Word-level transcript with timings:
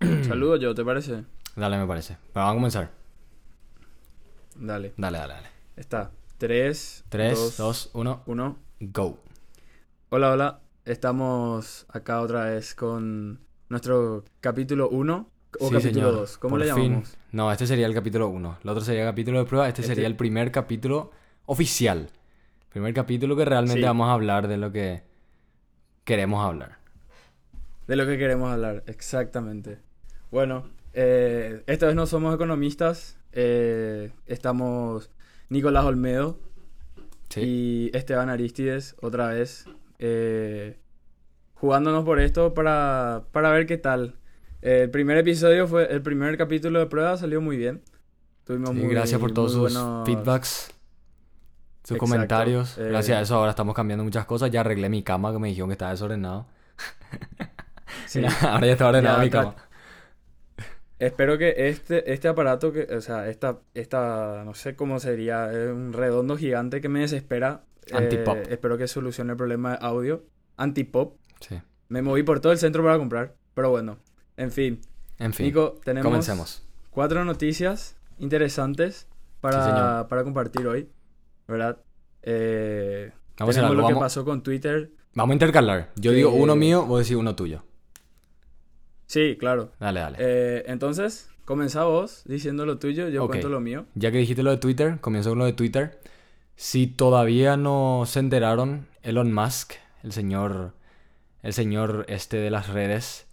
Saludo 0.26 0.56
yo, 0.56 0.74
¿te 0.74 0.84
parece? 0.84 1.24
Dale, 1.56 1.78
me 1.78 1.86
parece. 1.86 2.16
Pero 2.32 2.46
vamos 2.46 2.52
a 2.52 2.54
comenzar. 2.54 2.90
Dale. 4.56 4.94
Dale, 4.96 5.18
dale, 5.18 5.34
dale. 5.34 5.48
Está. 5.76 6.10
3, 6.38 7.04
3, 7.10 7.56
2, 7.58 7.90
1, 7.92 8.22
1. 8.26 8.58
go. 8.80 9.18
Hola, 10.08 10.32
hola. 10.32 10.60
Estamos 10.86 11.86
acá 11.90 12.20
otra 12.22 12.44
vez 12.46 12.74
con 12.74 13.40
nuestro 13.68 14.24
capítulo 14.40 14.88
1 14.88 15.28
o 15.60 15.68
Sí, 15.68 15.74
capítulo 15.74 15.80
señor. 15.80 16.12
2. 16.12 16.38
¿Cómo 16.38 16.50
Por 16.56 16.60
le 16.60 16.72
fin. 16.72 16.82
llamamos? 16.84 17.16
No, 17.32 17.52
este 17.52 17.66
sería 17.66 17.86
el 17.86 17.94
capítulo 17.94 18.28
1. 18.28 18.58
El 18.64 18.70
otro 18.70 18.82
sería 18.82 19.02
el 19.02 19.08
capítulo 19.08 19.38
de 19.40 19.44
prueba. 19.44 19.68
Este, 19.68 19.82
Este- 19.82 19.94
sería 19.94 20.06
el 20.08 20.16
primer 20.16 20.50
capítulo 20.50 21.10
oficial. 21.44 22.08
Primer 22.70 22.94
capítulo 22.94 23.36
que 23.36 23.44
realmente 23.44 23.80
Sí. 23.80 23.86
vamos 23.86 24.08
a 24.08 24.12
hablar 24.14 24.48
de 24.48 24.56
lo 24.56 24.72
que 24.72 25.02
queremos 26.04 26.42
hablar. 26.44 26.78
De 27.86 27.96
lo 27.96 28.06
que 28.06 28.16
queremos 28.16 28.50
hablar, 28.50 28.82
exactamente. 28.86 29.78
Bueno, 30.30 30.64
eh, 30.92 31.62
esta 31.66 31.86
vez 31.86 31.94
no 31.94 32.06
somos 32.06 32.34
economistas. 32.34 33.16
eh, 33.32 34.10
estamos 34.26 35.10
Nicolás 35.50 35.84
Olmedo 35.84 36.36
Sí. 37.28 37.40
y 37.92 37.96
Esteban 37.96 38.28
Aristides 38.28 38.96
otra 39.00 39.28
vez. 39.28 39.66
eh, 40.02 40.78
jugándonos 41.54 42.04
por 42.06 42.18
esto 42.20 42.54
para, 42.54 43.24
para 43.32 43.50
ver 43.50 43.66
qué 43.66 43.76
tal. 43.76 44.16
Eh, 44.62 44.82
el 44.84 44.90
primer 44.90 45.18
episodio 45.18 45.66
fue, 45.68 45.92
el 45.92 46.00
primer 46.02 46.36
capítulo 46.38 46.78
de 46.78 46.86
prueba 46.86 47.16
salió 47.18 47.40
muy 47.42 47.56
bien. 47.58 47.82
Tuvimos 48.44 48.70
Sí, 48.70 48.76
muy, 48.76 48.88
gracias 48.94 49.20
por 49.20 49.32
todos 49.32 49.52
sus 49.52 49.60
buenos- 49.74 50.06
feedbacks, 50.06 50.48
sus 51.84 51.96
Exacto, 51.96 51.98
comentarios. 51.98 52.78
eh, 52.78 52.88
Gracias 52.88 53.18
a 53.18 53.20
eso 53.20 53.34
ahora 53.36 53.50
estamos 53.50 53.74
cambiando 53.74 54.02
muchas 54.04 54.24
cosas. 54.24 54.50
Ya 54.50 54.60
arreglé 54.62 54.88
mi 54.88 55.02
cama 55.02 55.32
que 55.32 55.38
me 55.38 55.48
dijeron 55.48 55.68
que 55.68 55.74
estaba 55.74 55.90
desordenado. 55.92 56.46
Sí. 58.06 58.22
ahora 58.42 58.66
ya 58.66 58.72
está 58.72 58.88
ordenado 58.88 59.18
Ya, 59.18 59.22
mi 59.24 59.30
cama. 59.30 59.54
Espero 61.00 61.36
que 61.38 61.54
este, 61.68 62.12
este 62.12 62.28
aparato, 62.28 62.72
que, 62.72 62.82
o 62.94 63.00
sea, 63.00 63.28
esta, 63.28 63.58
esta, 63.74 64.42
no 64.44 64.54
sé 64.54 64.76
cómo 64.76 65.00
sería, 65.00 65.50
es 65.50 65.70
un 65.72 65.92
redondo 65.92 66.36
gigante 66.36 66.80
que 66.80 66.88
me 66.88 67.00
desespera. 67.00 67.64
eh, 67.86 67.96
Antipop. 67.96 68.36
espero 68.48 68.78
que 68.78 68.86
solucione 68.86 69.32
el 69.32 69.36
problema 69.36 69.72
de 69.72 69.78
audio. 69.80 70.24
Antipop. 70.56 71.16
Sí. 71.40 71.58
Me 71.88 72.02
moví 72.02 72.22
por 72.22 72.40
todo 72.40 72.52
el 72.52 72.58
centro 72.58 72.84
para 72.84 72.98
comprar, 72.98 73.34
pero 73.54 73.70
bueno. 73.70 73.98
En 74.36 74.50
fin, 74.52 74.80
En 75.18 75.32
fin, 75.32 75.46
Nico, 75.46 75.80
tenemos 75.84 76.04
comencemos. 76.10 76.62
cuatro 76.90 77.24
noticias 77.24 77.96
interesantes 78.18 79.08
para, 79.40 79.64
Sí, 80.04 80.06
para 80.08 80.22
compartir 80.22 80.66
hoy, 80.66 80.88
¿verdad? 81.48 81.78
Eh, 82.22 83.10
Vamos 83.38 83.56
a 83.56 83.60
tenemos 83.60 83.76
lo 83.76 83.82
que 83.86 83.92
Vamos, 83.94 84.04
pasó 84.04 84.24
con 84.24 84.42
Twitter. 84.42 84.90
vamos 85.14 85.32
a 85.32 85.34
intercalar. 85.34 85.90
Yo 85.96 86.12
digo 86.12 86.30
que- 86.30 86.38
uno 86.38 86.54
mío, 86.56 86.84
vos 86.84 87.00
decís 87.00 87.16
uno 87.16 87.34
tuyo. 87.34 87.64
Sí, 89.10 89.36
claro. 89.36 89.72
Dale, 89.80 89.98
dale. 89.98 90.18
Eh, 90.20 90.62
entonces, 90.68 91.28
comenzá 91.44 91.82
vos 91.82 92.22
diciendo 92.26 92.64
lo 92.64 92.78
tuyo, 92.78 93.08
yo 93.08 93.26
cuento 93.26 93.48
lo 93.48 93.58
mío. 93.58 93.86
Ya 93.96 94.12
que 94.12 94.18
dijiste 94.18 94.44
lo 94.44 94.52
de 94.52 94.58
Twitter, 94.58 95.00
comienzo 95.00 95.30
con 95.30 95.40
lo 95.40 95.46
de 95.46 95.52
Twitter. 95.52 95.98
Si 96.54 96.86
todavía 96.86 97.56
no 97.56 98.04
se 98.06 98.20
enteraron, 98.20 98.86
Elon 99.02 99.32
Musk, 99.32 99.72
el 100.04 100.12
señor, 100.12 100.74
el 101.42 101.52
señor 101.54 102.04
este 102.06 102.36
de 102.36 102.52
las 102.52 102.68
redes, 102.68 103.26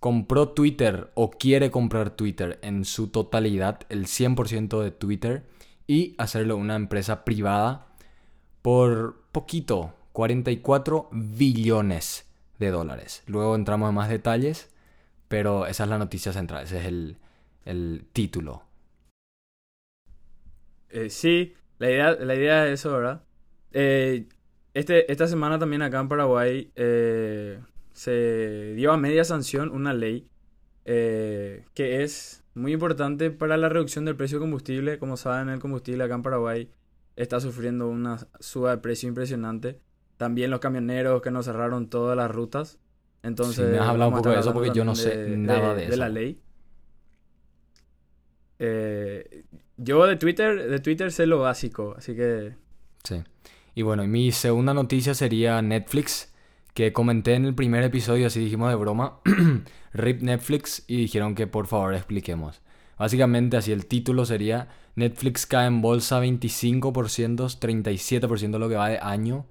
compró 0.00 0.48
Twitter 0.48 1.12
o 1.14 1.30
quiere 1.30 1.70
comprar 1.70 2.10
Twitter 2.10 2.58
en 2.62 2.84
su 2.84 3.06
totalidad, 3.06 3.82
el 3.88 4.06
100% 4.06 4.82
de 4.82 4.90
Twitter, 4.90 5.44
y 5.86 6.16
hacerlo 6.18 6.56
una 6.56 6.74
empresa 6.74 7.24
privada 7.24 7.86
por 8.62 9.20
poquito, 9.30 9.94
44 10.10 11.08
billones 11.12 12.26
de 12.58 12.70
dólares. 12.72 13.22
Luego 13.28 13.54
entramos 13.54 13.90
en 13.90 13.94
más 13.94 14.08
detalles, 14.08 14.69
pero 15.30 15.68
esa 15.68 15.84
es 15.84 15.90
la 15.90 15.96
noticia 15.96 16.32
central, 16.32 16.64
ese 16.64 16.80
es 16.80 16.86
el, 16.86 17.16
el 17.64 18.04
título. 18.12 18.64
Eh, 20.88 21.08
sí, 21.08 21.54
la 21.78 21.88
idea, 21.88 22.12
la 22.16 22.34
idea 22.34 22.66
es 22.66 22.80
eso, 22.80 22.92
¿verdad? 22.92 23.22
Eh, 23.70 24.26
este, 24.74 25.10
esta 25.12 25.28
semana 25.28 25.56
también 25.56 25.82
acá 25.82 26.00
en 26.00 26.08
Paraguay 26.08 26.72
eh, 26.74 27.60
se 27.92 28.74
dio 28.74 28.90
a 28.90 28.96
media 28.96 29.22
sanción 29.22 29.70
una 29.70 29.94
ley 29.94 30.26
que 30.84 32.02
es 32.02 32.42
muy 32.54 32.72
importante 32.72 33.30
para 33.30 33.56
la 33.56 33.68
reducción 33.68 34.04
del 34.04 34.16
precio 34.16 34.38
de 34.38 34.42
combustible. 34.42 34.98
Como 34.98 35.16
saben, 35.16 35.48
el 35.48 35.60
combustible 35.60 36.02
acá 36.02 36.16
en 36.16 36.22
Paraguay 36.22 36.70
está 37.14 37.38
sufriendo 37.38 37.86
una 37.86 38.18
suba 38.40 38.72
de 38.72 38.78
precio 38.78 39.08
impresionante. 39.08 39.78
También 40.16 40.50
los 40.50 40.58
camioneros 40.58 41.22
que 41.22 41.30
nos 41.30 41.44
cerraron 41.44 41.88
todas 41.88 42.16
las 42.16 42.32
rutas. 42.32 42.80
Entonces, 43.22 43.56
Sí, 43.56 43.62
me 43.62 43.78
has 43.78 43.88
hablado 43.88 44.10
un 44.10 44.16
poco 44.16 44.30
de 44.30 44.40
eso 44.40 44.52
porque 44.52 44.70
yo 44.72 44.84
no 44.84 44.94
sé 44.94 45.36
nada 45.36 45.74
de 45.74 45.86
de 45.86 45.96
la 45.96 46.06
eso. 46.06 46.14
ley. 46.14 46.40
Eh, 48.58 49.44
yo 49.76 50.06
de 50.06 50.16
Twitter, 50.16 50.68
de 50.68 50.78
Twitter 50.80 51.10
sé 51.12 51.26
lo 51.26 51.38
básico, 51.40 51.94
así 51.96 52.14
que 52.14 52.54
Sí. 53.04 53.22
Y 53.74 53.82
bueno, 53.82 54.06
mi 54.06 54.32
segunda 54.32 54.74
noticia 54.74 55.14
sería 55.14 55.62
Netflix, 55.62 56.32
que 56.74 56.92
comenté 56.92 57.34
en 57.34 57.46
el 57.46 57.54
primer 57.54 57.82
episodio, 57.84 58.26
así 58.26 58.40
dijimos 58.40 58.68
de 58.68 58.76
broma, 58.76 59.20
RIP 59.94 60.22
Netflix, 60.22 60.84
y 60.86 60.96
dijeron 60.98 61.34
que 61.34 61.46
por 61.46 61.66
favor 61.66 61.94
expliquemos. 61.94 62.60
Básicamente 62.98 63.56
así 63.56 63.72
el 63.72 63.86
título 63.86 64.26
sería 64.26 64.68
Netflix 64.96 65.46
cae 65.46 65.66
en 65.66 65.80
bolsa 65.80 66.20
25%, 66.20 67.58
37% 67.58 68.58
lo 68.58 68.68
que 68.68 68.74
va 68.74 68.88
de 68.90 68.98
año, 68.98 69.46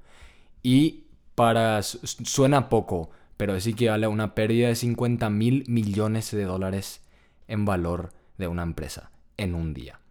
y 0.62 1.06
para, 1.34 1.81
su- 1.81 2.00
suena 2.06 2.69
poco, 2.69 3.09
pero 3.39 3.57
sí 3.61 3.73
que 3.73 3.88
vale 3.88 4.05
a 4.05 4.09
una 4.09 4.35
pérdida 4.35 4.67
de 4.67 4.75
50 4.75 5.29
mil 5.29 5.63
millones 5.69 6.29
de 6.29 6.44
dólares 6.44 7.01
en 7.47 7.63
valor 7.63 8.09
de 8.38 8.50
una 8.50 8.63
empresa 8.63 9.11
en 9.38 9.55
un 9.55 9.73
día. 9.73 10.01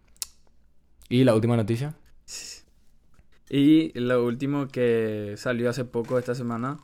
¿Y 1.09 1.23
la 1.25 1.35
última 1.35 1.55
noticia? 1.55 1.93
Y 3.51 3.91
lo 3.99 4.25
último 4.25 4.67
que 4.67 5.35
salió 5.37 5.69
hace 5.69 5.85
poco 5.85 6.17
esta 6.17 6.33
semana, 6.33 6.79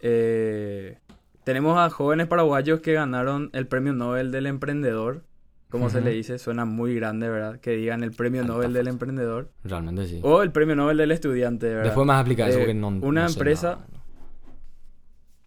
eh, 0.00 0.98
tenemos 1.44 1.78
a 1.78 1.88
jóvenes 1.90 2.26
paraguayos 2.26 2.80
que 2.80 2.92
ganaron 2.94 3.50
el 3.52 3.68
premio 3.68 3.92
Nobel 3.92 4.32
del 4.32 4.46
Emprendedor. 4.46 5.22
Como 5.70 5.90
se 5.90 6.00
le 6.00 6.10
dice, 6.10 6.38
suena 6.38 6.64
muy 6.64 6.94
grande, 6.96 7.28
¿verdad? 7.28 7.60
Que 7.60 7.72
digan 7.72 8.02
el 8.02 8.10
premio 8.10 8.40
Alta 8.42 8.52
Nobel 8.52 8.72
del. 8.72 8.88
Emprendedor. 8.88 9.50
Realmente 9.62 10.06
sí. 10.06 10.20
O 10.24 10.42
el 10.42 10.50
premio 10.50 10.74
Nobel 10.74 10.96
del 10.96 11.10
Estudiante, 11.12 11.66
¿verdad? 11.68 11.84
Después 11.84 12.06
más 12.06 12.20
explicar 12.20 12.48
eso 12.48 12.58
Eh, 12.58 12.62
porque 12.62 12.74
no. 12.74 12.88
una 12.88 13.22
no 13.24 13.28
empresa- 13.28 13.70
nada, 13.76 13.86
¿no? 13.92 14.03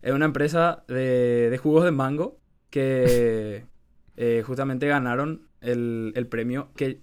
Es 0.08 0.14
una 0.14 0.24
empresa 0.24 0.86
de, 0.88 1.50
de 1.50 1.58
jugos 1.58 1.84
de 1.84 1.92
mango 1.92 2.40
que 2.70 3.66
eh, 4.16 4.42
justamente 4.48 4.88
ganaron 4.88 5.50
el, 5.60 6.14
el 6.16 6.28
premio, 6.28 6.70
que 6.78 7.02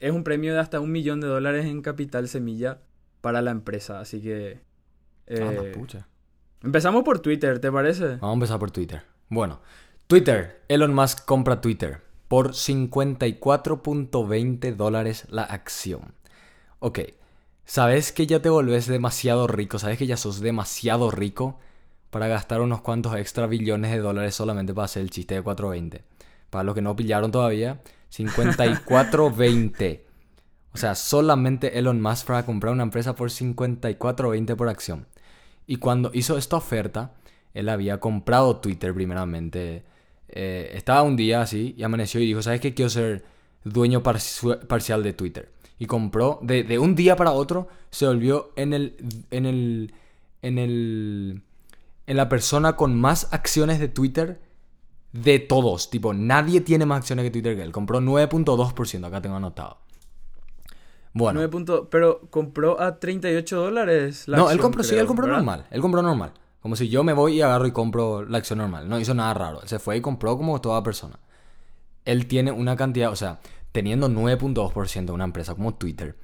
es 0.00 0.10
un 0.10 0.24
premio 0.24 0.52
de 0.52 0.58
hasta 0.58 0.80
un 0.80 0.90
millón 0.90 1.20
de 1.20 1.28
dólares 1.28 1.66
en 1.66 1.80
capital 1.80 2.26
semilla 2.26 2.80
para 3.20 3.40
la 3.40 3.52
empresa. 3.52 4.00
Así 4.00 4.20
que... 4.20 4.62
Ah, 5.30 5.52
eh, 5.52 5.70
pucha. 5.72 6.08
empezamos 6.60 7.04
por 7.04 7.20
Twitter, 7.20 7.60
¿te 7.60 7.70
parece? 7.70 8.16
Vamos 8.16 8.30
a 8.30 8.32
empezar 8.32 8.58
por 8.58 8.72
Twitter. 8.72 9.02
Bueno, 9.28 9.60
Twitter. 10.08 10.60
Elon 10.66 10.92
Musk 10.92 11.24
compra 11.24 11.60
Twitter 11.60 12.00
por 12.26 12.50
54.20 12.50 14.74
dólares 14.74 15.28
la 15.30 15.44
acción. 15.44 16.14
Ok, 16.80 16.98
¿sabes 17.64 18.10
que 18.10 18.26
ya 18.26 18.42
te 18.42 18.48
volvés 18.48 18.88
demasiado 18.88 19.46
rico? 19.46 19.78
¿Sabes 19.78 19.98
que 19.98 20.08
ya 20.08 20.16
sos 20.16 20.40
demasiado 20.40 21.12
rico 21.12 21.60
para 22.14 22.28
gastar 22.28 22.60
unos 22.60 22.80
cuantos 22.80 23.16
extra 23.16 23.48
billones 23.48 23.90
de 23.90 23.98
dólares 23.98 24.36
solamente 24.36 24.72
para 24.72 24.84
hacer 24.84 25.02
el 25.02 25.10
chiste 25.10 25.34
de 25.34 25.42
420? 25.42 26.04
Para 26.48 26.62
los 26.62 26.72
que 26.76 26.80
no 26.80 26.94
pillaron 26.94 27.32
todavía, 27.32 27.80
54.20. 28.16 30.00
O 30.72 30.76
sea, 30.76 30.94
solamente 30.94 31.76
Elon 31.78 32.00
Musk 32.00 32.26
para 32.26 32.46
comprar 32.46 32.72
una 32.72 32.84
empresa 32.84 33.16
por 33.16 33.30
54.20 33.30 34.54
por 34.56 34.68
acción. 34.68 35.06
Y 35.66 35.76
cuando 35.76 36.10
hizo 36.14 36.38
esta 36.38 36.56
oferta, 36.56 37.14
él 37.52 37.68
había 37.68 37.98
comprado 37.98 38.56
Twitter 38.58 38.94
primeramente. 38.94 39.82
Eh, 40.28 40.70
estaba 40.74 41.02
un 41.02 41.16
día 41.16 41.42
así 41.42 41.74
y 41.76 41.82
amaneció 41.82 42.20
y 42.20 42.26
dijo, 42.26 42.42
¿sabes 42.42 42.60
qué? 42.60 42.74
Quiero 42.74 42.90
ser 42.90 43.24
dueño 43.64 44.02
parci- 44.02 44.66
parcial 44.66 45.02
de 45.02 45.12
Twitter. 45.12 45.50
Y 45.78 45.86
compró, 45.86 46.38
de, 46.42 46.62
de 46.62 46.78
un 46.78 46.94
día 46.94 47.16
para 47.16 47.32
otro, 47.32 47.66
se 47.90 48.06
volvió 48.06 48.52
en 48.56 48.72
el, 48.72 48.94
en 49.30 49.46
el, 49.46 49.94
en 50.42 50.58
el, 50.58 51.42
en 52.06 52.16
la 52.16 52.28
persona 52.28 52.76
con 52.76 52.98
más 53.00 53.28
acciones 53.32 53.78
de 53.78 53.88
Twitter 53.88 54.40
de 55.12 55.38
todos. 55.38 55.90
Tipo, 55.90 56.12
nadie 56.12 56.60
tiene 56.60 56.86
más 56.86 56.98
acciones 56.98 57.24
que 57.24 57.30
Twitter 57.30 57.56
que 57.56 57.62
él. 57.62 57.72
Compró 57.72 58.00
9.2%, 58.00 59.06
acá 59.06 59.22
tengo 59.22 59.36
anotado. 59.36 59.78
Bueno. 61.12 61.48
Punto- 61.48 61.88
pero 61.88 62.22
compró 62.30 62.80
a 62.80 62.98
38 62.98 63.60
dólares 63.60 64.26
la 64.26 64.36
no, 64.36 64.42
él 64.44 64.54
acción, 64.54 64.62
compró, 64.62 64.82
sí, 64.82 64.96
él 64.96 65.06
compró 65.06 65.26
¿verdad? 65.26 65.38
normal. 65.38 65.66
Él 65.70 65.80
compró 65.80 66.02
normal. 66.02 66.32
Como 66.60 66.76
si 66.76 66.88
yo 66.88 67.04
me 67.04 67.12
voy 67.12 67.34
y 67.36 67.42
agarro 67.42 67.66
y 67.66 67.72
compro 67.72 68.24
la 68.24 68.38
acción 68.38 68.58
normal. 68.58 68.88
No 68.88 68.98
hizo 68.98 69.14
nada 69.14 69.32
raro. 69.34 69.62
Él 69.62 69.68
se 69.68 69.78
fue 69.78 69.96
y 69.96 70.00
compró 70.00 70.36
como 70.36 70.60
toda 70.60 70.82
persona. 70.82 71.20
Él 72.04 72.26
tiene 72.26 72.50
una 72.50 72.74
cantidad, 72.74 73.12
o 73.12 73.16
sea, 73.16 73.38
teniendo 73.70 74.08
9.2% 74.08 75.04
de 75.06 75.12
una 75.12 75.24
empresa 75.24 75.54
como 75.54 75.74
Twitter, 75.74 76.16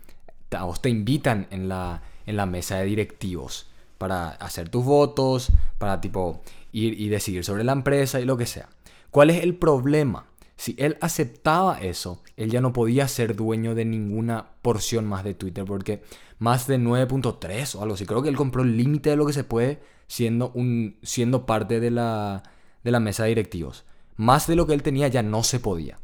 a 0.51 0.65
vos 0.65 0.83
te 0.83 0.89
invitan 0.91 1.47
en 1.51 1.69
la, 1.69 2.03
en 2.27 2.37
la 2.37 2.47
mesa 2.47 2.79
de 2.79 2.87
directivos 2.87 3.70
para 4.01 4.31
hacer 4.31 4.71
tus 4.71 4.83
votos, 4.83 5.53
para 5.77 6.01
tipo 6.01 6.41
ir 6.73 6.99
y 6.99 7.11
decidir 7.11 7.45
sobre 7.45 7.65
la 7.65 7.73
empresa 7.73 8.19
y 8.19 8.25
lo 8.25 8.39
que 8.39 8.47
sea. 8.47 8.71
¿Cuál 9.11 9.29
es 9.29 9.43
el 9.43 9.57
problema? 9.57 10.25
Si 10.57 10.75
él 10.79 10.97
aceptaba 11.03 11.79
eso, 11.83 12.23
él 12.39 12.51
ya 12.51 12.63
no 12.63 12.73
podía 12.73 13.07
ser 13.09 13.37
dueño 13.37 13.75
de 13.75 13.85
ninguna 13.85 14.53
porción 14.63 15.05
más 15.05 15.23
de 15.23 15.35
Twitter, 15.35 15.67
porque 15.67 16.03
más 16.39 16.67
de 16.67 16.79
9.3 16.79 17.75
o 17.75 17.83
algo 17.83 17.95
así, 17.95 18.07
creo 18.07 18.23
que 18.23 18.31
él 18.31 18.37
compró 18.37 18.63
el 18.63 18.75
límite 18.75 19.11
de 19.11 19.17
lo 19.17 19.27
que 19.27 19.35
se 19.35 19.45
puede 19.45 19.83
siendo, 20.07 20.51
un, 20.55 20.97
siendo 21.03 21.45
parte 21.45 21.79
de 21.79 21.91
la, 21.91 22.43
de 22.83 22.91
la 22.93 23.01
mesa 23.01 23.25
de 23.25 23.31
directivos. 23.31 23.85
Más 24.17 24.47
de 24.47 24.57
lo 24.57 24.67
que 24.67 24.73
él 24.73 24.83
tenía 24.83 25.09
ya 25.09 25.23
no 25.23 25.43
se 25.43 25.61
podía. 25.61 25.99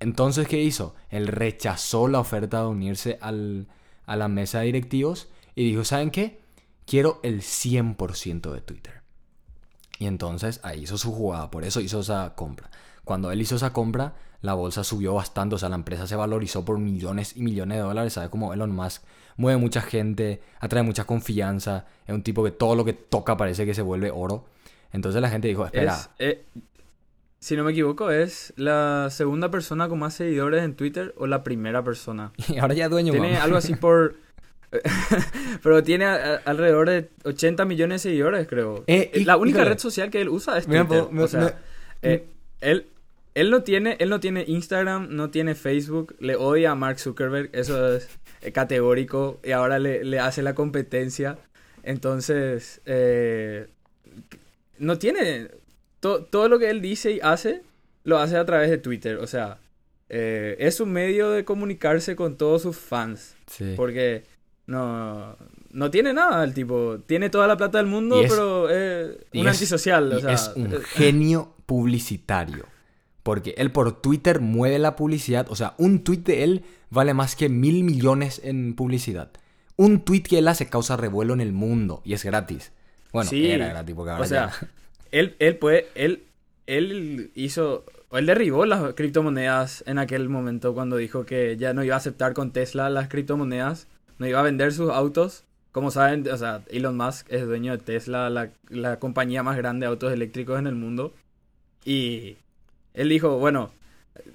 Entonces, 0.00 0.46
¿qué 0.48 0.62
hizo? 0.62 0.94
Él 1.08 1.28
rechazó 1.28 2.08
la 2.08 2.20
oferta 2.20 2.60
de 2.60 2.66
unirse 2.66 3.16
al, 3.22 3.68
a 4.04 4.16
la 4.16 4.28
mesa 4.28 4.58
de 4.58 4.66
directivos 4.66 5.28
y 5.54 5.64
dijo, 5.64 5.84
¿saben 5.84 6.10
qué? 6.10 6.46
Quiero 6.88 7.20
el 7.22 7.42
100% 7.42 8.52
de 8.52 8.60
Twitter. 8.62 9.02
Y 9.98 10.06
entonces 10.06 10.60
ahí 10.62 10.84
hizo 10.84 10.96
su 10.96 11.12
jugada, 11.12 11.50
por 11.50 11.64
eso 11.64 11.80
hizo 11.80 12.00
esa 12.00 12.34
compra. 12.34 12.70
Cuando 13.04 13.30
él 13.30 13.40
hizo 13.40 13.56
esa 13.56 13.72
compra, 13.72 14.14
la 14.40 14.54
bolsa 14.54 14.84
subió 14.84 15.14
bastante, 15.14 15.56
o 15.56 15.58
sea, 15.58 15.68
la 15.68 15.74
empresa 15.74 16.06
se 16.06 16.16
valorizó 16.16 16.64
por 16.64 16.78
millones 16.78 17.36
y 17.36 17.42
millones 17.42 17.78
de 17.78 17.82
dólares, 17.82 18.12
¿sabes? 18.12 18.30
Como 18.30 18.54
Elon 18.54 18.70
Musk 18.70 19.02
mueve 19.36 19.58
mucha 19.58 19.80
gente, 19.80 20.40
atrae 20.60 20.82
mucha 20.82 21.04
confianza, 21.04 21.86
es 22.06 22.14
un 22.14 22.22
tipo 22.22 22.44
que 22.44 22.52
todo 22.52 22.74
lo 22.74 22.84
que 22.84 22.92
toca 22.92 23.36
parece 23.36 23.66
que 23.66 23.74
se 23.74 23.82
vuelve 23.82 24.10
oro. 24.10 24.46
Entonces 24.92 25.20
la 25.20 25.28
gente 25.28 25.48
dijo, 25.48 25.66
espera. 25.66 25.96
Eh, 26.18 26.44
si 27.40 27.56
no 27.56 27.64
me 27.64 27.72
equivoco, 27.72 28.10
es 28.10 28.52
la 28.56 29.08
segunda 29.10 29.50
persona 29.50 29.88
con 29.88 29.98
más 29.98 30.14
seguidores 30.14 30.64
en 30.64 30.74
Twitter 30.74 31.14
o 31.18 31.26
la 31.26 31.44
primera 31.44 31.84
persona. 31.84 32.32
Y 32.48 32.58
ahora 32.60 32.74
ya 32.74 32.88
dueño. 32.88 33.12
Tiene 33.12 33.36
algo 33.36 33.56
así 33.56 33.74
por... 33.76 34.16
Pero 35.62 35.82
tiene 35.82 36.04
alrededor 36.04 36.88
de 36.88 37.08
80 37.24 37.64
millones 37.64 38.02
de 38.02 38.10
seguidores, 38.10 38.46
creo. 38.46 38.84
Eh, 38.86 39.22
la 39.24 39.36
única 39.36 39.64
red 39.64 39.78
social 39.78 40.10
que 40.10 40.20
él 40.20 40.28
usa 40.28 40.58
es 40.58 40.66
Twitter. 40.66 41.04
o 41.16 41.28
sea, 41.28 41.58
eh, 42.02 42.26
él, 42.60 42.86
él, 43.34 43.50
no 43.50 43.62
tiene, 43.62 43.96
él 43.98 44.10
no 44.10 44.20
tiene 44.20 44.44
Instagram, 44.46 45.08
no 45.10 45.30
tiene 45.30 45.54
Facebook, 45.54 46.16
le 46.20 46.36
odia 46.36 46.72
a 46.72 46.74
Mark 46.74 46.98
Zuckerberg, 46.98 47.50
eso 47.52 47.96
es 47.96 48.08
eh, 48.42 48.52
categórico, 48.52 49.40
y 49.42 49.52
ahora 49.52 49.78
le, 49.78 50.04
le 50.04 50.20
hace 50.20 50.42
la 50.42 50.54
competencia. 50.54 51.38
Entonces, 51.82 52.82
no 54.78 54.98
tiene... 54.98 55.48
todo 56.00 56.48
lo 56.48 56.58
que 56.58 56.68
él 56.68 56.82
dice 56.82 57.12
y 57.12 57.20
hace, 57.22 57.62
lo 58.04 58.18
hace 58.18 58.36
a 58.36 58.44
través 58.44 58.68
de 58.68 58.76
Twitter. 58.76 59.16
O 59.16 59.26
sea, 59.26 59.58
es 60.10 60.80
un 60.80 60.92
medio 60.92 61.30
de 61.30 61.46
comunicarse 61.46 62.14
con 62.14 62.36
todos 62.36 62.60
sus 62.62 62.76
fans. 62.76 63.36
Sí. 63.46 63.72
Porque 63.74 64.24
no, 64.68 65.34
no 65.70 65.90
tiene 65.90 66.12
nada 66.12 66.44
el 66.44 66.52
tipo. 66.52 66.98
Tiene 67.06 67.30
toda 67.30 67.46
la 67.46 67.56
plata 67.56 67.78
del 67.78 67.86
mundo, 67.86 68.20
pero 68.28 68.68
es 68.68 69.16
un 69.32 69.48
antisocial. 69.48 70.12
es 70.28 70.52
un 70.54 70.70
genio 70.82 71.54
publicitario. 71.64 72.66
Porque 73.22 73.54
él 73.56 73.72
por 73.72 74.00
Twitter 74.02 74.40
mueve 74.40 74.78
la 74.78 74.94
publicidad. 74.94 75.46
O 75.48 75.56
sea, 75.56 75.74
un 75.78 76.04
tweet 76.04 76.18
de 76.18 76.44
él 76.44 76.64
vale 76.90 77.14
más 77.14 77.34
que 77.34 77.48
mil 77.48 77.82
millones 77.82 78.42
en 78.44 78.74
publicidad. 78.74 79.30
Un 79.76 80.00
tweet 80.00 80.22
que 80.22 80.38
él 80.38 80.48
hace 80.48 80.68
causa 80.68 80.98
revuelo 80.98 81.32
en 81.32 81.40
el 81.40 81.52
mundo 81.52 82.02
y 82.04 82.12
es 82.12 82.24
gratis. 82.24 82.72
Bueno, 83.10 83.30
era 83.32 83.68
gratis 83.68 83.94
porque 83.94 84.10
ahora 84.10 84.24
o 84.24 84.26
sea, 84.26 84.50
él, 85.12 85.34
él 85.38 85.56
puede, 85.56 85.86
él, 85.94 86.24
él 86.66 87.30
hizo, 87.34 87.84
él 88.12 88.26
derribó 88.26 88.66
las 88.66 88.92
criptomonedas 88.92 89.82
en 89.86 89.98
aquel 89.98 90.28
momento 90.28 90.74
cuando 90.74 90.96
dijo 90.96 91.24
que 91.24 91.56
ya 91.56 91.72
no 91.72 91.84
iba 91.84 91.94
a 91.94 91.98
aceptar 91.98 92.34
con 92.34 92.52
Tesla 92.52 92.90
las 92.90 93.08
criptomonedas 93.08 93.88
no 94.18 94.26
iba 94.26 94.40
a 94.40 94.42
vender 94.42 94.72
sus 94.72 94.90
autos. 94.90 95.44
Como 95.72 95.90
saben, 95.90 96.28
o 96.28 96.36
sea, 96.36 96.62
Elon 96.68 96.96
Musk 96.96 97.26
es 97.30 97.46
dueño 97.46 97.72
de 97.72 97.78
Tesla, 97.78 98.30
la, 98.30 98.98
compañía 98.98 99.42
más 99.42 99.56
grande 99.56 99.86
de 99.86 99.90
autos 99.90 100.12
eléctricos 100.12 100.58
en 100.58 100.66
el 100.66 100.74
mundo. 100.74 101.12
Y 101.84 102.36
él 102.94 103.08
dijo, 103.08 103.38
bueno, 103.38 103.70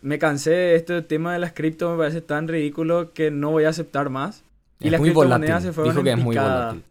me 0.01 0.19
cansé 0.19 0.51
de 0.51 0.75
este 0.75 1.01
tema 1.01 1.33
de 1.33 1.39
las 1.39 1.53
cripto, 1.53 1.91
me 1.91 1.97
parece 1.97 2.21
tan 2.21 2.47
ridículo 2.47 3.13
que 3.13 3.31
no 3.31 3.51
voy 3.51 3.65
a 3.65 3.69
aceptar 3.69 4.09
más. 4.09 4.43
Y 4.79 4.89
las 4.89 5.01
criptomonedas 5.01 5.63
se 5.63 5.73
fueron 5.73 5.93
Dijo 5.93 6.03
que 6.03 6.11
es 6.11 6.17
muy 6.17 6.35
volátil. 6.35 6.83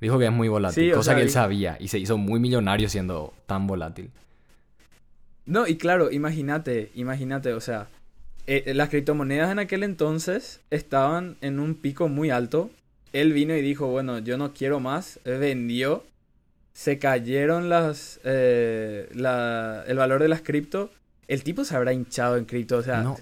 Dijo 0.00 0.18
que 0.18 0.24
es 0.26 0.32
muy 0.32 0.48
volátil, 0.48 0.92
cosa 0.92 1.16
que 1.16 1.22
él 1.22 1.30
sabía 1.30 1.76
y 1.80 1.88
se 1.88 1.98
hizo 1.98 2.16
muy 2.18 2.38
millonario 2.38 2.88
siendo 2.88 3.34
tan 3.46 3.66
volátil. 3.66 4.10
No, 5.44 5.66
y 5.66 5.76
claro, 5.76 6.12
imagínate, 6.12 6.92
imagínate, 6.94 7.54
o 7.54 7.60
sea, 7.60 7.88
eh, 8.50 8.72
las 8.72 8.88
criptomonedas 8.88 9.52
en 9.52 9.58
aquel 9.58 9.82
entonces 9.82 10.62
estaban 10.70 11.36
en 11.42 11.60
un 11.60 11.74
pico 11.74 12.08
muy 12.08 12.30
alto. 12.30 12.70
Él 13.12 13.34
vino 13.34 13.54
y 13.54 13.60
dijo, 13.60 13.88
bueno, 13.88 14.20
yo 14.20 14.38
no 14.38 14.54
quiero 14.54 14.80
más. 14.80 15.20
Vendió. 15.24 16.02
Se 16.72 16.98
cayeron 16.98 17.68
las, 17.68 18.20
eh, 18.24 19.08
el 19.12 19.96
valor 19.98 20.22
de 20.22 20.28
las 20.28 20.40
cripto. 20.40 20.90
El 21.26 21.42
tipo 21.42 21.62
se 21.64 21.76
habrá 21.76 21.92
hinchado 21.92 22.38
en 22.38 22.46
cripto. 22.46 22.78
O 22.78 22.82
sea, 22.82 23.02
no, 23.02 23.18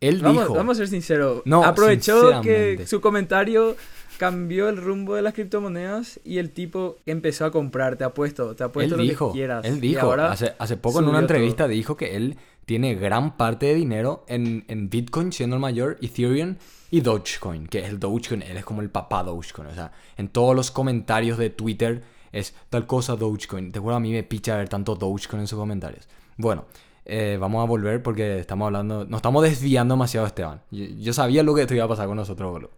Él 0.00 0.20
vamos, 0.20 0.42
dijo... 0.42 0.54
Vamos 0.56 0.76
a 0.76 0.78
ser 0.80 0.88
sinceros. 0.88 1.40
No, 1.46 1.64
aprovechó 1.64 2.42
que 2.42 2.84
su 2.86 3.00
comentario 3.00 3.76
cambió 4.18 4.68
el 4.68 4.76
rumbo 4.76 5.14
de 5.14 5.22
las 5.22 5.32
criptomonedas 5.32 6.20
y 6.22 6.36
el 6.36 6.50
tipo 6.50 6.98
empezó 7.06 7.46
a 7.46 7.50
comprar. 7.50 7.96
Te 7.96 8.04
apuesto, 8.04 8.54
te 8.54 8.64
apuesto 8.64 8.94
lo 8.98 9.02
que 9.02 9.32
quieras. 9.32 9.64
Él 9.64 9.80
dijo, 9.80 10.12
hace, 10.12 10.52
hace 10.58 10.76
poco 10.76 10.98
en 10.98 11.08
una 11.08 11.20
entrevista 11.20 11.66
dijo 11.66 11.96
que 11.96 12.14
él 12.14 12.36
tiene 12.64 12.94
gran 12.94 13.36
parte 13.36 13.66
de 13.66 13.74
dinero 13.74 14.24
en, 14.28 14.64
en, 14.68 14.88
Bitcoin, 14.88 15.32
siendo 15.32 15.56
el 15.56 15.60
mayor, 15.60 15.98
Ethereum 16.00 16.56
y 16.90 17.00
Dogecoin, 17.00 17.66
que 17.66 17.80
es 17.80 17.88
el 17.88 17.98
Dogecoin, 17.98 18.42
él 18.42 18.56
es 18.56 18.64
como 18.64 18.82
el 18.82 18.90
papá 18.90 19.22
Dogecoin. 19.22 19.68
O 19.68 19.74
sea, 19.74 19.92
en 20.16 20.28
todos 20.28 20.54
los 20.54 20.70
comentarios 20.70 21.38
de 21.38 21.50
Twitter 21.50 22.02
es 22.32 22.54
tal 22.70 22.86
cosa 22.86 23.16
Dogecoin. 23.16 23.72
Te 23.72 23.80
juro, 23.80 23.94
a 23.94 24.00
mí 24.00 24.12
me 24.12 24.22
picha 24.22 24.56
ver 24.56 24.68
tanto 24.68 24.94
Dogecoin 24.94 25.40
en 25.40 25.46
sus 25.46 25.58
comentarios. 25.58 26.08
Bueno, 26.36 26.64
eh, 27.04 27.36
vamos 27.40 27.62
a 27.62 27.66
volver 27.66 28.02
porque 28.02 28.38
estamos 28.38 28.66
hablando, 28.66 29.04
nos 29.04 29.18
estamos 29.18 29.42
desviando 29.42 29.94
demasiado, 29.94 30.26
Esteban. 30.26 30.62
Yo, 30.70 31.12
sabía 31.12 31.42
lo 31.42 31.54
que 31.54 31.62
esto 31.62 31.74
iba 31.74 31.84
a 31.84 31.88
pasar 31.88 32.06
con 32.06 32.16
nosotros, 32.16 32.50
boludo. 32.50 32.70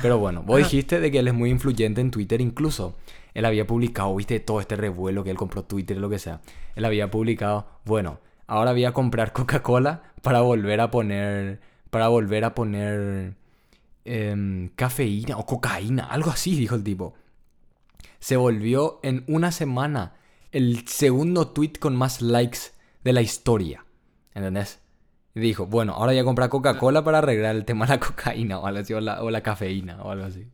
Pero 0.00 0.18
bueno, 0.18 0.44
vos 0.44 0.58
dijiste 0.58 1.00
de 1.00 1.10
que 1.10 1.18
él 1.18 1.26
es 1.26 1.34
muy 1.34 1.50
influyente 1.50 2.00
en 2.00 2.12
Twitter, 2.12 2.40
incluso 2.40 2.94
él 3.34 3.44
había 3.44 3.66
publicado, 3.66 4.14
viste, 4.14 4.38
todo 4.38 4.60
este 4.60 4.76
revuelo 4.76 5.24
que 5.24 5.30
él 5.30 5.36
compró 5.36 5.64
Twitter, 5.64 5.96
lo 5.96 6.08
que 6.08 6.20
sea. 6.20 6.40
Él 6.76 6.84
había 6.84 7.10
publicado, 7.10 7.66
bueno, 7.84 8.20
ahora 8.48 8.72
voy 8.72 8.84
a 8.84 8.92
comprar 8.92 9.32
Coca-Cola 9.32 10.02
para 10.22 10.40
volver 10.40 10.80
a 10.80 10.90
poner, 10.90 11.60
para 11.90 12.08
volver 12.08 12.44
a 12.44 12.54
poner 12.54 13.34
em, 14.04 14.70
cafeína 14.70 15.36
o 15.36 15.46
cocaína, 15.46 16.06
algo 16.06 16.30
así, 16.30 16.56
dijo 16.56 16.74
el 16.74 16.82
tipo. 16.82 17.14
Se 18.18 18.36
volvió 18.36 18.98
en 19.04 19.22
una 19.28 19.52
semana 19.52 20.14
el 20.50 20.88
segundo 20.88 21.48
tweet 21.48 21.74
con 21.78 21.94
más 21.94 22.20
likes 22.20 22.58
de 23.04 23.12
la 23.12 23.20
historia. 23.20 23.84
¿Entendés? 24.34 24.80
Dijo, 25.34 25.66
bueno, 25.66 25.92
ahora 25.92 26.12
voy 26.12 26.18
a 26.18 26.24
comprar 26.24 26.48
Coca-Cola 26.48 27.04
para 27.04 27.18
arreglar 27.18 27.54
el 27.54 27.64
tema 27.64 27.86
de 27.86 27.92
la 27.92 28.00
cocaína 28.00 28.58
o, 28.58 28.66
así, 28.66 28.92
o, 28.94 29.00
la, 29.00 29.40
cafeína 29.42 30.02
o 30.02 30.10
algo 30.10 30.24
así. 30.24 30.48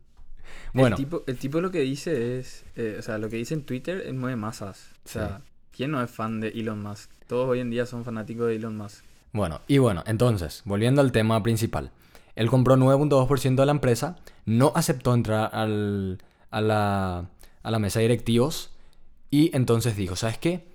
Bueno. 0.75 0.97
El 0.97 1.03
tipo, 1.03 1.23
el 1.27 1.39
tipo 1.39 1.61
lo 1.61 1.71
que 1.71 1.81
dice 1.81 2.39
es, 2.39 2.65
eh, 2.75 2.97
o 2.99 3.03
sea, 3.03 3.19
lo 3.19 3.29
que 3.29 3.37
dice 3.37 3.55
en 3.55 3.65
Twitter 3.65 4.03
es 4.05 4.13
mueve 4.13 4.37
masas. 4.37 4.91
O 5.05 5.09
sea, 5.09 5.43
¿quién 5.75 5.91
no 5.91 6.03
es 6.03 6.11
fan 6.11 6.41
de 6.41 6.49
Elon 6.49 6.83
Musk? 6.83 7.11
Todos 7.27 7.49
hoy 7.49 7.61
en 7.61 7.71
día 7.71 7.87
son 7.87 8.05
fanáticos 8.05 8.49
de 8.49 8.57
Elon 8.57 8.77
Musk. 8.77 9.05
Bueno, 9.33 9.61
y 9.67 9.79
bueno, 9.79 10.03
entonces, 10.07 10.63
volviendo 10.65 11.01
al 11.01 11.13
tema 11.13 11.43
principal. 11.43 11.91
Él 12.37 12.49
compró 12.51 12.77
9.2% 12.77 13.57
de 13.57 13.67
la 13.67 13.73
empresa, 13.73 14.17
no 14.45 14.73
aceptó 14.75 15.15
entrar 15.15 15.51
al, 15.53 16.19
a, 16.51 16.61
la, 16.61 17.31
a 17.63 17.71
la 17.71 17.79
mesa 17.79 17.99
de 17.99 18.05
directivos 18.05 18.71
y 19.31 19.55
entonces 19.57 19.97
dijo, 19.97 20.17
¿sabes 20.17 20.39
qué? 20.39 20.67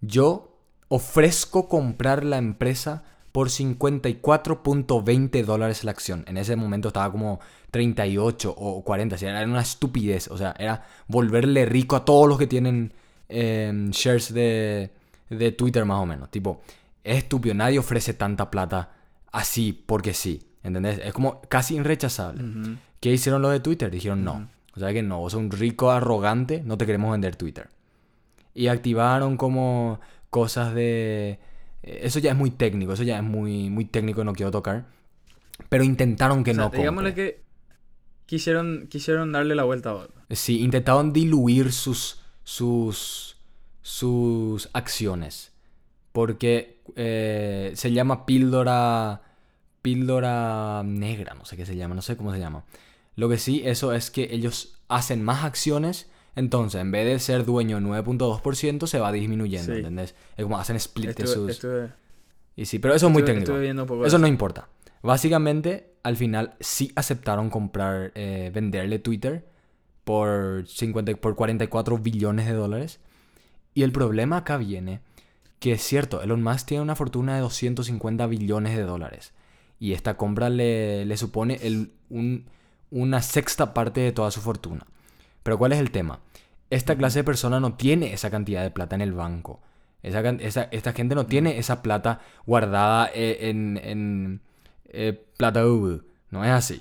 Yo 0.00 0.56
ofrezco 0.88 1.68
comprar 1.68 2.24
la 2.24 2.38
empresa 2.38 3.04
por 3.32 3.48
54.20 3.48 5.44
dólares 5.44 5.84
la 5.84 5.90
acción. 5.90 6.24
En 6.26 6.36
ese 6.36 6.56
momento 6.56 6.88
estaba 6.88 7.10
como 7.12 7.40
38 7.70 8.54
o 8.56 8.82
40, 8.82 9.14
o 9.14 9.18
sea, 9.18 9.30
era 9.30 9.48
una 9.48 9.60
estupidez. 9.60 10.28
O 10.28 10.38
sea, 10.38 10.54
era 10.58 10.86
volverle 11.06 11.66
rico 11.66 11.94
a 11.96 12.04
todos 12.04 12.28
los 12.28 12.38
que 12.38 12.46
tienen 12.46 12.94
eh, 13.28 13.72
shares 13.90 14.32
de, 14.32 14.90
de 15.30 15.52
Twitter 15.52 15.84
más 15.84 16.00
o 16.00 16.06
menos. 16.06 16.30
Tipo, 16.30 16.60
es 17.04 17.18
estúpido, 17.18 17.54
nadie 17.54 17.78
ofrece 17.78 18.14
tanta 18.14 18.50
plata 18.50 18.92
así 19.32 19.72
porque 19.72 20.14
sí. 20.14 20.44
¿Entendés? 20.62 21.00
Es 21.02 21.12
como 21.12 21.40
casi 21.42 21.76
irrechazable. 21.76 22.76
¿Qué 23.00 23.12
hicieron 23.12 23.42
los 23.42 23.52
de 23.52 23.60
Twitter? 23.60 23.90
Dijeron 23.90 24.24
no. 24.24 24.48
O 24.74 24.80
sea 24.80 24.92
que 24.92 25.02
no, 25.02 25.18
vos 25.18 25.32
sos 25.32 25.40
un 25.40 25.50
rico 25.50 25.90
arrogante, 25.90 26.62
no 26.64 26.78
te 26.78 26.86
queremos 26.86 27.10
vender 27.10 27.36
Twitter. 27.36 27.68
Y 28.54 28.68
activaron 28.68 29.36
como 29.36 30.00
cosas 30.30 30.74
de... 30.74 31.38
Eh, 31.82 32.00
eso 32.02 32.18
ya 32.18 32.32
es 32.32 32.36
muy 32.36 32.50
técnico, 32.50 32.92
eso 32.92 33.02
ya 33.02 33.16
es 33.16 33.24
muy, 33.24 33.70
muy 33.70 33.84
técnico, 33.86 34.24
no 34.24 34.34
quiero 34.34 34.50
tocar. 34.50 34.86
Pero 35.68 35.84
intentaron 35.84 36.44
que 36.44 36.54
no. 36.54 36.70
Digámosle 36.70 37.14
que 37.14 37.42
quisieron, 38.26 38.86
quisieron 38.88 39.32
darle 39.32 39.54
la 39.54 39.64
vuelta 39.64 39.90
a 39.90 40.06
Sí, 40.30 40.60
intentaron 40.60 41.12
diluir 41.12 41.72
sus, 41.72 42.20
sus, 42.52 43.36
sus 43.82 44.70
acciones. 44.72 45.52
Porque 46.12 46.80
eh, 46.96 47.72
se 47.74 47.92
llama 47.92 48.24
píldora. 48.24 49.20
Píldora 49.82 50.82
negra, 50.84 51.34
no 51.34 51.44
sé 51.44 51.56
qué 51.56 51.64
se 51.64 51.76
llama, 51.76 51.94
no 51.94 52.02
sé 52.02 52.16
cómo 52.16 52.32
se 52.32 52.40
llama. 52.40 52.64
Lo 53.16 53.28
que 53.28 53.38
sí, 53.38 53.62
eso 53.64 53.92
es 53.92 54.10
que 54.10 54.28
ellos 54.32 54.74
hacen 54.88 55.22
más 55.22 55.44
acciones, 55.44 56.10
Entonces, 56.36 56.80
en 56.80 56.90
vez 56.92 57.04
de 57.06 57.18
ser 57.18 57.44
dueño 57.44 57.80
9.2%, 57.80 58.86
se 58.86 58.98
va 59.00 59.10
disminuyendo, 59.12 59.72
Sí. 59.72 59.78
¿entendés? 59.78 60.14
Es 60.36 60.44
como 60.44 60.58
hacen 60.58 60.76
split 60.76 61.16
de 61.16 61.26
sus... 61.26 61.50
estuve- 61.50 61.92
Y 62.56 62.66
sí, 62.66 62.78
pero 62.78 62.94
eso 62.94 63.06
es 63.08 63.12
muy 63.12 63.24
técnico. 63.24 63.56
Eso 64.04 64.18
no 64.18 64.26
importa. 64.28 64.68
Básicamente, 65.02 65.94
al 66.04 66.16
final 66.16 66.54
sí 66.60 66.92
aceptaron 66.96 67.50
comprar, 67.50 68.12
eh, 68.14 68.50
venderle 68.54 68.98
Twitter 69.00 69.44
por, 70.08 70.64
50, 70.66 71.16
por 71.16 71.36
44 71.36 71.98
billones 71.98 72.46
de 72.46 72.54
dólares. 72.54 72.98
Y 73.74 73.82
el 73.82 73.92
problema 73.92 74.38
acá 74.38 74.56
viene 74.56 75.00
que 75.60 75.72
es 75.72 75.82
cierto, 75.82 76.22
Elon 76.22 76.42
Musk 76.42 76.66
tiene 76.68 76.82
una 76.82 76.94
fortuna 76.96 77.34
de 77.34 77.40
250 77.42 78.26
billones 78.26 78.74
de 78.76 78.84
dólares. 78.84 79.32
Y 79.78 79.92
esta 79.92 80.16
compra 80.16 80.48
le, 80.48 81.04
le 81.04 81.16
supone 81.18 81.58
el- 81.62 81.90
un- 82.08 82.46
una 82.90 83.20
sexta 83.20 83.74
parte 83.74 84.00
de 84.00 84.12
toda 84.12 84.30
su 84.30 84.40
fortuna. 84.40 84.86
Pero 85.42 85.58
¿cuál 85.58 85.72
es 85.72 85.78
el 85.78 85.90
tema? 85.90 86.20
Esta 86.70 86.96
clase 86.96 87.18
de 87.18 87.24
persona 87.24 87.60
no 87.60 87.74
tiene 87.74 88.12
esa 88.14 88.30
cantidad 88.30 88.62
de 88.62 88.70
plata 88.70 88.94
en 88.94 89.02
el 89.02 89.12
banco. 89.12 89.60
Esa, 90.02 90.62
esta 90.70 90.92
gente 90.92 91.14
no 91.16 91.26
tiene 91.26 91.58
esa 91.58 91.82
plata 91.82 92.20
guardada 92.46 93.10
eh, 93.14 93.50
en, 93.50 93.78
en 93.82 94.40
eh, 94.88 95.20
plata 95.36 95.66
V. 95.66 96.00
No 96.30 96.44
es 96.44 96.50
así. 96.50 96.80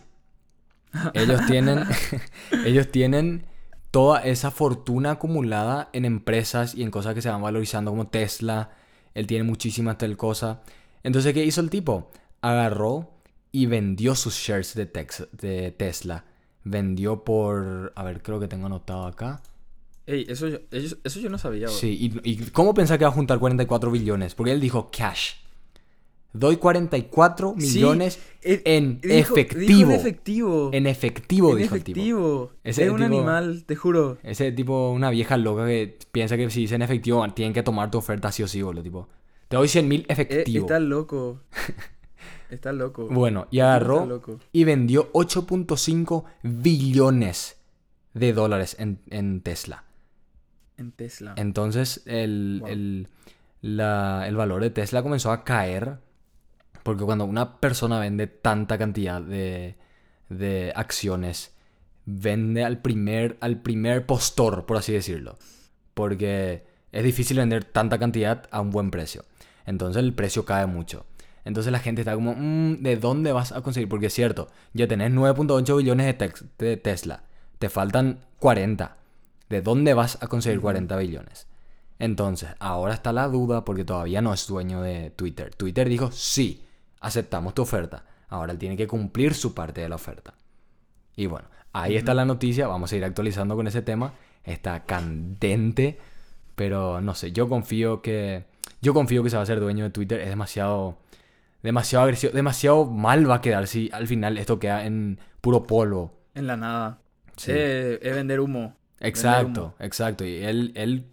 Ellos 1.13 1.41
tienen, 1.47 1.83
ellos 2.65 2.89
tienen 2.91 3.45
toda 3.91 4.19
esa 4.21 4.51
fortuna 4.51 5.11
acumulada 5.11 5.89
en 5.93 6.05
empresas 6.05 6.75
y 6.75 6.83
en 6.83 6.91
cosas 6.91 7.13
que 7.13 7.21
se 7.21 7.29
van 7.29 7.41
valorizando 7.41 7.91
como 7.91 8.07
Tesla. 8.07 8.71
Él 9.13 9.27
tiene 9.27 9.43
muchísimas 9.43 9.97
tal 9.97 10.15
cosa. 10.17 10.61
Entonces, 11.03 11.33
¿qué 11.33 11.43
hizo 11.45 11.61
el 11.61 11.69
tipo? 11.69 12.11
Agarró 12.41 13.11
y 13.51 13.65
vendió 13.65 14.13
sus 14.15 14.35
shares 14.35 14.75
de, 14.75 14.91
Tex- 14.91 15.29
de 15.31 15.71
Tesla. 15.71 16.25
Vendió 16.63 17.23
por... 17.23 17.93
A 17.95 18.03
ver, 18.03 18.21
creo 18.21 18.39
que 18.39 18.47
tengo 18.47 18.65
anotado 18.67 19.05
acá. 19.07 19.41
Ey, 20.05 20.25
eso, 20.29 20.47
yo- 20.47 20.59
eso 20.71 21.19
yo 21.19 21.29
no 21.29 21.37
sabía. 21.37 21.67
bro. 21.67 21.75
Sí, 21.75 22.11
y, 22.23 22.29
y 22.31 22.37
¿cómo 22.51 22.73
pensás 22.73 22.97
que 22.97 23.05
va 23.05 23.09
a 23.09 23.13
juntar 23.13 23.39
44 23.39 23.89
billones? 23.89 24.35
Porque 24.35 24.51
él 24.51 24.59
dijo 24.61 24.89
cash. 24.91 25.35
Doy 26.33 26.57
44 26.57 27.55
Sí, 27.57 27.65
millones 27.77 28.19
eh, 28.43 28.61
en 28.65 28.99
dijo- 29.01 29.13
dijo 29.15 29.35
efectivo. 29.37 29.91
en 29.91 29.95
efectivo. 29.99 30.69
En 30.73 30.87
efectivo, 30.87 31.51
En 31.53 31.57
dijo 31.57 31.75
el 31.75 31.83
tipo. 31.83 31.99
efectivo. 31.99 32.51
Ese 32.63 32.83
es 32.85 32.89
un 32.91 32.97
tipo- 32.97 33.05
animal, 33.05 33.63
te 33.65 33.75
juro. 33.75 34.17
Ese 34.23 34.51
tipo, 34.51 34.91
una 34.91 35.09
vieja 35.09 35.37
loca 35.37 35.65
que 35.65 35.97
piensa 36.11 36.37
que 36.37 36.49
si 36.49 36.61
dice 36.61 36.75
en 36.75 36.81
efectivo, 36.83 37.25
tienen 37.33 37.53
que 37.53 37.63
tomar 37.63 37.89
tu 37.89 37.97
oferta 37.97 38.31
sí 38.31 38.43
o 38.43 38.47
sí, 38.47 38.61
boludo. 38.61 38.83
Tipo, 38.83 39.09
te 39.47 39.55
doy 39.55 39.67
100 39.67 39.87
mil 39.87 40.01
Eh, 40.01 40.05
efectivo. 40.09 40.65
está 40.65 40.79
loco. 40.79 41.41
Está 42.49 42.71
loco. 42.71 43.07
Bueno, 43.09 43.47
y 43.51 43.59
agarró 43.59 44.05
loco. 44.05 44.39
y 44.53 44.63
vendió 44.63 45.09
8.5 45.13 46.23
billones 46.43 47.57
de 48.13 48.31
dólares 48.33 48.75
en, 48.79 48.99
en 49.09 49.41
Tesla. 49.41 49.83
En 50.77 50.91
Tesla. 50.93 51.33
Entonces, 51.37 52.03
el, 52.05 52.59
Wow. 52.61 52.69
el, 52.69 53.07
la- 53.61 54.25
el 54.27 54.35
valor 54.37 54.61
de 54.61 54.69
Tesla 54.69 55.03
comenzó 55.03 55.31
a 55.31 55.43
caer. 55.43 55.97
Porque 56.87 57.03
cuando 57.03 57.25
una 57.25 57.59
persona 57.59 57.99
vende 57.99 58.27
tanta 58.27 58.77
cantidad 58.77 59.21
de, 59.21 59.75
de 60.29 60.71
acciones, 60.73 61.51
vende 62.05 62.63
al 62.63 62.81
primer, 62.81 63.35
al 63.41 63.59
primer 63.61 64.05
postor, 64.05 64.65
por 64.65 64.77
así 64.77 64.93
decirlo. 64.93 65.37
Porque 65.93 66.65
es 66.93 67.03
difícil 67.03 67.39
vender 67.39 67.65
tanta 67.65 67.99
cantidad 67.99 68.47
a 68.51 68.61
un 68.61 68.71
buen 68.71 68.89
precio. 68.89 69.25
Entonces 69.65 70.01
el 70.01 70.13
precio 70.13 70.45
cae 70.45 70.65
mucho. 70.65 71.05
Entonces 71.43 71.73
la 71.73 71.79
gente 71.79 72.03
está 72.03 72.15
como, 72.15 72.35
"Mm, 72.37 72.81
¿de 72.83 72.95
dónde 72.95 73.33
vas 73.33 73.51
a 73.51 73.59
conseguir? 73.59 73.89
Porque 73.89 74.05
es 74.05 74.13
cierto, 74.13 74.47
ya 74.71 74.87
tenés 74.87 75.11
9.8 75.11 75.75
billones 75.75 76.17
de, 76.17 76.33
de 76.57 76.77
Tesla. 76.77 77.23
Te 77.59 77.67
faltan 77.67 78.19
40. 78.39 78.95
¿De 79.49 79.61
dónde 79.61 79.93
vas 79.93 80.23
a 80.23 80.27
conseguir 80.27 80.61
40 80.61 80.95
billones? 80.95 81.47
Entonces, 81.99 82.47
ahora 82.59 82.93
está 82.93 83.11
la 83.11 83.27
duda 83.27 83.65
porque 83.65 83.83
todavía 83.83 84.21
no 84.21 84.33
es 84.33 84.47
dueño 84.47 84.81
de 84.81 85.09
Twitter. 85.09 85.53
Twitter 85.53 85.89
dijo, 85.89 86.13
sí, 86.13 86.63
aceptamos 86.99 87.53
tu 87.53 87.61
oferta. 87.61 88.03
Ahora 88.29 88.51
él 88.51 88.57
tiene 88.57 88.77
que 88.77 88.87
cumplir 88.87 89.33
su 89.33 89.53
parte 89.53 89.81
de 89.81 89.89
la 89.89 89.95
oferta. 89.95 90.33
Y 91.15 91.27
bueno, 91.27 91.47
ahí 91.73 91.95
está 91.95 92.13
la 92.13 92.25
noticia. 92.25 92.67
Vamos 92.67 92.91
a 92.91 92.97
ir 92.97 93.05
actualizando 93.05 93.55
con 93.55 93.67
ese 93.67 93.81
tema. 93.81 94.13
Está 94.43 94.85
candente. 94.85 95.97
Pero 96.55 97.01
no 97.01 97.13
sé, 97.15 97.31
yo 97.31 97.47
confío 97.47 98.01
que. 98.01 98.45
Yo 98.81 98.93
confío 98.93 99.23
que 99.23 99.29
se 99.29 99.37
va 99.37 99.43
a 99.43 99.45
ser 99.47 99.59
dueño 99.59 99.85
de 99.85 99.89
Twitter. 99.91 100.19
Es 100.19 100.29
demasiado. 100.29 100.97
Demasiado 101.63 102.03
agresivo. 102.03 102.33
Demasiado 102.33 102.85
mal 102.85 103.29
va 103.29 103.35
a 103.35 103.41
quedar 103.41 103.67
si 103.67 103.89
al 103.93 104.07
final 104.07 104.37
esto 104.37 104.59
queda 104.59 104.85
en 104.85 105.19
puro 105.41 105.63
polvo. 105.63 106.13
En 106.35 106.47
la 106.47 106.57
nada. 106.57 106.99
Sí. 107.35 107.51
Eh, 107.53 107.99
es 108.01 108.15
vender 108.15 108.39
humo. 108.39 108.59
Vender 108.59 108.75
Exacto, 108.99 109.61
humo. 109.63 109.75
exacto. 109.79 110.25
Y 110.25 110.43
él, 110.43 110.71
él 110.75 111.05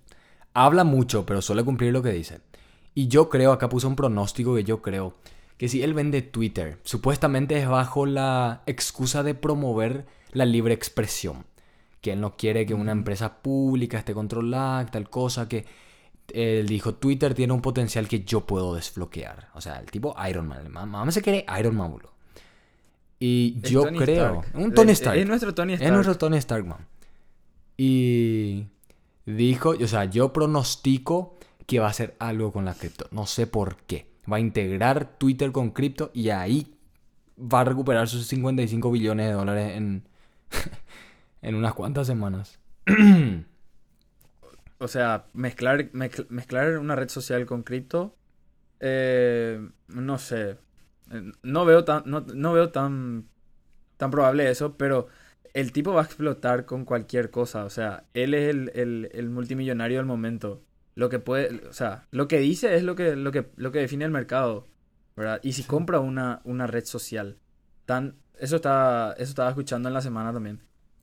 habla 0.53 0.85
mucho, 0.85 1.25
pero 1.27 1.41
suele 1.43 1.65
cumplir 1.65 1.93
lo 1.93 2.03
que 2.03 2.13
dice. 2.13 2.41
Y 2.95 3.09
yo 3.09 3.29
creo, 3.29 3.53
acá 3.53 3.69
puso 3.69 3.89
un 3.89 3.97
pronóstico 3.97 4.55
que 4.55 4.65
yo 4.65 4.81
creo 4.81 5.15
que 5.57 5.69
si 5.69 5.83
él 5.83 5.95
vende 5.95 6.23
Twitter, 6.23 6.79
supuestamente 6.85 7.59
es 7.59 7.69
bajo 7.69 8.07
la 8.07 8.63
excusa 8.67 9.23
de 9.23 9.35
promover 9.35 10.07
la 10.33 10.45
libre 10.45 10.75
expresión. 10.75 11.47
Que 12.01 12.13
él 12.13 12.21
no 12.21 12.37
quiere 12.37 12.67
que 12.67 12.75
una 12.75 12.93
empresa 12.93 13.41
pública 13.41 13.99
esté 13.99 14.13
controlada, 14.13 14.85
tal 14.87 15.09
cosa, 15.09 15.49
que 15.49 15.65
él 16.33 16.67
dijo, 16.67 16.95
Twitter 16.95 17.35
tiene 17.35 17.53
un 17.53 17.63
potencial 17.63 18.09
que 18.09 18.25
yo 18.25 18.43
puedo 18.43 18.75
desbloquear. 18.75 19.49
O 19.55 19.61
sea, 19.61 19.79
el 19.79 19.91
tipo 19.91 20.15
Iron 20.29 20.49
Man. 20.49 20.71
Mamá 20.71 21.11
se 21.11 21.23
quiere 21.23 21.47
Iron 21.59 21.77
Man, 21.77 21.93
boludo. 21.93 22.13
Y 23.19 23.61
yo 23.61 23.85
Tony 23.85 23.99
creo... 23.99 24.43
Stark. 24.43 24.63
Un 24.63 24.75
Tony 24.75 24.93
Stark. 24.93 25.19
Es 25.19 25.27
nuestro 25.27 25.55
Tony 25.55 25.75
Stark. 25.75 25.87
Es 25.87 25.93
nuestro 25.93 26.19
Tony 26.19 26.37
Stark, 26.39 26.67
man. 26.67 26.87
Y 27.77 28.67
dijo, 29.25 29.71
o 29.71 29.87
sea, 29.87 30.05
yo 30.05 30.33
pronostico 30.33 31.37
que 31.67 31.79
va 31.79 31.87
a 31.87 31.91
hacer 31.91 32.17
algo 32.19 32.53
con 32.53 32.67
la 32.67 32.75
cripto. 32.75 33.07
No 33.13 33.27
sé 33.27 33.47
por 33.47 33.77
qué. 33.85 34.14
Va 34.31 34.37
a 34.37 34.41
integrar 34.41 35.19
Twitter 35.19 35.53
con 35.53 35.71
cripto 35.71 36.11
y 36.15 36.31
ahí 36.31 36.75
va 37.39 37.61
a 37.61 37.65
recuperar 37.65 38.09
sus 38.09 38.27
55 38.27 38.91
billones 38.91 39.27
de 39.27 39.33
dólares 39.33 39.77
en, 39.77 40.05
en 41.43 41.55
unas 41.55 41.75
cuantas 41.75 42.07
semanas. 42.07 42.59
O 44.79 44.89
sea, 44.89 45.27
mezclar, 45.33 45.91
mezcl- 45.93 46.27
mezclar 46.29 46.79
una 46.79 46.97
red 46.97 47.09
social 47.09 47.47
con 47.47 47.63
cripto, 47.63 48.17
eh, 48.81 49.61
no 49.89 50.19
sé. 50.19 50.59
Eh, 51.11 51.33
No 51.43 51.65
veo 51.65 51.85
tan, 51.85 52.03
no, 52.07 52.21
no 52.23 52.53
veo 52.53 52.71
tan, 52.71 53.29
tan 53.97 54.11
probable 54.11 54.51
eso, 54.51 54.77
pero 54.77 55.09
el 55.55 55.73
tipo 55.73 55.93
va 55.95 56.03
a 56.03 56.05
explotar 56.05 56.67
con 56.67 56.85
cualquier 56.85 57.31
cosa. 57.31 57.65
O 57.65 57.71
sea, 57.71 58.05
él 58.15 58.35
es 58.35 58.51
el- 58.75 59.11
el 59.13 59.31
multimillonario 59.31 59.99
del 59.99 60.07
momento. 60.07 60.63
Lo 60.95 61.09
que 61.09 61.19
puede, 61.19 61.67
o 61.69 61.73
sea, 61.73 62.07
lo 62.11 62.29
que 62.29 62.39
dice 62.39 62.77
es 62.77 62.83
lo 62.83 62.95
que, 62.95 63.17
lo 63.17 63.33
que, 63.33 63.51
lo 63.57 63.73
que 63.73 63.81
define 63.81 64.05
el 64.05 64.11
mercado, 64.11 64.69
¿verdad? 65.17 65.41
Y 65.43 65.53
si 65.53 65.65
compra 65.65 66.01
una, 66.01 66.41
una 66.45 66.67
red 66.67 66.85
social, 66.85 67.39
tan, 67.85 68.17
eso 68.39 68.57
estaba, 68.57 69.13
eso 69.15 69.31
estaba 69.31 69.51
escuchando 69.51 69.89
en 69.89 69.95
la 69.95 70.01
semana 70.01 70.33
también. 70.33 70.61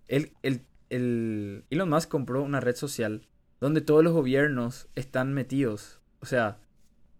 El, 0.07 0.33
el, 0.43 0.65
el 0.89 1.65
Elon 1.69 1.89
Musk 1.89 2.10
compró 2.10 2.41
una 2.41 2.60
red 2.60 2.75
social 2.75 3.27
donde 3.60 3.81
todos 3.81 4.03
los 4.03 4.13
gobiernos 4.13 4.88
están 4.95 5.33
metidos. 5.33 6.01
O 6.21 6.25
sea, 6.25 6.60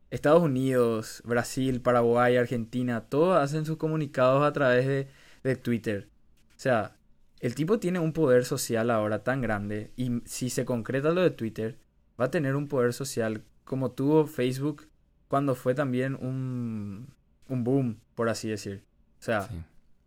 Estados 0.10 0.42
Unidos, 0.42 1.22
Brasil, 1.26 1.82
Paraguay, 1.82 2.36
Argentina, 2.38 3.06
todos 3.10 3.38
hacen 3.38 3.66
sus 3.66 3.78
comunicados 3.78 4.44
a 4.44 4.52
través 4.54 4.88
de, 4.88 5.08
de 5.44 5.56
Twitter. 5.56 6.10
O 6.56 6.60
sea, 6.60 6.96
el 7.40 7.56
tipo 7.56 7.80
tiene 7.80 8.00
un 8.00 8.14
poder 8.14 8.46
social 8.46 8.92
ahora 8.92 9.24
tan 9.24 9.42
grande 9.42 9.92
y 9.96 10.22
si 10.26 10.50
se 10.50 10.66
concreta 10.66 11.12
lo 11.12 11.22
de 11.22 11.32
Twitter, 11.32 11.80
va 12.22 12.26
a 12.26 12.32
tener 12.32 12.56
un 12.56 12.68
poder 12.68 12.94
social 12.94 13.44
como 13.64 13.92
tuvo 13.92 14.28
Facebook 14.28 14.88
cuando 15.28 15.56
fue 15.56 15.74
también 15.74 16.16
un, 16.16 17.08
un 17.48 17.64
boom, 17.64 18.00
por 18.16 18.30
así 18.30 18.48
decir. 18.50 18.84
O 19.20 19.24
sea, 19.24 19.48
Sí, 19.48 19.56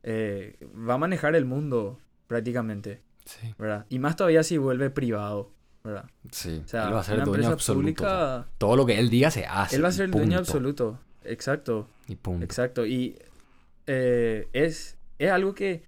eh, 0.05 0.57
va 0.89 0.95
a 0.95 0.99
manejar 0.99 1.35
el 1.35 1.47
mundo 1.47 1.99
prácticamente, 2.27 3.01
sí, 3.25 3.55
¿verdad? 3.59 3.87
Y 3.89 3.99
más 3.99 4.17
todavía 4.17 4.43
si 4.43 4.59
vuelve 4.59 4.91
privado, 4.91 5.51
¿verdad? 5.83 6.05
sí. 6.31 6.61
O 6.65 6.69
sea, 6.69 6.89
él 6.89 6.95
va 6.95 7.01
a 7.01 7.05
ser 7.05 7.17
una 7.17 7.25
dueño 7.25 7.49
absoluto. 7.49 8.05
o 8.05 8.07
sea, 8.07 8.35
pública, 8.45 8.49
todo 8.59 8.77
lo 8.77 8.87
que 8.87 8.99
él 8.99 9.09
diga 9.09 9.31
se 9.31 9.47
hace. 9.47 9.77
él 9.77 9.85
va 9.85 9.89
a 9.89 9.93
ser 9.93 10.05
el 10.07 10.11
dueño 10.11 10.39
absoluto. 10.39 11.01
Exacto, 11.25 11.89
Y 12.07 12.17
punto. 12.17 12.45
exacto. 12.45 12.85
Y 12.85 13.19
eh, 13.87 14.49
es, 14.53 14.99
es 15.19 15.31
algo 15.31 15.55
que, 15.55 15.85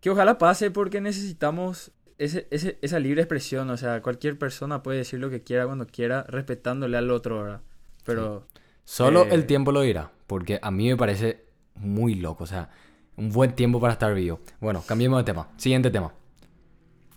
que 0.00 0.08
ojalá 0.10 0.38
pase 0.38 0.70
porque 0.70 1.02
necesitamos 1.02 1.92
ese, 2.18 2.46
ese- 2.50 2.78
esa 2.82 2.98
libre 2.98 3.22
expresión. 3.22 3.70
O 3.70 3.76
sea, 3.76 4.02
cualquier 4.02 4.38
persona 4.38 4.82
puede 4.82 4.98
decir 4.98 5.18
lo 5.20 5.30
que 5.30 5.42
quiera 5.42 5.66
cuando 5.66 5.86
quiera, 5.86 6.24
respetándole 6.28 6.96
al 6.96 7.10
otro, 7.10 7.42
¿verdad? 7.42 7.60
Pero 8.04 8.46
Solo 8.84 9.24
Eh, 9.24 9.28
el 9.32 9.46
tiempo 9.46 9.72
lo 9.72 9.80
dirá, 9.80 10.12
porque 10.28 10.60
a 10.62 10.70
mí 10.70 10.88
me 10.88 10.96
parece 10.96 11.44
muy 11.74 12.14
loco, 12.14 12.44
o 12.44 12.46
sea, 12.46 12.70
un 13.16 13.30
buen 13.32 13.52
tiempo 13.56 13.80
para 13.80 13.94
estar 13.94 14.14
vivo. 14.14 14.40
Bueno, 14.60 14.82
cambiemos 14.86 15.18
de 15.18 15.24
tema. 15.24 15.48
Siguiente 15.56 15.90
tema. 15.90 16.12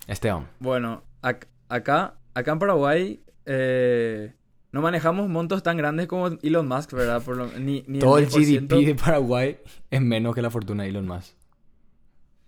Esteban. 0.08 0.48
bueno, 0.58 1.04
ac- 1.22 1.46
acá, 1.68 2.16
acá 2.34 2.50
en 2.52 2.58
Paraguay 2.58 3.22
eh, 3.46 4.32
no 4.72 4.82
manejamos 4.82 5.28
montos 5.28 5.62
tan 5.62 5.76
grandes 5.76 6.08
como 6.08 6.26
Elon 6.42 6.66
Musk, 6.66 6.92
¿verdad? 6.92 7.22
Por 7.22 7.36
lo- 7.36 7.46
ni, 7.58 7.84
ni 7.86 8.00
Todo 8.00 8.18
el 8.18 8.28
10%. 8.28 8.66
GDP 8.66 8.86
de 8.86 8.94
Paraguay 8.96 9.58
es 9.90 10.00
menos 10.02 10.34
que 10.34 10.42
la 10.42 10.50
fortuna 10.50 10.82
de 10.82 10.88
Elon 10.88 11.06
Musk. 11.06 11.34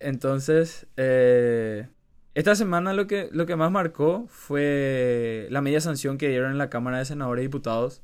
Entonces, 0.01 0.87
eh, 0.97 1.87
esta 2.35 2.55
semana 2.55 2.93
lo 2.95 3.07
que, 3.07 3.29
lo 3.33 3.47
que 3.47 3.57
más 3.57 3.71
marcó 3.71 4.27
fue 4.29 5.47
la 5.51 5.61
media 5.61 5.81
sanción 5.81 6.19
que 6.19 6.29
dieron 6.29 6.53
en 6.53 6.59
la 6.59 6.71
Cámara 6.71 6.99
de 6.99 7.05
Senadores 7.05 7.43
y 7.43 7.47
Diputados 7.49 8.03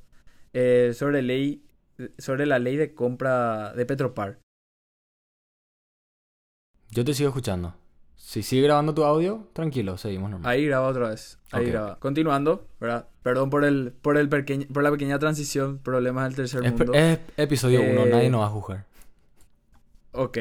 eh, 0.52 0.92
sobre, 0.94 1.22
ley, 1.22 1.62
sobre 2.18 2.46
la 2.46 2.58
ley 2.58 2.76
de 2.76 2.94
compra 2.94 3.72
de 3.74 3.86
Petropar. 3.86 4.38
Yo 6.90 7.04
te 7.04 7.14
sigo 7.14 7.28
escuchando. 7.28 7.74
Si 8.16 8.42
sigue 8.42 8.62
grabando 8.62 8.92
tu 8.94 9.04
audio, 9.04 9.48
tranquilo, 9.52 9.96
seguimos 9.96 10.30
normal. 10.30 10.50
Ahí 10.50 10.66
graba 10.66 10.88
otra 10.88 11.10
vez. 11.10 11.38
Ahí 11.52 11.66
graba. 11.66 11.98
Continuando, 11.98 12.66
¿verdad? 12.80 13.08
Perdón 13.22 13.48
por 13.48 13.64
el, 13.64 13.92
por 14.02 14.18
el 14.18 14.28
pequeño, 14.28 14.66
por 14.72 14.82
la 14.82 14.90
pequeña 14.90 15.18
transición, 15.18 15.78
problemas 15.78 16.24
del 16.24 16.34
tercer 16.36 16.64
Es, 16.66 16.72
mundo. 16.72 16.92
es 16.94 17.18
episodio 17.36 17.80
1, 17.80 17.88
Eh, 18.06 18.10
nadie 18.10 18.28
nos 18.30 18.40
va 18.42 18.46
a 18.46 18.50
juzgar. 18.50 18.84
Ok. 20.12 20.38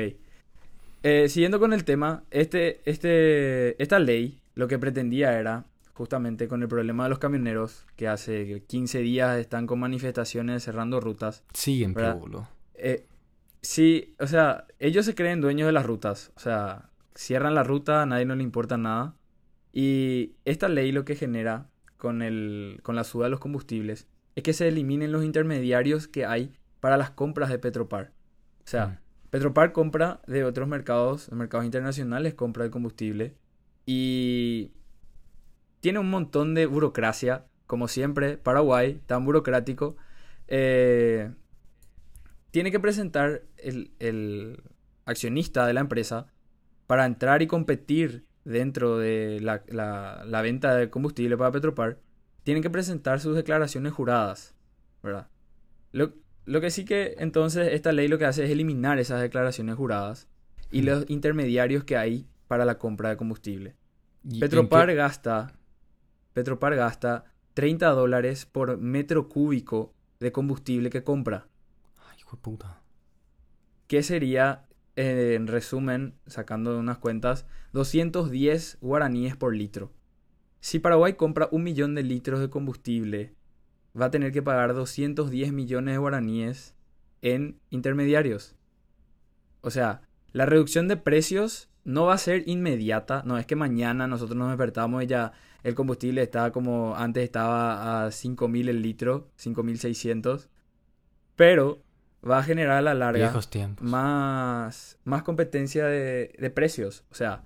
Eh, 1.09 1.29
siguiendo 1.29 1.57
con 1.57 1.71
el 1.71 1.85
tema, 1.85 2.25
este, 2.31 2.81
este, 2.83 3.81
esta 3.81 3.97
ley 3.97 4.41
lo 4.55 4.67
que 4.67 4.77
pretendía 4.77 5.39
era, 5.39 5.63
justamente 5.93 6.49
con 6.49 6.61
el 6.61 6.67
problema 6.67 7.05
de 7.05 7.09
los 7.09 7.17
camioneros, 7.17 7.85
que 7.95 8.09
hace 8.09 8.63
15 8.67 8.99
días 8.99 9.37
están 9.37 9.67
con 9.67 9.79
manifestaciones 9.79 10.63
cerrando 10.65 10.99
rutas. 10.99 11.45
Siguen, 11.53 11.93
pero 11.93 12.17
boludo. 12.17 12.49
Eh, 12.73 13.07
sí, 13.61 14.15
o 14.19 14.27
sea, 14.27 14.65
ellos 14.79 15.05
se 15.05 15.15
creen 15.15 15.39
dueños 15.39 15.67
de 15.67 15.71
las 15.71 15.85
rutas. 15.85 16.33
O 16.35 16.41
sea, 16.41 16.89
cierran 17.15 17.55
la 17.55 17.63
ruta, 17.63 18.01
a 18.01 18.05
nadie 18.05 18.25
no 18.25 18.35
le 18.35 18.43
importa 18.43 18.77
nada. 18.77 19.15
Y 19.71 20.33
esta 20.43 20.67
ley 20.67 20.91
lo 20.91 21.05
que 21.05 21.15
genera 21.15 21.69
con, 21.95 22.21
el, 22.21 22.81
con 22.83 22.97
la 22.97 23.05
suba 23.05 23.27
de 23.27 23.31
los 23.31 23.39
combustibles 23.39 24.09
es 24.35 24.43
que 24.43 24.51
se 24.51 24.67
eliminen 24.67 25.13
los 25.13 25.23
intermediarios 25.23 26.09
que 26.09 26.25
hay 26.25 26.51
para 26.81 26.97
las 26.97 27.11
compras 27.11 27.49
de 27.49 27.59
Petropar. 27.59 28.11
O 28.59 28.67
sea, 28.67 28.87
Mm. 28.87 29.06
Petropar 29.29 29.73
compra 29.73 30.21
de 30.27 30.43
otros 30.45 30.67
mercados, 30.67 31.31
mercados 31.31 31.65
internacionales, 31.65 32.33
compra 32.33 32.63
de 32.63 32.71
combustible. 32.71 33.35
Y 33.85 34.71
tiene 35.79 35.99
un 35.99 36.09
montón 36.09 36.53
de 36.53 36.65
burocracia, 36.65 37.45
como 37.67 37.87
siempre, 37.87 38.37
Paraguay, 38.37 39.01
tan 39.05 39.25
burocrático. 39.25 39.97
Eh, 40.47 41.31
tiene 42.51 42.71
que 42.71 42.79
presentar 42.79 43.43
el, 43.57 43.91
el 43.99 44.63
accionista 45.05 45.67
de 45.67 45.73
la 45.73 45.81
empresa 45.81 46.27
para 46.87 47.05
entrar 47.05 47.41
y 47.41 47.47
competir 47.47 48.25
dentro 48.45 48.97
de 48.97 49.39
la, 49.41 49.63
la- 49.67 50.41
venta 50.41 50.75
de 50.75 50.89
combustible 50.89 51.37
para 51.37 51.51
Petropar. 51.51 51.99
Tienen 52.43 52.63
que 52.63 52.69
presentar 52.69 53.19
sus 53.19 53.35
declaraciones 53.35 53.91
juradas, 53.91 54.55
¿verdad? 55.03 55.27
Lo 56.47 56.61
que 56.61 56.71
sí 56.71 56.85
que 56.85 57.15
entonces 57.19 57.73
esta 57.73 57.91
ley 57.91 58.07
lo 58.07 58.17
que 58.17 58.25
hace 58.25 58.45
es 58.45 58.49
eliminar 58.49 58.97
esas 58.99 59.21
declaraciones 59.21 59.75
juradas 59.75 60.27
y 60.71 60.81
Mm. 60.81 60.85
los 60.85 61.09
intermediarios 61.09 61.83
que 61.83 61.97
hay 61.97 62.25
para 62.47 62.65
la 62.65 62.77
compra 62.77 63.09
de 63.09 63.17
combustible. 63.17 63.75
¿Y 64.23 64.35
en 64.35 64.39
Petropar 64.39 64.93
gasta, 64.95 65.53
Petropar 66.33 66.75
gasta 66.75 67.25
30 67.53 67.89
dólares 67.89 68.45
por 68.45 68.77
metro 68.77 69.27
cúbico 69.29 69.93
de 70.19 70.31
combustible 70.31 70.89
que 70.89 71.03
compra. 71.03 71.47
Ay, 72.09 72.17
hijo 72.19 72.37
de 72.37 72.41
puta. 72.41 72.81
Que 73.87 74.01
sería, 74.03 74.65
eh, 74.95 75.33
en 75.35 75.47
resumen, 75.47 76.15
sacando 76.27 76.77
unas 76.79 76.97
cuentas, 76.97 77.45
210 77.73 78.77
guaraníes 78.81 79.35
por 79.35 79.55
litro. 79.55 79.91
Si 80.59 80.79
Paraguay 80.79 81.13
compra 81.13 81.47
un 81.51 81.63
millón 81.63 81.93
de 81.95 82.03
litros 82.03 82.39
de 82.39 82.49
combustible, 82.49 83.33
va 83.99 84.05
a 84.05 84.11
tener 84.11 84.31
que 84.31 84.41
pagar 84.41 84.73
210 84.73 85.53
millones 85.53 85.95
de 85.95 85.97
guaraníes 85.97 86.75
en 87.21 87.59
intermediarios. 87.69 88.55
O 89.61 89.71
sea, 89.71 90.01
la 90.31 90.45
reducción 90.45 90.87
de 90.87 90.97
precios 90.97 91.69
no 91.83 92.05
va 92.05 92.13
a 92.13 92.19
ser 92.19 92.43
inmediata. 92.47 93.23
No 93.25 93.37
es 93.37 93.45
que 93.45 93.55
mañana 93.55 94.07
nosotros 94.07 94.37
nos 94.37 94.49
despertamos 94.49 95.03
y 95.03 95.07
ya 95.07 95.33
el 95.63 95.73
combustible 95.73 96.21
está 96.21 96.51
como 96.51 96.95
antes 96.95 97.23
estaba 97.23 98.05
a 98.05 98.09
5.000 98.09 98.69
el 98.69 98.81
litro, 98.81 99.29
5.600. 99.39 100.47
Pero 101.35 101.81
va 102.27 102.39
a 102.39 102.43
generar 102.43 102.77
a 102.77 102.81
la 102.81 102.93
larga 102.93 103.33
más, 103.79 104.99
más 105.03 105.23
competencia 105.23 105.85
de, 105.85 106.35
de 106.37 106.49
precios. 106.49 107.03
O 107.09 107.15
sea, 107.15 107.45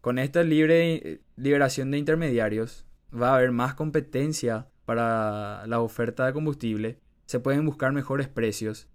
con 0.00 0.18
esta 0.18 0.42
libre 0.42 1.20
liberación 1.36 1.90
de 1.90 1.98
intermediarios 1.98 2.86
va 3.12 3.30
a 3.30 3.36
haber 3.36 3.50
más 3.50 3.74
competencia 3.74 4.68
para 4.90 5.64
la 5.68 5.80
oferta 5.80 6.26
de 6.26 6.32
combustible. 6.32 6.98
Se 7.26 7.38
pueden 7.38 7.64
buscar 7.64 7.92
mejores 7.92 8.26
precios 8.26 8.88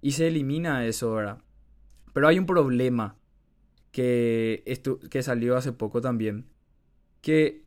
y 0.00 0.12
se 0.12 0.28
elimina 0.28 0.86
eso 0.86 1.08
ahora. 1.08 1.38
Pero 2.12 2.28
hay 2.28 2.38
un 2.38 2.46
problema 2.46 3.16
que, 3.90 4.62
estu- 4.64 5.00
que 5.08 5.24
salió 5.24 5.56
hace 5.56 5.72
poco 5.72 6.00
también. 6.00 6.46
Que 7.20 7.64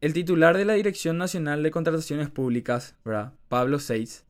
el 0.00 0.14
titular 0.14 0.56
de 0.56 0.64
la 0.64 0.72
Dirección 0.72 1.18
Nacional 1.18 1.62
de 1.62 1.70
Contrataciones 1.70 2.30
Públicas, 2.30 2.96
¿verdad? 3.04 3.34
Pablo 3.50 3.78
Seitz, 3.78 4.24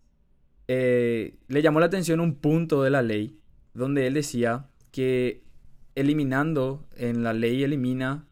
eh, 0.66 1.36
le 1.46 1.62
llamó 1.62 1.78
la 1.78 1.86
atención 1.86 2.18
un 2.18 2.34
punto 2.34 2.82
de 2.82 2.90
la 2.90 3.02
ley 3.02 3.38
donde 3.74 4.08
él 4.08 4.14
decía 4.14 4.66
que 4.90 5.44
eliminando 5.94 6.84
en 6.96 7.22
la 7.22 7.32
ley 7.32 7.62
elimina 7.62 8.26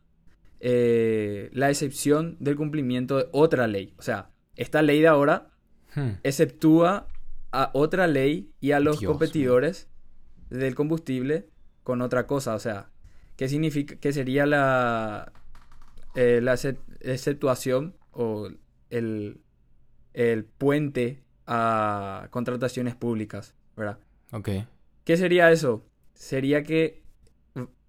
eh, 0.64 1.50
la 1.52 1.70
excepción 1.70 2.36
del 2.38 2.54
cumplimiento 2.56 3.16
de 3.18 3.26
otra 3.32 3.66
ley. 3.66 3.94
O 3.98 4.02
sea, 4.02 4.30
esta 4.56 4.80
ley 4.82 5.00
de 5.00 5.08
ahora 5.08 5.48
Hmm. 5.94 6.12
exceptúa 6.22 7.06
a 7.50 7.70
otra 7.74 8.06
ley 8.06 8.50
y 8.60 8.70
a 8.72 8.80
los 8.80 9.00
Dios 9.00 9.10
competidores 9.10 9.88
del 10.48 10.74
combustible 10.74 11.48
con 11.82 12.00
otra 12.00 12.26
cosa. 12.26 12.54
O 12.54 12.58
sea, 12.58 12.90
¿qué 13.36 13.46
significa? 13.48 13.96
¿Qué 13.96 14.12
sería 14.14 14.46
la, 14.46 15.32
eh, 16.14 16.40
la 16.42 16.54
excep- 16.54 16.78
exceptuación 17.00 17.94
o 18.12 18.48
el, 18.88 19.42
el 20.14 20.44
puente 20.46 21.22
a 21.46 22.28
contrataciones 22.30 22.94
públicas, 22.94 23.54
¿verdad? 23.76 23.98
Ok. 24.32 24.48
¿Qué 25.04 25.16
sería 25.18 25.50
eso? 25.52 25.84
Sería 26.14 26.62
que 26.62 27.02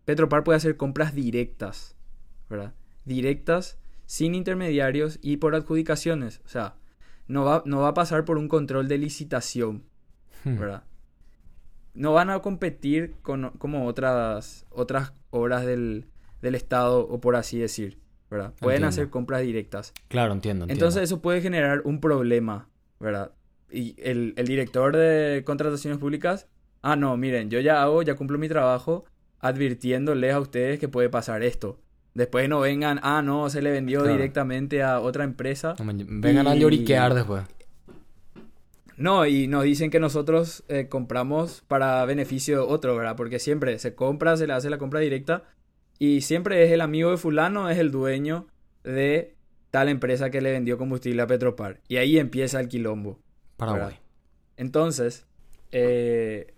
Petropar 0.04 0.44
puede 0.44 0.58
hacer 0.58 0.76
compras 0.76 1.16
directas, 1.16 1.96
¿verdad? 2.54 2.74
Directas, 3.04 3.80
sin 4.06 4.36
intermediarios 4.36 5.18
y 5.24 5.38
por 5.38 5.56
adjudicaciones. 5.56 6.40
O 6.46 6.48
sea, 6.48 6.76
no 7.28 7.44
va, 7.44 7.64
no 7.66 7.80
va 7.82 7.88
a 7.90 7.94
pasar 7.96 8.26
por 8.26 8.38
un 8.38 8.48
control 8.48 8.88
de 8.88 8.98
licitación, 9.00 9.84
Hmm. 10.44 10.60
¿verdad? 10.60 10.84
No 11.94 12.12
van 12.14 12.30
a 12.30 12.40
competir 12.40 13.16
con 13.22 13.52
como 13.58 13.86
otras, 13.88 14.66
otras 14.70 15.14
obras 15.30 15.66
del, 15.66 16.06
del 16.42 16.56
Estado, 16.56 17.00
o 17.08 17.20
por 17.22 17.36
así 17.36 17.58
decir, 17.60 18.00
¿verdad? 18.30 18.54
Pueden 18.60 18.78
Entiendo. 18.84 18.88
hacer 18.90 19.10
compras 19.10 19.42
directas. 19.42 19.94
Claro, 20.10 20.34
entiendo, 20.34 20.66
entiendo. 20.66 20.74
Entonces 20.86 21.04
eso 21.04 21.22
puede 21.22 21.42
generar 21.42 21.82
un 21.86 22.00
problema, 22.02 22.68
¿verdad? 23.00 23.32
Y 23.72 23.96
el, 24.00 24.34
el 24.38 24.46
director 24.48 24.96
de 24.96 25.44
contrataciones 25.46 25.98
públicas, 26.00 26.48
ah, 26.82 26.96
no, 26.96 27.16
miren, 27.18 27.50
yo 27.50 27.60
ya 27.62 27.82
hago, 27.82 28.02
ya 28.04 28.16
cumplo 28.16 28.38
mi 28.38 28.50
trabajo 28.50 29.06
advirtiéndoles 29.40 30.34
a 30.34 30.40
ustedes 30.40 30.80
que 30.80 30.88
puede 30.90 31.10
pasar 31.10 31.42
esto. 31.44 31.80
Después 32.14 32.48
no 32.48 32.60
vengan, 32.60 33.00
ah, 33.02 33.22
no, 33.24 33.50
se 33.50 33.62
le 33.62 33.72
vendió 33.72 34.02
Claro. 34.02 34.16
directamente 34.16 34.84
a 34.84 35.00
otra 35.00 35.24
empresa. 35.24 35.76
No 35.80 35.92
vengan 36.22 36.48
a 36.48 36.56
lloriquear 36.56 37.14
después. 37.14 37.44
No, 38.96 39.26
y 39.26 39.48
nos 39.48 39.64
dicen 39.64 39.90
que 39.90 40.00
nosotros 40.00 40.64
eh, 40.68 40.88
compramos 40.88 41.64
para 41.68 42.06
beneficio 42.06 42.58
de 42.58 42.64
otro, 42.74 42.96
¿verdad? 42.96 43.16
Porque 43.16 43.40
siempre 43.40 43.80
se 43.80 43.96
compra, 43.96 44.38
se 44.38 44.46
le 44.46 44.54
hace 44.54 44.70
la 44.70 44.78
compra 44.78 45.00
directa 45.00 45.44
y 45.98 46.22
siempre 46.22 46.64
es 46.64 46.72
el 46.72 46.82
amigo 46.82 47.10
de 47.10 47.18
fulano, 47.18 47.70
es 47.70 47.80
el 47.80 47.90
dueño 47.92 48.48
de 48.84 49.36
tal 49.72 49.90
empresa 49.90 50.30
que 50.30 50.42
le 50.42 50.52
vendió 50.52 50.78
combustible 50.78 51.24
a 51.24 51.28
Petropar. 51.28 51.80
Y 51.88 51.98
ahí 51.98 52.20
empieza 52.20 52.60
el 52.60 52.68
quilombo. 52.68 53.20
Paraguay. 53.58 53.96
Entonces, 54.58 55.26
eh, 55.72 56.54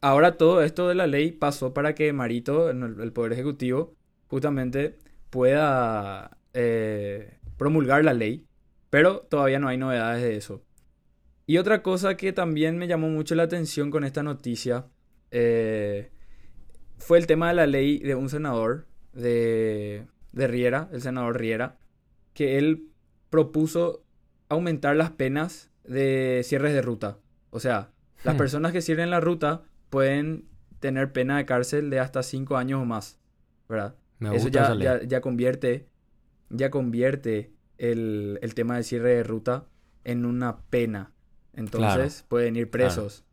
ahora 0.00 0.38
todo 0.38 0.62
esto 0.62 0.88
de 0.88 0.94
la 0.94 1.06
ley 1.06 1.32
pasó 1.32 1.74
para 1.74 1.94
que 1.94 2.10
Marito, 2.14 2.70
el 2.70 3.12
Poder 3.12 3.34
Ejecutivo, 3.34 3.92
justamente 4.28 4.98
pueda 5.30 6.38
eh, 6.52 7.38
promulgar 7.56 8.04
la 8.04 8.14
ley, 8.14 8.46
pero 8.90 9.20
todavía 9.20 9.58
no 9.58 9.68
hay 9.68 9.76
novedades 9.78 10.22
de 10.22 10.36
eso. 10.36 10.62
Y 11.46 11.58
otra 11.58 11.82
cosa 11.82 12.16
que 12.16 12.32
también 12.32 12.76
me 12.78 12.88
llamó 12.88 13.08
mucho 13.08 13.34
la 13.34 13.44
atención 13.44 13.90
con 13.90 14.04
esta 14.04 14.22
noticia 14.22 14.86
eh, 15.30 16.10
fue 16.98 17.18
el 17.18 17.26
tema 17.26 17.48
de 17.48 17.54
la 17.54 17.66
ley 17.66 17.98
de 17.98 18.14
un 18.14 18.28
senador 18.28 18.86
de, 19.12 20.06
de 20.32 20.46
Riera, 20.48 20.88
el 20.92 21.02
senador 21.02 21.38
Riera, 21.38 21.78
que 22.34 22.58
él 22.58 22.88
propuso 23.30 24.04
aumentar 24.48 24.96
las 24.96 25.10
penas 25.10 25.70
de 25.84 26.42
cierres 26.44 26.72
de 26.72 26.82
ruta. 26.82 27.18
O 27.50 27.60
sea, 27.60 27.90
las 28.24 28.34
Hmm. 28.34 28.38
personas 28.38 28.72
que 28.72 28.82
cierren 28.82 29.10
la 29.10 29.20
ruta 29.20 29.62
pueden 29.90 30.48
tener 30.80 31.12
pena 31.12 31.36
de 31.38 31.46
cárcel 31.46 31.90
de 31.90 32.00
hasta 32.00 32.22
5 32.22 32.56
años 32.56 32.82
o 32.82 32.84
más, 32.84 33.18
¿verdad? 33.68 33.94
Me 34.18 34.34
Eso 34.34 34.44
gusta 34.44 34.50
ya, 34.78 34.88
esa 34.88 35.00
ya, 35.02 35.06
ya 35.06 35.20
convierte, 35.20 35.86
ya 36.50 36.70
convierte 36.70 37.50
el, 37.78 38.38
el 38.42 38.54
tema 38.54 38.76
del 38.76 38.84
cierre 38.84 39.10
de 39.14 39.22
ruta 39.22 39.66
en 40.04 40.24
una 40.24 40.58
pena. 40.70 41.12
Entonces 41.54 42.24
pueden 42.28 42.56
ir 42.56 42.70
claro. 42.70 42.92
presos. 42.94 43.24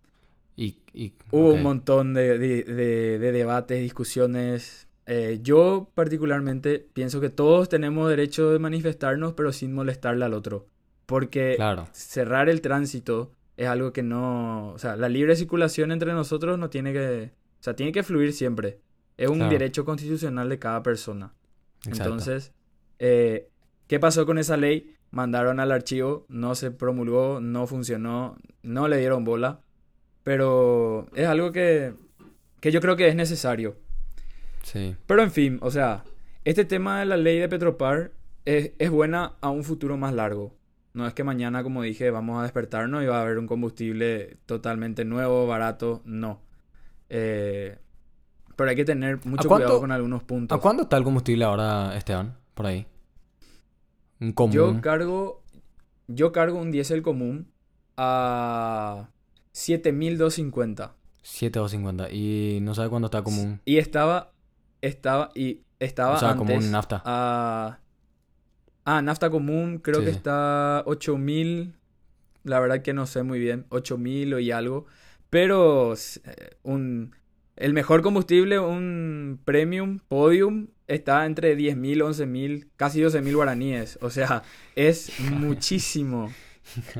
Y, 0.55 0.77
y- 0.93 1.13
Hubo 1.31 1.53
un 1.53 1.63
montón 1.63 2.13
de, 2.13 2.37
de- 2.37 2.63
de- 2.63 3.19
de 3.19 3.31
debates, 3.31 3.81
discusiones, 3.81 4.87
eh, 5.05 5.39
yo 5.41 5.89
particularmente 5.95 6.85
pienso 6.93 7.19
que 7.19 7.29
todos 7.29 7.69
tenemos 7.69 8.09
derecho 8.09 8.51
de 8.51 8.59
manifestarnos, 8.59 9.33
pero 9.33 9.51
sin 9.51 9.73
molestarle 9.73 10.25
al 10.25 10.33
otro. 10.33 10.67
Porque 11.05 11.53
Claro. 11.57 11.87
cerrar 11.91 12.49
el 12.49 12.61
tránsito 12.61 13.31
es 13.57 13.67
algo 13.67 13.91
que 13.93 14.03
no... 14.03 14.71
O 14.73 14.79
sea, 14.79 14.95
la 14.95 15.09
libre 15.09 15.35
circulación 15.35 15.91
entre 15.91 16.13
nosotros 16.13 16.57
no 16.57 16.69
tiene 16.69 16.93
que... 16.93 17.31
O 17.59 17.63
sea, 17.63 17.75
tiene 17.75 17.91
que 17.91 18.03
fluir 18.03 18.31
siempre. 18.33 18.79
Es 19.17 19.30
un 19.30 19.38
Claro. 19.38 19.52
derecho 19.52 19.86
constitucional 19.86 20.49
de 20.49 20.60
cada 20.60 20.82
persona. 20.84 21.34
Exacto. 21.86 22.04
Entonces, 22.04 22.54
eh, 22.99 23.49
¿qué 23.88 23.99
pasó 23.99 24.26
con 24.26 24.38
esa 24.38 24.58
ley? 24.58 24.95
Mandaron 25.12 25.60
al 25.60 25.71
archivo, 25.71 26.26
no 26.30 26.56
se 26.56 26.71
promulgó, 26.71 27.39
no 27.39 27.67
funcionó, 27.67 28.38
no 28.63 28.88
le 28.88 28.97
dieron 28.97 29.23
bola. 29.23 29.60
Pero 30.23 31.08
es 31.13 31.28
algo 31.28 31.52
que, 31.52 31.93
que 32.62 32.71
yo 32.71 32.82
creo 32.82 32.95
que 32.95 33.08
es 33.08 33.15
necesario. 33.15 33.76
Sí. 34.63 34.95
Pero 35.06 35.21
en 35.21 35.32
fin, 35.32 35.60
o 35.62 35.69
sea, 35.69 36.04
este 36.45 36.65
tema 36.65 36.99
de 36.99 37.06
la 37.06 37.17
ley 37.17 37.39
de 37.39 37.49
Petropar 37.49 38.12
es, 38.45 38.71
es 38.80 38.89
buena 38.89 39.34
a 39.41 39.49
un 39.49 39.63
futuro 39.63 39.97
más 39.97 40.13
largo. 40.13 40.56
No 40.93 41.06
es 41.08 41.13
que 41.13 41.23
mañana, 41.23 41.63
como 41.63 41.82
dije, 41.82 42.10
vamos 42.12 42.39
a 42.39 42.43
despertarnos 42.43 43.04
y 43.04 43.08
va 43.08 43.19
a 43.19 43.21
haber 43.23 43.38
un 43.39 43.47
combustible 43.47 44.38
totalmente 44.45 45.06
nuevo, 45.06 45.45
barato. 45.47 46.02
No. 46.06 46.41
Eh, 47.10 47.78
pero 48.55 48.69
hay 48.69 48.75
que 48.75 48.85
tener 48.85 49.17
mucho 49.25 49.47
cuánto- 49.47 49.65
cuidado 49.67 49.79
con 49.81 49.91
algunos 49.91 50.23
puntos. 50.23 50.57
¿A 50.57 50.61
cuánto 50.61 50.83
está 50.83 50.97
el 50.97 51.03
combustible 51.03 51.43
ahora, 51.45 51.95
Esteban? 51.97 52.35
Por 52.53 52.65
ahí. 52.67 52.85
Un 54.19 54.31
común. 54.33 54.53
Yo 54.53 54.81
cargo, 54.81 55.41
yo 56.07 56.31
cargo 56.31 56.59
un 56.59 56.71
diésel 56.71 57.01
común 57.01 57.51
a 57.97 59.09
7250. 59.51 60.93
7,250. 61.21 62.11
Y 62.11 62.59
no 62.61 62.75
sabe 62.75 62.89
cuándo 62.89 63.07
está 63.07 63.23
común. 63.23 63.61
Y 63.65 63.77
estaba, 63.77 64.31
estaba, 64.81 65.29
y 65.35 65.61
estaba 65.79 66.15
O 66.15 66.19
sea, 66.19 66.31
antes 66.31 66.47
común 66.47 66.71
nafta. 66.71 67.01
a... 67.05 67.79
Ah, 68.85 69.01
nafta 69.01 69.29
común, 69.29 69.79
creo 69.81 69.99
Sí, 70.01 70.05
que 70.05 70.11
sí. 70.11 70.17
está 70.17 70.83
8000. 70.85 71.73
La 72.43 72.59
verdad 72.59 72.81
que 72.81 72.93
no 72.93 73.05
sé 73.05 73.23
muy 73.23 73.39
bien, 73.39 73.65
8000 73.69 74.33
o 74.33 74.39
y 74.39 74.51
algo. 74.51 74.85
Pero 75.29 75.93
eh, 75.93 76.57
un, 76.63 77.15
el 77.55 77.73
mejor 77.73 78.01
combustible, 78.01 78.59
un 78.59 79.39
premium, 79.45 79.99
podium, 80.07 80.67
está 80.87 81.25
entre 81.25 81.55
10.000, 81.57 81.97
11.000, 82.03 82.67
casi 82.75 83.01
12.000 83.01 83.35
guaraníes. 83.35 83.99
O 84.01 84.09
sea, 84.09 84.43
es 84.75 85.11
muchísimo, 85.31 86.31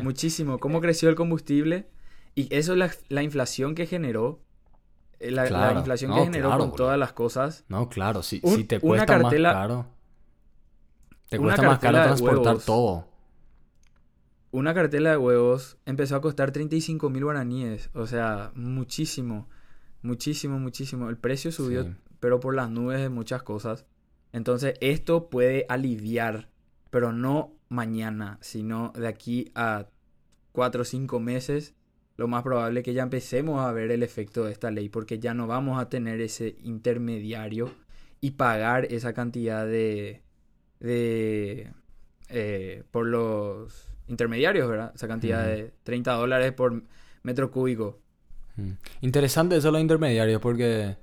muchísimo. 0.02 0.60
¿Cómo 0.60 0.80
creció 0.82 1.10
el 1.10 1.16
combustible? 1.16 1.88
Y 2.36 2.54
eso 2.56 2.74
es 2.74 2.78
la, 2.80 2.92
la 3.10 3.24
inflación 3.24 3.76
que 3.76 3.86
generó. 3.88 4.40
La, 5.20 5.72
inflación 5.78 6.12
No, 6.12 6.18
que 6.18 6.24
generó 6.26 6.50
claro, 6.50 6.64
con 6.70 6.76
todas 6.76 7.00
las 7.00 7.14
cosas. 7.14 7.64
No, 7.70 7.88
claro. 7.88 8.24
Si, 8.24 8.40
Un- 8.44 8.56
si 8.58 8.64
te 8.66 8.80
cuesta 8.80 9.06
cartela- 9.06 9.54
más 9.54 9.62
caro. 9.62 9.86
Te 11.30 11.40
cuesta 11.40 11.62
más 11.64 11.80
caro 11.80 12.04
transportar 12.04 12.46
huevos. 12.46 12.66
todo. 12.66 13.08
Una 14.52 14.74
cartela 14.74 15.12
de 15.12 15.18
huevos 15.18 15.78
empezó 15.86 16.16
a 16.16 16.22
costar 16.22 16.52
35 16.52 17.10
mil 17.10 17.24
guaraníes. 17.24 17.90
O 17.94 18.06
sea, 18.06 18.52
muchísimo. 18.56 19.48
Muchísimo, 20.04 20.60
muchísimo. 20.60 21.10
El 21.10 21.18
precio 21.18 21.52
subió, 21.52 21.84
Sí. 21.84 21.96
pero 22.20 22.40
por 22.40 22.54
las 22.56 22.70
nubes 22.70 23.00
de 23.02 23.10
muchas 23.10 23.42
cosas. 23.44 23.86
Entonces, 24.32 24.76
esto 24.82 25.30
puede 25.30 25.66
aliviar, 25.70 26.50
pero 26.92 27.12
no 27.14 27.56
mañana, 27.70 28.38
sino 28.42 28.92
de 28.96 29.08
aquí 29.08 29.52
a 29.56 29.88
4 30.52 30.82
o 30.82 30.86
5 30.86 31.20
meses. 31.20 31.74
Lo 32.18 32.28
más 32.28 32.44
probable 32.44 32.82
es 32.82 32.84
que 32.84 32.94
ya 32.94 33.02
empecemos 33.04 33.62
a 33.62 33.72
ver 33.72 33.90
el 33.92 34.04
efecto 34.04 34.46
de 34.46 34.52
esta 34.52 34.70
ley, 34.70 34.90
porque 34.90 35.18
ya 35.20 35.34
no 35.34 35.48
vamos 35.48 35.80
a 35.82 35.90
tener 35.90 36.22
ese 36.22 36.56
intermediario 36.64 37.74
y 38.22 38.32
pagar 38.32 38.86
esa 38.92 39.14
cantidad 39.14 39.66
de. 39.66 40.22
de. 40.80 41.72
eh, 42.30 42.84
por 42.92 43.08
los 43.08 43.90
intermediarios, 44.08 44.68
¿verdad? 44.70 44.92
Esa 44.96 45.08
cantidad 45.08 45.46
de 45.46 45.74
30 45.84 46.14
dólares 46.14 46.52
por 46.52 46.84
metro 47.24 47.50
cúbico. 47.52 48.00
Mm. 48.56 48.72
Interesante 49.02 49.58
eso 49.58 49.72
los 49.72 49.82
intermediarios 49.82 50.42
porque 50.42 50.98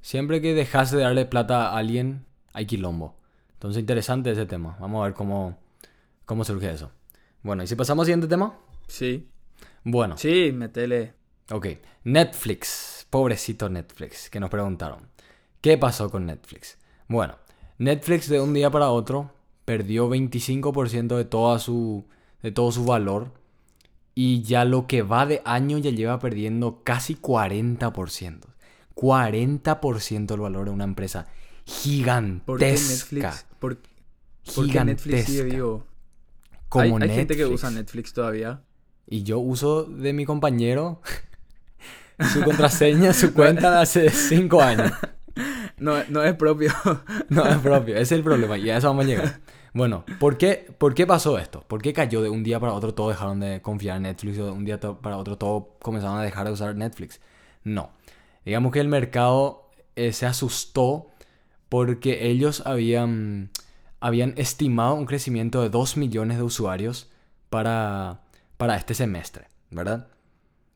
siempre 0.00 0.40
que 0.40 0.54
dejas 0.54 0.90
de 0.90 1.00
darle 1.02 1.24
plata 1.26 1.68
a 1.70 1.78
alguien 1.78 2.24
hay 2.52 2.66
quilombo. 2.66 3.16
Entonces 3.54 3.80
interesante 3.80 4.30
ese 4.32 4.46
tema. 4.46 4.76
Vamos 4.80 5.00
a 5.00 5.04
ver 5.04 5.14
cómo, 5.14 5.58
cómo 6.24 6.44
surge 6.44 6.70
eso. 6.72 6.90
Bueno, 7.42 7.62
¿y 7.62 7.66
si 7.66 7.76
pasamos 7.76 8.02
al 8.02 8.06
siguiente 8.06 8.28
tema? 8.28 8.56
Sí. 8.88 9.28
Bueno, 9.84 10.16
Sí, 10.16 10.52
metele. 10.52 11.14
ok. 11.50 11.66
Netflix. 12.04 13.06
Pobrecito 13.10 13.68
Netflix, 13.68 14.30
que 14.30 14.40
nos 14.40 14.48
preguntaron. 14.48 15.08
¿Qué 15.60 15.76
pasó 15.76 16.10
con 16.10 16.26
Netflix? 16.26 16.78
Bueno, 17.08 17.36
Netflix 17.78 18.28
de 18.28 18.40
un 18.40 18.54
día 18.54 18.70
para 18.70 18.88
otro 18.90 19.30
perdió 19.64 20.08
25% 20.08 21.16
de, 21.16 21.24
toda 21.24 21.58
su, 21.58 22.06
de 22.42 22.52
todo 22.52 22.72
su 22.72 22.84
valor 22.84 23.32
y 24.14 24.42
ya 24.42 24.64
lo 24.64 24.86
que 24.86 25.02
va 25.02 25.26
de 25.26 25.42
año 25.44 25.78
ya 25.78 25.90
lleva 25.90 26.18
perdiendo 26.18 26.82
casi 26.84 27.14
40%. 27.14 28.40
40% 28.94 30.26
del 30.26 30.40
valor 30.40 30.66
de 30.66 30.70
una 30.70 30.84
empresa 30.84 31.26
gigantesca. 31.64 32.44
¿Por 32.46 32.58
qué 32.58 32.72
Netflix? 32.72 33.46
¿Por, 33.58 33.78
por 34.54 34.68
qué 34.68 34.84
Netflix 34.84 35.24
sigue 35.24 35.38
gigantesca, 35.38 35.56
vivo? 35.56 35.86
Como 36.68 36.98
hay, 36.98 37.02
hay 37.02 37.16
gente 37.16 37.36
que 37.36 37.46
usa 37.46 37.70
Netflix 37.70 38.12
todavía. 38.12 38.62
Y 39.06 39.24
yo 39.24 39.38
uso 39.38 39.84
de 39.84 40.12
mi 40.12 40.24
compañero 40.24 41.00
su 42.32 42.42
contraseña, 42.42 43.12
su 43.12 43.32
cuenta 43.32 43.70
de 43.70 43.78
hace 43.78 44.10
5 44.10 44.62
años. 44.62 44.92
No, 45.78 45.94
no 46.10 46.22
es 46.22 46.34
propio. 46.34 46.72
No 47.28 47.44
es 47.44 47.56
propio, 47.58 47.94
ese 47.94 48.02
es 48.02 48.12
el 48.12 48.22
problema 48.22 48.56
y 48.56 48.70
a 48.70 48.76
eso 48.76 48.86
vamos 48.88 49.04
a 49.04 49.08
llegar. 49.08 49.40
Bueno, 49.74 50.04
¿por 50.20 50.36
qué, 50.36 50.66
¿por 50.76 50.94
qué 50.94 51.06
pasó 51.06 51.38
esto? 51.38 51.64
¿Por 51.66 51.80
qué 51.80 51.92
cayó 51.92 52.20
de 52.20 52.28
un 52.28 52.42
día 52.42 52.60
para 52.60 52.74
otro 52.74 52.92
todos 52.92 53.12
dejaron 53.12 53.40
de 53.40 53.62
confiar 53.62 53.96
en 53.96 54.02
Netflix 54.02 54.38
o 54.38 54.46
de 54.46 54.50
un 54.50 54.64
día 54.64 54.78
para 54.78 55.16
otro 55.16 55.38
todos 55.38 55.64
comenzaron 55.80 56.18
a 56.18 56.22
dejar 56.22 56.46
de 56.46 56.52
usar 56.52 56.74
Netflix? 56.74 57.20
No. 57.64 57.90
Digamos 58.44 58.72
que 58.72 58.80
el 58.80 58.88
mercado 58.88 59.70
eh, 59.96 60.12
se 60.12 60.26
asustó 60.26 61.08
porque 61.68 62.28
ellos 62.28 62.62
habían, 62.66 63.50
habían 64.00 64.34
estimado 64.36 64.94
un 64.94 65.06
crecimiento 65.06 65.62
de 65.62 65.70
2 65.70 65.96
millones 65.96 66.36
de 66.36 66.42
usuarios 66.42 67.10
para, 67.48 68.20
para 68.58 68.76
este 68.76 68.92
semestre, 68.92 69.46
¿verdad? 69.70 70.08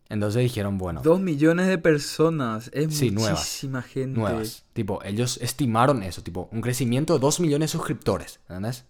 Entonces 0.08 0.42
dijeron, 0.42 0.78
bueno, 0.78 1.00
Dos 1.02 1.20
millones 1.20 1.66
de 1.66 1.78
personas. 1.78 2.70
Es 2.72 2.94
Sí, 2.96 3.10
nuevas. 3.10 3.32
muchísima 3.40 3.82
gente. 3.82 4.18
nuevas. 4.20 4.64
Tipo, 4.72 5.02
ellos 5.04 5.38
estimaron 5.42 6.02
eso, 6.04 6.22
tipo, 6.22 6.48
un 6.52 6.60
crecimiento 6.60 7.14
de 7.14 7.18
2 7.20 7.40
millones 7.40 7.72
de 7.72 7.78
suscriptores, 7.78 8.38
¿entendés? 8.48 8.84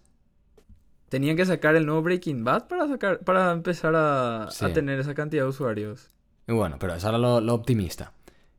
Tenían 1.09 1.37
que 1.37 1.45
sacar 1.45 1.75
el 1.75 1.85
nuevo 1.85 2.01
Breaking 2.01 2.43
Bad 2.43 2.67
para 2.67 2.87
sacar, 2.87 3.19
para 3.19 3.51
empezar 3.51 3.93
a, 3.95 4.49
Sí. 4.51 4.65
a 4.65 4.73
tener 4.73 4.99
esa 4.99 5.13
cantidad 5.13 5.43
de 5.43 5.49
usuarios. 5.49 6.09
Y 6.47 6.51
bueno, 6.53 6.75
pero 6.79 6.93
eso 6.93 7.07
era 7.09 7.17
lo, 7.17 7.39
lo 7.41 7.53
optimista. 7.53 8.11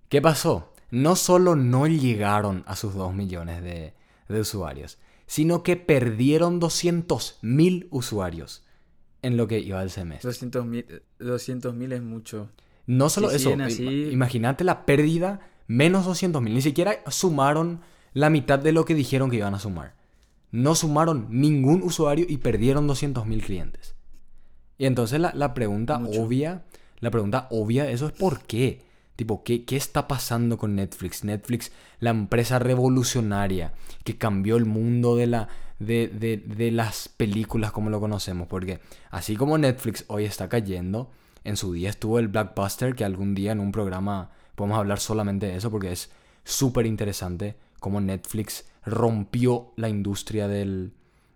¿Qué 0.09 0.23
pasó? 0.23 0.73
No 0.91 1.15
solo 1.17 1.55
no 1.57 1.87
llegaron 1.87 2.65
a 2.67 2.75
sus 2.75 2.95
2 2.95 3.15
millones 3.15 3.63
de, 3.63 3.93
de 4.29 4.41
usuarios, 4.41 4.99
sino 5.27 5.63
que 5.63 5.77
perdieron 5.77 6.59
200 6.59 7.39
mil 7.43 7.87
usuarios 7.91 8.65
en 9.23 9.37
lo 9.37 9.47
que 9.49 9.59
iba 9.61 9.83
el 9.83 9.91
semestre. 9.91 10.29
200 10.29 10.67
mil 10.67 10.87
200 11.19 11.75
mil 11.75 11.93
es 11.93 12.03
mucho. 12.03 12.49
No 12.87 13.09
solo 13.11 13.29
si 13.31 13.37
eso, 13.37 13.55
así- 13.63 14.09
imagínate 14.11 14.65
la 14.65 14.87
pérdida, 14.87 15.41
menos 15.67 16.07
200 16.07 16.41
mil. 16.43 16.55
Ni 16.55 16.63
siquiera 16.63 16.97
sumaron 17.09 17.81
la 18.15 18.31
mitad 18.31 18.59
de 18.59 18.73
lo 18.73 18.85
que 18.85 18.95
dijeron 18.95 19.31
que 19.31 19.37
iban 19.37 19.55
a 19.55 19.59
sumar. 19.59 19.95
No 20.51 20.75
sumaron 20.75 21.27
ningún 21.31 21.83
usuario 21.83 22.25
y 22.29 22.39
perdieron 22.39 22.87
200 22.87 23.27
mil 23.27 23.43
clientes. 23.43 23.95
Y 24.79 24.87
entonces 24.87 25.21
la, 25.21 25.33
la 25.35 25.53
pregunta 25.53 25.99
Mucho. 25.99 26.23
obvia, 26.23 26.65
la 27.01 27.11
pregunta 27.11 27.49
obvia, 27.51 27.91
eso 27.91 28.07
es 28.07 28.13
¿por 28.13 28.41
qué? 28.43 28.81
Tipo, 29.19 29.43
¿qué, 29.43 29.65
¿qué 29.65 29.77
está 29.77 30.07
pasando 30.07 30.59
con 30.59 30.77
Netflix? 30.77 31.25
Netflix, 31.25 31.73
la 31.99 32.11
empresa 32.11 32.61
revolucionaria 32.61 33.73
que 34.05 34.17
cambió 34.17 34.57
el 34.57 34.65
mundo 34.65 35.17
de, 35.17 35.27
la, 35.27 35.49
de, 35.81 36.07
de- 36.07 36.37
de 36.37 36.71
las 36.71 37.09
películas 37.09 37.73
como 37.73 37.91
lo 37.91 37.99
conocemos. 37.99 38.47
Porque 38.47 38.79
así 39.11 39.35
como 39.35 39.59
Netflix 39.59 40.05
hoy 40.07 40.25
está 40.25 40.49
cayendo, 40.49 41.11
en 41.43 41.57
su 41.57 41.73
día 41.73 41.91
estuvo 41.91 42.21
el 42.21 42.29
Blackbuster, 42.29 42.95
que 42.95 43.05
algún 43.05 43.35
día 43.35 43.51
en 43.51 43.59
un 43.59 43.73
programa 43.73 44.31
podemos 44.55 44.79
hablar 44.79 45.01
solamente 45.01 45.47
de 45.47 45.57
eso 45.57 45.69
porque 45.69 45.91
es 45.91 46.13
súper 46.45 46.87
interesante 46.87 47.57
cómo 47.81 48.01
Netflix 48.01 48.67
rompió 48.87 49.73
la 49.75 49.89
industria 49.89 50.47
del, 50.47 50.93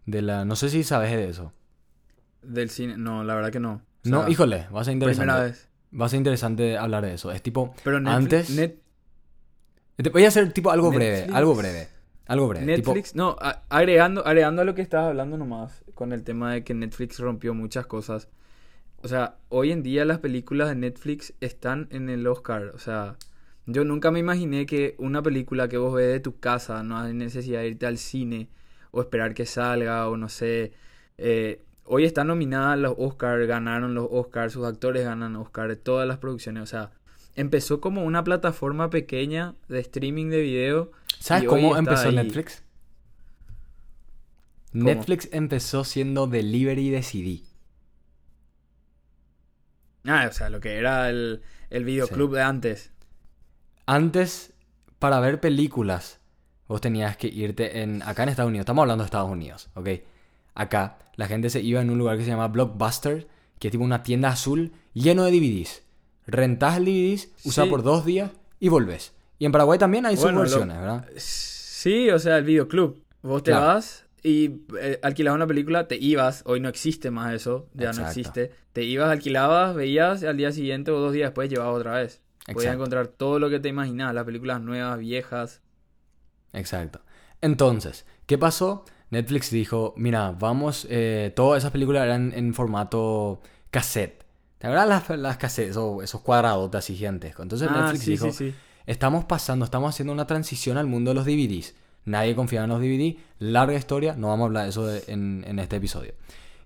de 0.07 0.23
la... 0.23 0.45
No 0.45 0.55
sé 0.55 0.71
si 0.71 0.85
sabes 0.85 1.11
de 1.11 1.29
eso. 1.29 1.53
Del 2.42 2.71
cine. 2.71 2.97
No, 2.97 3.25
la 3.25 3.35
verdad 3.35 3.51
que 3.51 3.59
no. 3.61 3.73
O 4.05 4.09
no, 4.09 4.29
híjole, 4.29 4.68
va 4.73 4.83
a 4.83 4.85
ser 4.85 4.95
interesante. 4.95 5.27
Primera 5.33 5.42
vez. 5.45 5.68
Va 5.98 6.07
a 6.07 6.09
ser 6.09 6.18
interesante 6.18 6.76
hablar 6.78 7.05
de 7.05 7.14
eso. 7.14 7.31
Es 7.33 7.42
tipo, 7.42 7.74
Pero 7.85 8.00
Netflix, 8.00 8.16
antes... 8.50 8.50
Net- 9.98 10.12
voy 10.12 10.24
a 10.24 10.28
hacer 10.28 10.52
tipo 10.52 10.70
algo 10.70 10.90
breve, 10.90 11.26
algo 11.33 11.55
breve. 11.55 11.88
Algo 12.26 12.48
breve. 12.48 12.76
tipo- 12.76 12.92
Netflix, 12.94 13.14
no, 13.14 13.37
a- 13.40 13.62
agregando, 13.68 14.26
agregando 14.26 14.62
a 14.62 14.64
lo 14.64 14.74
que 14.74 14.83
estabas 14.83 15.09
hablando 15.09 15.37
nomás, 15.37 15.85
con 15.94 16.12
el 16.12 16.22
tema 16.22 16.52
de 16.55 16.64
que 16.64 16.72
Netflix 16.74 17.18
rompió 17.18 17.52
muchas 17.55 17.87
cosas. 17.87 18.28
O 19.02 19.09
sea, 19.09 19.37
hoy 19.48 19.72
en 19.72 19.83
día 19.83 20.05
las 20.05 20.18
películas 20.18 20.68
de 20.68 20.76
Netflix 20.76 21.35
están 21.40 21.88
en 21.90 22.09
el 22.09 22.26
Oscar. 22.26 22.72
O 22.74 22.78
sea, 22.78 23.16
Yo 23.66 23.85
nunca 23.85 24.11
me 24.11 24.18
imaginé 24.18 24.66
que 24.66 24.94
una 24.98 25.22
película 25.22 25.68
que 25.68 25.76
vos 25.76 25.94
ves 25.94 26.09
de 26.12 26.20
tu 26.20 26.38
casa, 26.40 26.83
no 26.83 26.96
hay 26.98 27.12
necesidad 27.12 27.61
de 27.61 27.68
irte 27.68 27.87
al 27.87 27.98
cine 27.98 28.48
o 28.92 29.00
esperar 29.02 29.35
que 29.35 29.46
salga 29.46 30.09
o 30.09 30.16
no 30.16 30.28
sé. 30.28 30.72
eh, 31.18 31.62
hoy 31.85 32.05
está 32.05 32.25
nominada 32.25 32.73
a 32.73 32.77
los 32.77 32.95
Oscars, 32.99 33.47
ganaron 33.47 33.95
los 33.95 34.09
Oscars, 34.11 34.53
sus 34.53 34.64
actores 34.64 35.05
ganan 35.05 35.37
Oscar, 35.37 35.75
todas 35.77 36.07
las 36.07 36.18
producciones. 36.18 36.62
O 36.62 36.66
sea, 36.66 36.90
empezó 37.35 37.81
como 37.81 38.05
una 38.05 38.25
plataforma 38.25 38.90
pequeña 38.90 39.55
de 39.68 39.81
streaming 39.81 40.31
de 40.31 40.40
video. 40.40 40.92
¿Sabes 41.18 41.49
cómo 41.49 41.77
empezó 41.77 42.09
ahí. 42.09 42.14
Netflix? 42.14 42.62
¿Cómo? 44.73 44.85
Netflix 44.85 45.29
empezó 45.33 45.85
siendo 45.85 46.27
delivery 46.27 46.90
de 46.90 47.03
CD. 47.03 47.42
Ah, 50.05 50.27
o 50.29 50.33
sea, 50.33 50.51
lo 50.51 50.61
que 50.61 50.77
era 50.79 51.11
el, 51.11 51.42
el 51.71 51.85
videoclub 51.85 52.35
de 52.35 52.42
antes. 52.42 52.90
Antes, 53.87 54.53
para 54.99 55.21
ver 55.21 55.40
películas, 55.40 56.21
vos 56.66 56.81
tenías 56.81 57.16
que 57.16 57.29
irte 57.29 57.83
en... 57.83 58.03
Acá 58.03 58.25
en 58.25 58.31
Estados 58.31 58.49
Unidos, 58.49 58.62
estamos 58.62 58.83
hablando 58.83 59.05
de 59.05 59.07
Estados 59.07 59.31
Unidos, 59.31 59.71
¿ok? 59.75 59.88
Acá, 60.55 60.99
la 61.17 61.27
gente 61.27 61.51
se 61.51 61.61
iba 61.61 61.81
en 61.81 61.91
un 61.91 61.99
lugar 61.99 62.17
que 62.19 62.25
se 62.25 62.31
llama 62.31 62.49
Blockbuster, 62.49 63.29
que 63.59 63.69
es 63.69 63.73
tipo 63.73 63.85
una 63.85 64.03
tienda 64.03 64.29
azul 64.31 64.73
lleno 64.93 65.25
de 65.25 65.31
DVDs. 65.33 65.83
Rentás 66.27 66.77
el 66.79 66.85
DVDs, 66.85 67.31
usás 67.45 67.65
Sí. 67.65 67.71
por 67.71 67.83
dos 67.83 68.05
días 68.05 68.31
y 68.61 68.69
volvés. 68.69 69.15
Y 69.38 69.45
en 69.47 69.53
Paraguay 69.53 69.79
también 69.79 70.07
hay 70.07 70.17
Bueno, 70.17 70.45
lo- 70.45 70.59
¿verdad? 70.67 71.09
Sí, 71.17 72.11
o 72.11 72.19
sea, 72.19 72.38
el 72.38 72.45
videoclub. 72.45 73.03
Vos 73.23 73.43
te 73.43 73.51
Claro. 73.51 73.67
vas 73.67 74.07
y 74.23 74.61
eh, 74.81 75.01
alquilabas 75.03 75.37
una 75.37 75.47
película, 75.47 75.88
te 75.88 75.97
ibas. 75.97 76.43
Hoy 76.47 76.61
no 76.61 76.69
existe 76.69 77.11
más 77.11 77.35
eso, 77.35 77.69
ya 77.75 77.93
no 77.93 78.07
existe. 78.07 78.53
Te 78.73 78.85
ibas, 78.85 79.11
alquilabas, 79.11 79.75
veías, 79.75 80.23
y 80.23 80.27
al 80.27 80.37
día 80.37 80.53
siguiente 80.53 80.91
o 80.93 81.01
dos 81.01 81.12
días 81.12 81.29
después 81.31 81.51
llevabas 81.51 81.77
otra 81.77 81.95
vez. 81.95 82.21
Podías 82.47 82.57
Exacto. 82.65 82.75
encontrar 82.75 83.07
todo 83.09 83.38
lo 83.38 83.51
que 83.51 83.59
te 83.61 83.69
imaginas, 83.69 84.15
las 84.15 84.25
películas 84.25 84.61
nuevas, 84.61 84.99
viejas. 84.99 85.61
Exacto. 86.53 87.01
Entonces, 87.41 88.07
¿qué 88.27 88.38
pasó? 88.38 88.85
Netflix 89.12 89.51
dijo, 89.51 89.92
mira, 89.98 90.33
vamos, 90.33 90.87
eh, 90.88 91.33
todas 91.37 91.59
esas 91.62 91.70
películas 91.70 92.05
eran 92.05 92.33
en 92.35 92.55
formato 92.55 93.40
cassette. 93.70 94.25
¿Te 94.57 94.66
acuerdas 94.66 94.88
las, 95.09 95.18
las 95.18 95.37
cassettes, 95.37 95.72
esos, 95.72 96.03
esos 96.03 96.22
cuadrados 96.22 96.75
así 96.75 96.96
gigantescos? 96.96 97.42
Entonces 97.44 97.68
ah, 97.70 97.83
Netflix 97.83 98.05
sí, 98.05 98.11
dijo, 98.12 98.33
sí, 98.33 98.51
sí. 98.51 98.55
estamos 98.87 99.27
pasando, 99.27 99.66
estamos 99.66 99.90
haciendo 99.90 100.14
una 100.14 100.27
transición 100.27 100.79
al 100.79 100.87
mundo 100.87 101.11
de 101.11 101.14
los 101.16 101.27
DVDs. 101.27 101.75
Nadie 102.07 102.35
confiaba 102.35 102.64
en 102.64 102.70
los 102.70 102.81
DVD. 102.81 103.16
Larga 103.38 103.75
historia, 103.77 104.14
no 104.16 104.29
vamos 104.29 104.44
a 104.44 104.46
hablar 104.46 104.62
de 104.64 104.70
eso 104.70 104.87
de- 104.87 105.05
en, 105.09 105.44
en 105.46 105.59
este 105.59 105.77
episodio. 105.77 106.14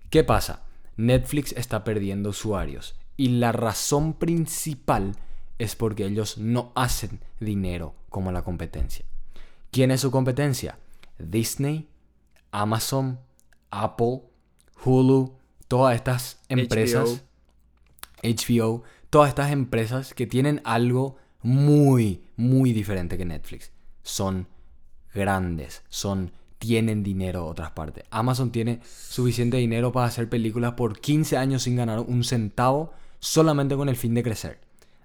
¿Qué 0.09 0.23
pasa? 0.23 0.61
Netflix 0.95 1.51
está 1.51 1.83
perdiendo 1.83 2.29
usuarios. 2.29 2.95
Y 3.17 3.27
la 3.27 3.51
razón 3.51 4.13
principal 4.13 5.17
es 5.59 5.75
porque 5.75 6.05
ellos 6.05 6.37
no 6.37 6.71
hacen 6.75 7.19
dinero 7.41 7.93
como 8.09 8.31
la 8.31 8.43
competencia. 8.43 9.03
¿Quién 9.71 9.91
es 9.91 9.99
su 10.01 10.11
competencia? 10.11 10.77
Disney, 11.19 11.87
Amazon, 12.51 13.19
Apple, 13.71 14.21
Hulu, 14.83 15.35
todas 15.67 15.95
estas 15.95 16.39
empresas. 16.49 17.23
HBO, 18.23 18.83
todas 19.09 19.29
estas 19.29 19.51
empresas 19.51 20.13
que 20.13 20.27
tienen 20.27 20.61
algo 20.63 21.17
muy, 21.41 22.23
muy 22.35 22.73
diferente 22.73 23.17
que 23.17 23.25
Netflix. 23.25 23.71
Son 24.01 24.47
grandes, 25.13 25.83
son 25.89 26.31
tienen 26.57 27.03
dinero 27.03 27.43
de 27.43 27.49
otras 27.49 27.71
partes. 27.71 28.03
Amazon 28.09 28.51
tiene 28.51 28.79
suficiente 28.83 29.57
dinero 29.57 29.91
para 29.91 30.07
hacer 30.07 30.29
películas 30.29 30.73
por 30.73 30.99
15 30.99 31.37
años 31.37 31.63
sin 31.63 31.75
ganar 31.75 31.99
un 31.99 32.23
centavo 32.23 32.93
solamente 33.19 33.75
con 33.75 33.89
el 33.89 33.95
fin 33.95 34.13
de 34.13 34.23
crecer. 34.23 34.59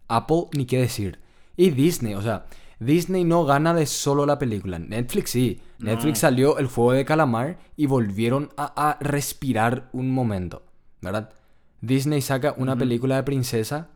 Apple 0.09 0.45
ni 0.53 0.67
qué 0.67 0.79
decir. 0.79 1.19
Y 1.57 1.71
Disney, 1.71 2.15
o 2.15 2.23
sea, 2.23 2.47
Disney 2.85 3.25
no 3.25 3.45
gana 3.45 3.75
de 3.75 3.87
solo 3.87 4.27
la 4.27 4.39
película. 4.39 4.79
Netflix 4.79 5.31
sí. 5.31 5.61
Netflix 5.79 6.19
salió 6.21 6.59
el 6.59 6.67
juego 6.67 6.93
de 6.93 7.05
calamar 7.05 7.59
y 7.77 7.87
volvieron 7.87 8.51
a, 8.57 8.91
a 8.91 8.99
respirar 9.01 9.89
un 9.93 10.11
momento, 10.11 10.63
¿verdad? 11.01 11.31
Disney 11.81 12.23
saca 12.23 12.55
una 12.57 12.77
película 12.77 13.17
de 13.17 13.23
princesa, 13.25 13.89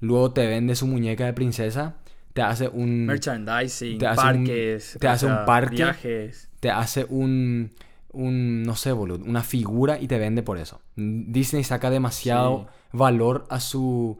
luego 0.00 0.32
te 0.32 0.46
vende 0.46 0.74
su 0.74 0.86
muñeca 0.86 1.26
de 1.26 1.32
princesa, 1.34 1.96
te 2.32 2.40
hace 2.42 2.68
un 2.68 3.04
Merchandising, 3.06 3.98
te 3.98 4.06
hace 4.06 4.20
un- 4.26 4.26
parques. 4.44 4.96
te 4.98 5.06
o 5.06 5.10
hace 5.10 5.26
un 5.26 5.44
parque. 5.44 5.76
Viajes. 5.76 6.48
te 6.60 6.70
hace 6.70 7.04
un, 7.08 7.70
un 8.12 8.62
no 8.62 8.74
sé, 8.76 8.92
boludo, 8.92 9.22
una 9.24 9.42
figura 9.42 9.98
y 10.00 10.08
te 10.08 10.18
vende 10.18 10.42
por 10.42 10.56
eso. 10.58 10.80
Disney 10.96 11.62
saca 11.64 11.90
demasiado 11.90 12.66
valor 12.92 13.44
a 13.50 13.60
su 13.60 14.18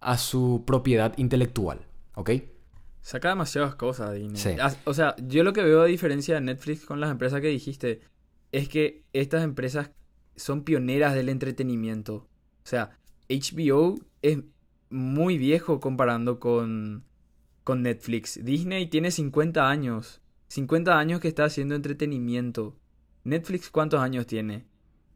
a 0.00 0.18
su 0.18 0.62
propiedad 0.66 1.14
intelectual, 1.16 1.80
¿ok? 2.14 2.30
Saca 3.06 3.28
demasiadas 3.28 3.76
cosas 3.76 4.14
Disney. 4.14 4.36
Sí. 4.36 4.56
O 4.84 4.92
sea, 4.92 5.14
yo 5.18 5.44
lo 5.44 5.52
que 5.52 5.62
veo 5.62 5.82
a 5.82 5.86
diferencia 5.86 6.34
de 6.34 6.40
Netflix 6.40 6.84
con 6.84 6.98
las 6.98 7.08
empresas 7.08 7.40
que 7.40 7.46
dijiste 7.46 8.00
es 8.50 8.68
que 8.68 9.04
estas 9.12 9.44
empresas 9.44 9.92
son 10.34 10.64
pioneras 10.64 11.14
del 11.14 11.28
entretenimiento. 11.28 12.14
O 12.16 12.28
sea, 12.64 12.98
HBO 13.28 13.94
es 14.22 14.38
muy 14.90 15.38
viejo 15.38 15.78
comparando 15.78 16.40
con, 16.40 17.04
con 17.62 17.82
Netflix. 17.82 18.44
Disney 18.44 18.88
tiene 18.88 19.12
50 19.12 19.70
años. 19.70 20.20
50 20.48 20.98
años 20.98 21.20
que 21.20 21.28
está 21.28 21.44
haciendo 21.44 21.76
entretenimiento. 21.76 22.76
Netflix, 23.22 23.70
¿cuántos 23.70 24.00
años 24.00 24.26
tiene? 24.26 24.64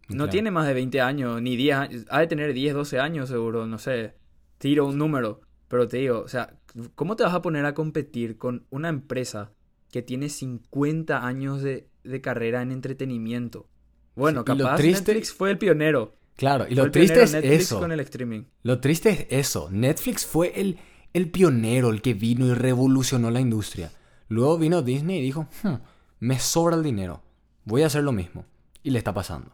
No 0.09 0.15
Claro. 0.15 0.31
tiene 0.31 0.53
más 0.53 0.69
de 0.69 0.75
20 0.75 1.01
años, 1.01 1.43
ni 1.43 1.57
10 1.57 1.77
años. 1.77 2.07
Ha 2.09 2.21
de 2.21 2.29
tener 2.29 2.55
10, 2.55 2.73
12 2.73 3.01
años 3.01 3.29
seguro, 3.29 3.67
no 3.67 3.79
sé. 3.79 4.15
Tiro 4.59 4.87
un 4.87 4.97
número. 4.97 5.41
Pero 5.67 5.87
te 5.87 5.99
digo, 5.99 6.21
o 6.21 6.29
sea, 6.29 6.59
¿cómo 6.95 7.17
te 7.17 7.25
vas 7.25 7.35
a 7.35 7.43
poner 7.43 7.65
a 7.67 7.75
competir 7.75 8.39
con 8.39 8.67
una 8.71 8.89
empresa 8.89 9.53
que 9.91 10.03
tiene 10.03 10.29
50 10.29 11.27
años 11.27 11.63
de, 11.63 11.89
de 12.05 12.21
carrera 12.21 12.63
en 12.63 12.73
entretenimiento? 12.73 13.69
Bueno, 14.17 14.45
Sí, 14.47 14.53
y 14.53 14.57
lo 14.57 14.65
capaz 14.65 14.77
triste- 14.77 15.13
Netflix 15.13 15.33
fue 15.33 15.51
el 15.51 15.59
pionero. 15.59 16.17
Claro, 16.37 16.67
y 16.69 16.75
lo 16.75 16.91
triste 16.91 17.23
es 17.23 17.33
Netflix 17.33 17.63
eso. 17.65 17.81
con 17.81 17.93
el 17.93 18.01
streaming. 18.01 18.45
Lo 18.63 18.81
triste 18.81 19.11
es 19.11 19.27
eso. 19.47 19.69
Netflix 19.71 20.25
fue 20.25 20.59
el, 20.61 20.79
el 21.13 21.31
pionero, 21.31 21.91
el 21.91 22.01
que 22.01 22.15
vino 22.15 22.47
y 22.47 22.55
revolucionó 22.55 23.31
la 23.31 23.41
industria. 23.41 23.91
Luego 24.29 24.57
vino 24.59 24.81
Disney 24.81 25.19
y 25.19 25.23
dijo, 25.23 25.49
"Hmm, 25.63 25.75
me 26.21 26.39
sobra 26.39 26.77
el 26.77 26.83
dinero, 26.83 27.23
voy 27.65 27.83
a 27.83 27.87
hacer 27.87 28.05
lo 28.05 28.13
mismo. 28.13 28.47
Y 28.83 28.91
le 28.91 28.99
está 28.99 29.13
pasando. 29.13 29.51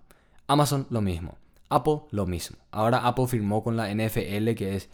Amazon 0.46 0.87
lo 0.90 1.00
mismo. 1.00 1.38
Apple 1.70 2.02
lo 2.12 2.26
mismo. 2.26 2.57
Ahora 2.70 2.98
Apple 3.07 3.26
firmó 3.26 3.64
con 3.64 3.76
la 3.76 3.90
NFL 3.92 4.55
que 4.55 4.76
es... 4.76 4.88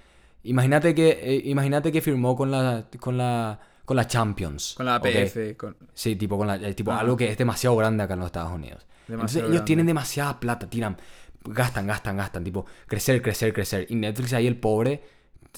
Imagínate 0.45 0.95
que, 0.95 1.11
eh, 1.11 1.43
imagínate 1.45 1.93
que 1.93 2.01
firmó 2.01 2.37
con 2.37 2.51
la, 2.51 2.87
con 2.99 3.17
la, 3.17 3.61
con 3.85 3.97
la 3.97 4.07
Champions. 4.07 4.75
Con 4.77 4.87
la. 4.87 4.97
APF. 4.97 5.57
Con... 5.57 5.77
Sí, 5.95 6.17
tipo, 6.17 6.37
con 6.37 6.47
la, 6.47 6.57
eh, 6.57 6.75
tipo 6.75 6.91
Ajá. 6.91 7.01
algo 7.01 7.17
que 7.17 7.31
es 7.31 7.39
demasiado 7.39 7.77
grande 7.77 8.03
acá 8.03 8.15
en 8.15 8.21
los 8.21 8.27
Estados 8.27 8.53
Unidos. 8.53 8.87
Entonces 9.09 9.37
ellos 9.37 9.51
grande. 9.51 9.67
tienen 9.67 9.87
demasiada 9.87 10.41
plata, 10.41 10.69
tiran, 10.69 10.97
gastan, 11.45 11.87
gastan, 11.87 12.17
gastan, 12.17 12.45
tipo, 12.45 12.67
crecer, 12.87 13.21
crecer, 13.23 13.53
crecer. 13.53 13.87
Y 13.89 13.95
Netflix 13.95 14.33
ahí 14.33 14.47
el 14.47 14.57
pobre 14.57 15.03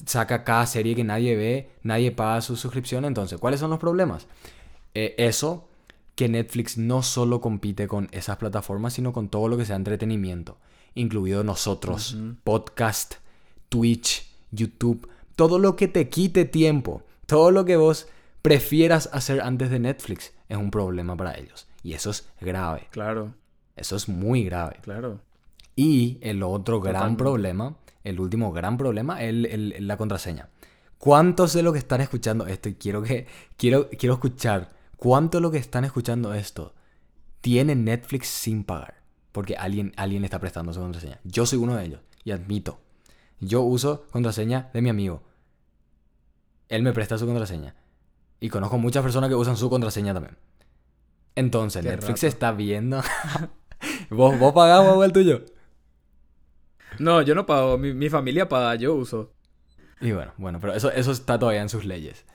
saca 0.05 0.43
cada 0.43 0.65
serie 0.65 0.95
que 0.95 1.03
nadie 1.03 1.35
ve, 1.35 1.71
nadie 1.83 2.11
paga 2.11 2.41
su 2.41 2.55
suscripción. 2.55 3.05
Entonces, 3.05 3.39
¿cuáles 3.39 3.59
son 3.59 3.69
los 3.69 3.79
problemas? 3.79 4.27
Eh, 4.93 5.15
eso, 5.17 5.67
que 6.15 6.29
Netflix 6.29 6.77
no 6.77 7.03
solo 7.03 7.41
compite 7.41 7.87
con 7.87 8.09
esas 8.11 8.37
plataformas, 8.37 8.93
sino 8.93 9.13
con 9.13 9.29
todo 9.29 9.47
lo 9.47 9.57
que 9.57 9.65
sea 9.65 9.75
entretenimiento, 9.75 10.57
incluido 10.95 11.43
nosotros, 11.43 12.17
podcast, 12.43 13.15
Twitch, 13.69 14.34
YouTube, 14.51 15.07
todo 15.35 15.59
lo 15.59 15.75
que 15.75 15.87
te 15.87 16.09
quite 16.09 16.45
tiempo, 16.45 17.03
todo 17.25 17.51
lo 17.51 17.65
que 17.65 17.77
vos 17.77 18.07
prefieras 18.41 19.09
hacer 19.11 19.41
antes 19.41 19.69
de 19.69 19.79
Netflix 19.79 20.33
es 20.49 20.57
un 20.57 20.71
problema 20.71 21.17
para 21.17 21.37
ellos. 21.37 21.67
Y 21.83 21.93
eso 21.93 22.11
es 22.11 22.27
grave. 22.41 22.87
Claro, 22.91 23.33
Eso 23.75 23.95
es 23.95 24.07
muy 24.07 24.43
grave. 24.43 24.77
claro. 24.81 25.19
Y 25.75 26.19
el 26.21 26.41
otro 26.43 26.79
gran 26.79 27.17
problema, 27.17 27.75
el 28.03 28.19
último 28.19 28.53
gran 28.53 28.77
problema, 28.77 29.21
es 29.21 29.33
la 29.81 29.97
contraseña. 29.97 30.47
¿Cuántos 30.97 31.53
de 31.53 31.63
los 31.63 31.73
que 31.73 31.79
están 31.79 31.99
escuchando 31.99 32.47
esto, 32.47 32.69
y 32.69 32.75
quiero, 32.75 33.01
que, 33.01 33.27
quiero, 33.57 33.89
quiero 33.89 34.13
escuchar, 34.13 34.71
cuántos 34.95 35.39
de 35.39 35.41
los 35.43 35.51
que 35.51 35.57
están 35.57 35.83
escuchando 35.83 36.33
esto 36.33 36.73
tienen 37.41 37.83
Netflix 37.83 38.27
sin 38.27 38.63
pagar? 38.63 39.01
Porque 39.33 39.57
alguien, 39.57 39.91
alguien 39.97 40.23
está 40.23 40.39
prestando 40.39 40.71
su 40.71 40.79
contraseña. 40.79 41.19
Yo 41.25 41.45
soy 41.45 41.59
uno 41.59 41.75
de 41.75 41.85
ellos, 41.85 41.99
y 42.23 42.31
admito. 42.31 42.79
Yo 43.39 43.61
uso 43.61 44.05
contraseña 44.11 44.69
de 44.73 44.81
mi 44.81 44.89
amigo. 44.89 45.23
Él 46.69 46.83
me 46.83 46.93
presta 46.93 47.17
su 47.17 47.25
contraseña. 47.25 47.75
Y 48.39 48.49
conozco 48.49 48.77
muchas 48.77 49.03
personas 49.03 49.29
que 49.29 49.35
usan 49.35 49.57
su 49.57 49.69
contraseña 49.69 50.13
también. 50.13 50.37
Entonces, 51.35 51.83
Qué 51.83 51.89
Netflix 51.89 52.21
rato. 52.21 52.27
está 52.27 52.51
viendo. 52.51 53.01
¿Vos, 54.09 54.39
vos 54.39 54.53
pagás, 54.53 54.79
o 54.87 55.03
el 55.03 55.11
tuyo? 55.11 55.43
No, 56.99 57.21
yo 57.21 57.35
no 57.35 57.45
pago. 57.45 57.77
Mi, 57.77 57.93
mi 57.93 58.09
familia 58.09 58.47
paga, 58.47 58.75
yo 58.75 58.93
uso. 58.95 59.33
Y 60.01 60.11
bueno, 60.11 60.33
bueno, 60.37 60.59
pero 60.59 60.73
eso, 60.73 60.91
eso 60.91 61.11
está 61.11 61.37
todavía 61.39 61.61
en 61.61 61.69
sus 61.69 61.85
leyes. 61.85 62.25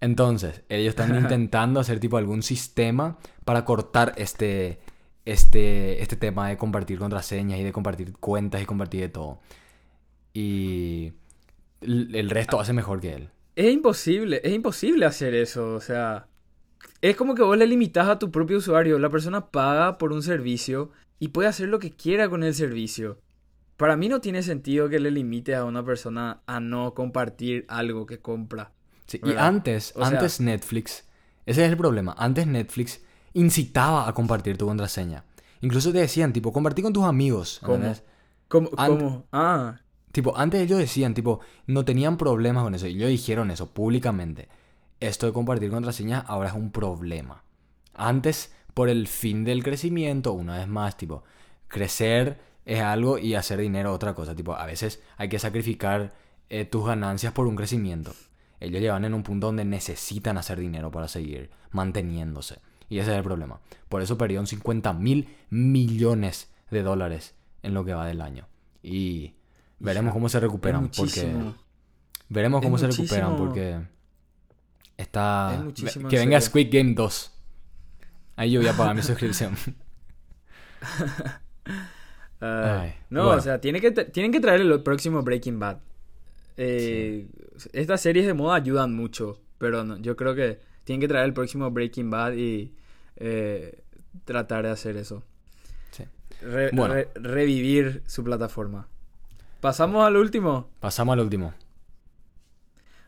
Entonces, 0.00 0.62
ellos 0.68 0.90
están 0.90 1.16
intentando 1.22 1.80
hacer 1.80 2.00
tipo 2.00 2.16
algún 2.16 2.42
sistema 2.42 3.18
para 3.44 3.64
cortar 3.64 4.14
este, 4.16 4.80
este, 5.24 6.02
este 6.02 6.16
tema 6.16 6.48
de 6.48 6.56
compartir 6.56 6.98
contraseñas 6.98 7.58
y 7.58 7.64
de 7.64 7.72
compartir 7.72 8.16
cuentas 8.16 8.62
y 8.62 8.66
compartir 8.66 9.00
de 9.00 9.08
todo. 9.08 9.40
Y 10.38 11.14
el 11.80 12.28
resto 12.28 12.60
hace 12.60 12.74
mejor 12.74 13.00
que 13.00 13.14
él. 13.14 13.30
es 13.54 13.72
imposible, 13.72 14.42
es 14.44 14.52
imposible 14.52 15.06
hacer 15.06 15.34
eso, 15.34 15.72
o 15.74 15.80
sea, 15.80 16.26
es 17.00 17.16
como 17.16 17.34
que 17.34 17.42
vos 17.42 17.56
le 17.56 17.66
limitas 17.66 18.06
a 18.06 18.18
tu 18.18 18.30
propio 18.30 18.58
usuario, 18.58 18.98
la 18.98 19.08
persona 19.08 19.46
paga 19.46 19.96
por 19.96 20.12
un 20.12 20.22
servicio 20.22 20.90
y 21.18 21.28
puede 21.28 21.48
hacer 21.48 21.70
lo 21.70 21.78
que 21.78 21.92
quiera 21.92 22.28
con 22.28 22.44
el 22.44 22.52
servicio. 22.52 23.18
Para 23.78 23.96
mí 23.96 24.10
no 24.10 24.20
tiene 24.20 24.42
sentido 24.42 24.90
que 24.90 25.00
le 25.00 25.10
limite 25.10 25.54
a 25.54 25.64
una 25.64 25.82
persona 25.82 26.42
a 26.46 26.60
no 26.60 26.92
compartir 26.92 27.64
algo 27.68 28.04
que 28.04 28.18
compra. 28.18 28.72
Sí, 29.06 29.18
y 29.24 29.32
antes, 29.38 29.94
antes 29.96 30.38
Netflix, 30.38 31.08
ese 31.46 31.64
es 31.64 31.70
el 31.70 31.78
problema, 31.78 32.14
antes 32.18 32.46
Netflix 32.46 33.00
incitaba 33.32 34.06
a 34.06 34.12
compartir 34.12 34.58
tu 34.58 34.66
contraseña. 34.66 35.24
Incluso 35.62 35.92
te 35.92 35.98
decían, 35.98 36.34
tipo, 36.34 36.52
compartí 36.52 36.82
con 36.82 36.92
tus 36.92 37.04
amigos. 37.04 37.58
¿Cómo? 37.64 37.94
¿Cómo? 38.48 38.70
¿Cómo? 38.70 39.26
Ah. 39.32 39.80
Tipo, 40.16 40.34
antes 40.34 40.62
ellos 40.62 40.78
decían, 40.78 41.12
tipo, 41.12 41.40
no 41.66 41.84
tenían 41.84 42.16
problemas 42.16 42.64
con 42.64 42.74
eso. 42.74 42.86
Y 42.86 42.92
ellos 42.92 43.10
dijeron 43.10 43.50
eso 43.50 43.74
públicamente. 43.74 44.48
Esto 44.98 45.26
de 45.26 45.34
compartir 45.34 45.70
contraseñas 45.70 46.24
ahora 46.26 46.48
es 46.48 46.54
un 46.54 46.70
problema. 46.70 47.44
Antes, 47.92 48.50
por 48.72 48.88
el 48.88 49.08
fin 49.08 49.44
del 49.44 49.62
crecimiento, 49.62 50.32
una 50.32 50.56
vez 50.56 50.68
más, 50.68 50.96
tipo, 50.96 51.22
crecer 51.68 52.40
es 52.64 52.80
algo 52.80 53.18
y 53.18 53.34
hacer 53.34 53.58
dinero 53.58 53.92
otra 53.92 54.14
cosa. 54.14 54.34
Tipo, 54.34 54.54
a 54.54 54.64
veces 54.64 55.02
hay 55.18 55.28
que 55.28 55.38
sacrificar 55.38 56.14
eh, 56.48 56.64
tus 56.64 56.86
ganancias 56.86 57.34
por 57.34 57.46
un 57.46 57.54
crecimiento. 57.54 58.14
Ellos 58.58 58.80
llevan 58.80 59.04
en 59.04 59.12
un 59.12 59.22
punto 59.22 59.48
donde 59.48 59.66
necesitan 59.66 60.38
hacer 60.38 60.58
dinero 60.58 60.90
para 60.90 61.08
seguir 61.08 61.50
manteniéndose. 61.72 62.60
Y 62.88 63.00
ese 63.00 63.10
es 63.10 63.18
el 63.18 63.22
problema. 63.22 63.60
Por 63.90 64.00
eso 64.00 64.16
perdieron 64.16 64.46
50 64.46 64.94
mil 64.94 65.28
millones 65.50 66.50
de 66.70 66.82
dólares 66.82 67.34
en 67.62 67.74
lo 67.74 67.84
que 67.84 67.92
va 67.92 68.06
del 68.06 68.22
año. 68.22 68.48
Y 68.82 69.35
veremos 69.78 70.12
cómo 70.12 70.28
se 70.28 70.40
recuperan. 70.40 70.90
Porque. 70.96 71.34
Veremos 72.28 72.62
cómo 72.62 72.78
se 72.78 72.86
recuperan 72.86 73.36
porque. 73.36 73.80
Está. 74.96 75.66
que 76.08 76.18
venga 76.18 76.40
Squid 76.40 76.68
Game 76.70 76.94
2. 76.94 77.32
Ahí 78.36 78.52
yo 78.52 78.60
voy 78.60 78.68
a 78.68 78.76
pagar 78.76 78.94
mi 78.94 79.02
suscripción. 79.10 79.56
no, 83.10 83.28
o 83.28 83.40
sea, 83.40 83.60
tiene 83.60 83.80
que 83.80 83.90
tienen 83.90 84.32
que 84.32 84.40
traer 84.40 84.60
el 84.60 84.82
próximo 84.82 85.22
Breaking 85.22 85.58
Bad. 85.58 85.78
Eh, 86.56 87.26
Estas 87.72 88.00
series 88.00 88.26
de 88.26 88.34
moda 88.34 88.56
ayudan 88.56 88.94
mucho, 88.94 89.40
pero 89.58 89.96
yo 89.98 90.16
creo 90.16 90.34
que 90.34 90.58
tienen 90.84 91.00
que 91.00 91.08
traer 91.08 91.26
el 91.26 91.34
próximo 91.34 91.70
Breaking 91.70 92.10
Bad 92.10 92.34
y 92.34 92.74
eh, 93.16 93.82
tratar 94.24 94.64
de 94.64 94.70
hacer 94.70 94.96
eso. 94.96 95.22
Sí. 95.90 96.04
revivir 96.40 98.02
su 98.06 98.22
plataforma. 98.24 98.88
¿Pasamos 99.60 100.06
al 100.06 100.16
último? 100.16 100.70
Pasamos 100.80 101.14
al 101.14 101.20
último. 101.20 101.54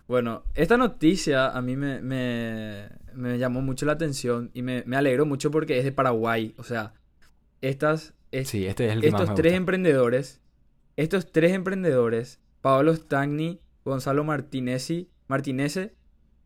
Bueno, 0.06 0.42
esta 0.54 0.78
noticia 0.78 1.50
a 1.50 1.60
mí 1.60 1.76
me, 1.76 2.00
me, 2.00 3.38
llamó 3.38 3.60
mucho 3.60 3.84
la 3.84 3.92
atención 3.92 4.50
y 4.54 4.62
me, 4.62 4.82
me, 4.86 4.96
alegró 4.96 5.26
mucho 5.26 5.50
porque 5.50 5.78
es 5.78 5.84
de 5.84 5.92
Paraguay. 5.92 6.54
O 6.56 6.64
sea, 6.64 6.94
estas, 7.60 8.14
sí, 8.44 8.66
este 8.66 8.86
es 8.86 8.92
el 8.92 9.04
estos 9.04 9.34
tres 9.34 9.52
emprendedores, 9.52 10.40
estos 10.96 11.30
tres 11.30 11.52
emprendedores, 11.52 12.40
Pablo 12.62 12.94
Stagni, 12.94 13.60
Gonzalo 13.84 14.24
Martinezzi, 14.24 15.10
Martinez 15.26 15.76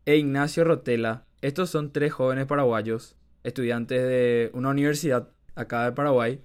e 0.05 0.17
Ignacio 0.17 0.65
Rotela. 0.65 1.25
Estos 1.41 1.69
son 1.69 1.93
tres 1.93 2.11
jóvenes 2.11 2.45
paraguayos, 2.45 3.15
estudiantes 3.43 4.01
de 4.01 4.51
una 4.53 4.69
universidad 4.69 5.29
acá 5.55 5.85
de 5.85 5.93
Paraguay. 5.93 6.41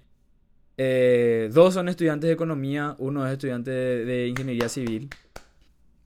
Eh, 0.80 1.50
dos 1.52 1.74
son 1.74 1.88
estudiantes 1.88 2.28
de 2.28 2.34
economía, 2.34 2.94
uno 2.98 3.26
es 3.26 3.32
estudiante 3.32 3.70
de, 3.70 4.28
ingeniería 4.28 4.68
civil. 4.68 5.10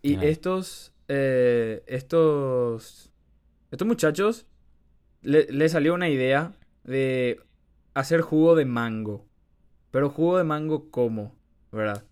Y 0.01 0.17
estos, 0.25 0.93
eh, 1.09 1.85
estos, 1.87 3.13
estos 3.71 3.87
muchachos 3.87 4.47
le, 5.21 5.69
salió 5.69 5.95
una 5.95 6.09
idea 6.09 6.53
de 6.85 7.39
hacer 7.95 8.23
jugo 8.23 8.57
de 8.57 8.65
mango. 8.65 9.27
Pero 9.91 10.09
jugo 10.09 10.39
de 10.39 10.45
mango, 10.45 10.91
¿cómo? 10.91 11.37
¿Verdad? 11.71 12.05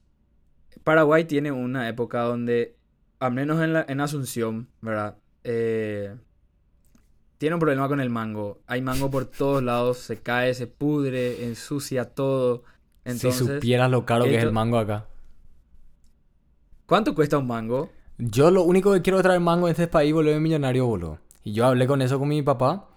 Paraguay 0.84 1.24
tiene 1.24 1.50
una 1.50 1.88
época 1.88 2.20
donde, 2.20 2.76
al 3.18 3.32
menos 3.32 3.62
en, 3.62 3.72
la, 3.72 3.86
en 3.88 4.00
Asunción, 4.00 4.68
¿verdad? 4.82 5.16
Eh, 5.44 6.14
tiene 7.40 7.54
un 7.54 7.60
problema 7.60 7.88
con 7.88 8.02
el 8.02 8.10
mango. 8.10 8.60
Hay 8.66 8.82
mango 8.82 9.10
por 9.10 9.24
todos 9.24 9.62
lados, 9.62 9.96
se 9.96 10.20
cae, 10.20 10.52
se 10.52 10.66
pudre, 10.66 11.46
ensucia 11.46 12.04
todo. 12.04 12.64
si 13.06 13.32
supieras 13.32 13.90
lo 13.90 14.04
caro 14.04 14.26
que 14.26 14.36
es 14.36 14.44
el 14.44 14.52
mango 14.52 14.76
acá. 14.76 15.06
¿Cuánto 16.84 17.14
cuesta 17.14 17.38
un 17.38 17.46
mango? 17.46 17.88
Yo 18.18 18.50
lo 18.50 18.62
único 18.62 18.92
que 18.92 19.00
quiero 19.00 19.22
traer 19.22 19.40
mango 19.40 19.68
en 19.68 19.70
este 19.70 19.86
país, 19.86 20.12
boludo, 20.12 20.34
es 20.34 20.40
millonario, 20.42 20.84
boludo. 20.84 21.18
Y 21.42 21.54
yo 21.54 21.64
hablé 21.64 21.86
con 21.86 22.02
eso 22.02 22.18
con 22.18 22.28
mi 22.28 22.42
papá. 22.42 22.90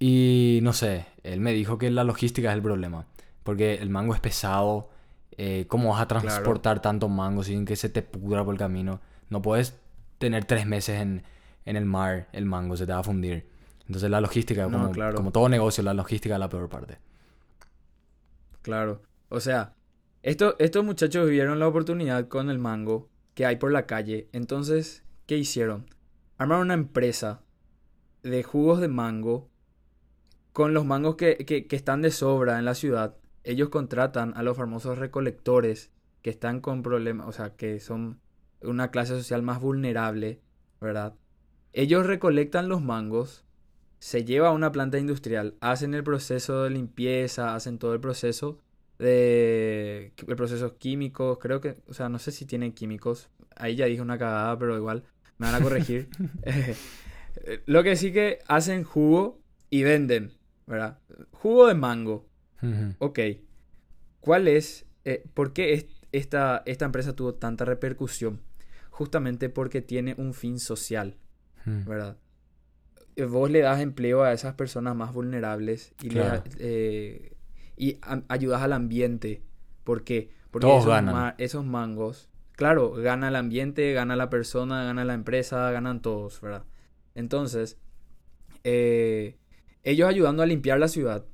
Y 0.00 0.58
no 0.64 0.72
sé, 0.72 1.06
él 1.22 1.38
me 1.38 1.52
dijo 1.52 1.78
que 1.78 1.88
la 1.92 2.02
logística 2.02 2.50
es 2.50 2.56
el 2.56 2.62
problema. 2.62 3.06
Porque 3.44 3.74
el 3.74 3.90
mango 3.90 4.12
es 4.12 4.18
pesado. 4.18 4.90
Eh, 5.36 5.66
¿Cómo 5.68 5.90
vas 5.90 6.02
a 6.02 6.08
transportar 6.08 6.82
tanto 6.82 7.08
mango 7.08 7.44
sin 7.44 7.64
que 7.64 7.76
se 7.76 7.88
te 7.88 8.02
pudra 8.02 8.44
por 8.44 8.54
el 8.54 8.58
camino? 8.58 9.00
No 9.30 9.40
puedes 9.40 9.78
tener 10.18 10.46
tres 10.46 10.66
meses 10.66 11.00
en, 11.00 11.22
en 11.64 11.76
el 11.76 11.84
mar 11.84 12.26
el 12.32 12.44
mango, 12.44 12.76
se 12.76 12.84
te 12.84 12.92
va 12.92 12.98
a 12.98 13.04
fundir. 13.04 13.56
Entonces 13.88 14.10
la 14.10 14.20
logística, 14.20 14.64
como, 14.64 14.92
como 15.14 15.32
todo 15.32 15.48
negocio, 15.48 15.82
la 15.82 15.94
logística 15.94 16.34
es 16.34 16.40
la 16.40 16.48
peor 16.48 16.68
parte. 16.68 16.98
Claro. 18.62 19.02
O 19.30 19.40
sea, 19.40 19.74
esto, 20.22 20.56
estos 20.58 20.84
muchachos 20.84 21.26
vivieron 21.26 21.58
la 21.58 21.68
oportunidad 21.68 22.28
con 22.28 22.50
el 22.50 22.58
mango 22.58 23.08
que 23.34 23.46
hay 23.46 23.56
por 23.56 23.72
la 23.72 23.86
calle. 23.86 24.28
Entonces, 24.32 25.04
¿qué 25.26 25.38
hicieron? 25.38 25.86
Armaron 26.36 26.66
una 26.66 26.74
empresa 26.74 27.40
de 28.22 28.42
jugos 28.42 28.80
de 28.80 28.88
mango 28.88 29.48
con 30.52 30.74
los 30.74 30.84
mangos 30.84 31.16
que, 31.16 31.38
que, 31.38 31.66
que 31.66 31.76
están 31.76 32.02
de 32.02 32.10
sobra 32.10 32.58
en 32.58 32.66
la 32.66 32.74
ciudad. 32.74 33.16
Ellos 33.42 33.70
contratan 33.70 34.34
a 34.36 34.42
los 34.42 34.56
famosos 34.56 34.98
recolectores 34.98 35.90
que 36.20 36.30
están 36.30 36.60
con 36.60 36.82
problemas, 36.82 37.26
o 37.26 37.32
sea, 37.32 37.56
que 37.56 37.80
son 37.80 38.20
una 38.60 38.90
clase 38.90 39.14
social 39.14 39.42
más 39.42 39.60
vulnerable, 39.60 40.42
¿verdad? 40.80 41.14
Ellos 41.72 42.06
recolectan 42.06 42.68
los 42.68 42.82
mangos, 42.82 43.44
se 43.98 44.24
lleva 44.24 44.48
a 44.48 44.52
una 44.52 44.72
planta 44.72 44.98
industrial, 44.98 45.56
hacen 45.60 45.94
el 45.94 46.04
proceso 46.04 46.64
de 46.64 46.70
limpieza, 46.70 47.54
hacen 47.54 47.78
todo 47.78 47.94
el 47.94 48.00
proceso 48.00 48.58
de, 48.98 50.12
procesos 50.36 50.72
químicos, 50.74 51.38
creo 51.38 51.60
que, 51.60 51.76
o 51.88 51.94
sea, 51.94 52.08
no 52.08 52.18
sé 52.18 52.32
si 52.32 52.46
tienen 52.46 52.72
químicos, 52.72 53.28
ahí 53.56 53.76
ya 53.76 53.86
dije 53.86 54.02
una 54.02 54.18
cagada, 54.18 54.58
pero 54.58 54.76
igual 54.76 55.04
me 55.38 55.46
van 55.46 55.56
a 55.56 55.60
corregir. 55.60 56.08
Lo 57.66 57.82
que 57.82 57.96
sí 57.96 58.12
que 58.12 58.40
hacen 58.46 58.84
jugo 58.84 59.40
y 59.70 59.82
venden, 59.82 60.32
¿verdad? 60.66 60.98
Jugo 61.32 61.66
de 61.66 61.74
mango. 61.74 62.26
Ok. 62.98 63.20
¿Cuál 64.20 64.48
es, 64.48 64.84
eh, 65.04 65.24
por 65.32 65.52
qué 65.52 65.88
esta, 66.10 66.62
esta 66.66 66.84
empresa 66.84 67.14
tuvo 67.14 67.34
tanta 67.34 67.64
repercusión? 67.64 68.40
Justamente 68.90 69.48
porque 69.48 69.80
tiene 69.80 70.14
un 70.18 70.34
fin 70.34 70.58
social. 70.58 71.16
Hmm. 71.64 71.84
¿verdad? 71.84 72.16
Eh, 73.18 73.24
vos 73.24 73.50
le 73.50 73.60
das 73.60 73.80
empleo 73.80 74.22
a 74.22 74.32
esas 74.32 74.54
personas 74.54 74.94
más 74.94 75.12
vulnerables 75.12 75.92
y, 76.00 76.10
eh, 76.58 77.32
y 77.76 77.98
ayudas 78.28 78.62
al 78.62 78.72
ambiente. 78.72 79.42
¿Por 79.82 80.04
qué? 80.04 80.30
Porque 80.52 80.68
esos, 81.38 81.64
mangos, 81.64 82.30
claro, 82.52 82.92
gana 82.92 83.28
el 83.28 83.36
ambiente, 83.36 83.92
gana 83.92 84.14
la 84.14 84.30
persona, 84.30 84.84
gana 84.84 85.04
la 85.04 85.14
empresa, 85.14 85.68
ganan 85.72 86.00
todos, 86.00 86.40
¿verdad? 86.40 86.64
Entonces, 87.16 87.76
eh, 88.62 89.36
ellos 89.82 90.08
ayudando 90.08 90.44
a 90.44 90.46
limpiar 90.46 90.78
la 90.78 90.88
ciudad, 90.88 91.24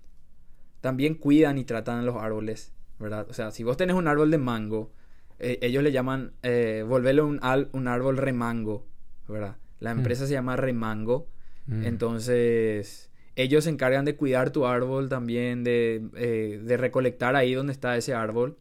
también 0.81 1.15
cuidan 1.15 1.59
y 1.59 1.65
tratan 1.65 2.07
los 2.07 2.17
árboles, 2.17 2.73
¿verdad? 2.99 3.27
O 3.29 3.35
sea, 3.35 3.51
si 3.51 3.63
vos 3.63 3.77
tenés 3.77 3.95
un 3.95 4.09
árbol 4.09 4.31
de 4.31 4.39
mango, 4.39 4.91
ellos 5.39 5.83
le 5.83 5.93
llaman 5.93 6.33
eh, 6.43 6.83
volverle 6.89 7.21
un, 7.21 7.41
un 7.73 7.89
árbol 7.89 8.17
remango, 8.17 8.87
¿verdad? 9.29 9.59
La 9.81 9.95
mm. 9.95 9.99
empresa 9.99 10.27
se 10.27 10.33
llama 10.33 10.57
Remango. 10.57 11.29
Mm. 11.67 11.85
Entonces, 11.85 13.11
ellos 13.37 13.65
se 13.65 13.71
encargan 13.71 14.05
de 14.05 14.17
cuidar 14.17 14.51
tu 14.51 14.67
árbol 14.67 15.09
también, 15.09 15.65
de, 15.65 16.03
eh, 16.17 16.61
de 16.63 16.77
recolectar 16.77 17.37
ahí 17.37 17.55
donde 17.55 17.73
está 17.73 17.97
ese 17.97 18.15
árbol. 18.15 18.59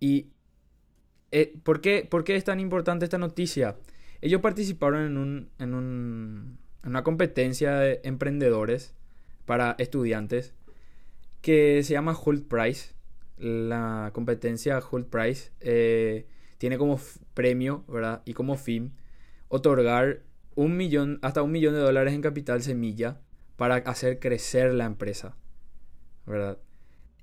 Y, 0.00 0.28
eh, 1.30 1.54
¿por, 1.62 1.80
qué, 1.80 2.06
¿por, 2.08 2.24
qué, 2.24 2.36
es 2.36 2.44
tan 2.44 2.60
importante 2.60 3.04
esta 3.04 3.18
noticia? 3.18 3.76
Ellos 4.20 4.40
participaron 4.40 5.02
en, 5.06 5.16
un, 5.16 5.50
en, 5.58 5.74
un, 5.74 6.58
una 6.84 7.02
competencia 7.02 7.76
de 7.76 8.00
emprendedores 8.04 8.94
para 9.44 9.74
estudiantes 9.78 10.54
que 11.40 11.82
se 11.82 11.94
llama 11.94 12.16
Hult 12.24 12.48
Prize. 12.48 12.94
La 13.38 14.10
competencia 14.12 14.80
Hult 14.90 15.08
Prize 15.08 15.50
eh, 15.60 16.26
tiene 16.58 16.78
como 16.78 17.00
premio, 17.34 17.84
¿verdad? 17.88 18.22
Y 18.24 18.34
como 18.34 18.56
fin 18.56 18.92
otorgar 19.48 20.22
un 20.54 20.76
millón, 20.76 21.18
hasta 21.22 21.42
un 21.42 21.52
millón 21.52 21.74
de 21.74 21.80
dólares 21.80 22.14
en 22.14 22.22
capital 22.22 22.62
semilla 22.62 23.20
para 23.56 23.76
hacer 23.76 24.18
crecer 24.18 24.72
la 24.74 24.84
empresa. 24.86 25.36
¿Verdad? 26.26 26.58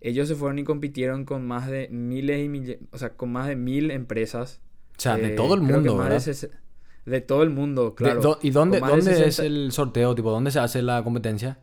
Ellos 0.01 0.27
se 0.27 0.35
fueron 0.35 0.59
y 0.59 0.63
compitieron 0.63 1.25
con 1.25 1.45
más 1.45 1.67
de 1.67 1.89
miles 1.89 2.43
y 2.43 2.47
miles, 2.49 2.77
o 2.91 2.97
sea, 2.97 3.09
con 3.15 3.31
más 3.31 3.47
de 3.47 3.55
mil 3.55 3.91
empresas. 3.91 4.61
O 4.97 5.01
sea, 5.01 5.17
de 5.17 5.29
todo 5.31 5.53
el 5.55 5.61
mundo, 5.61 5.97
de, 6.03 6.49
De 7.05 7.21
todo 7.21 7.43
el 7.43 7.49
mundo, 7.49 7.95
claro. 7.95 8.21
do- 8.21 8.39
¿Y 8.41 8.51
dónde, 8.51 8.79
dónde 8.79 9.11
es 9.11 9.35
60 9.35 9.45
el 9.45 9.71
sorteo? 9.71 10.15
Tipo, 10.15 10.31
¿dónde 10.31 10.51
se 10.51 10.59
hace 10.59 10.81
la 10.81 11.03
competencia? 11.03 11.59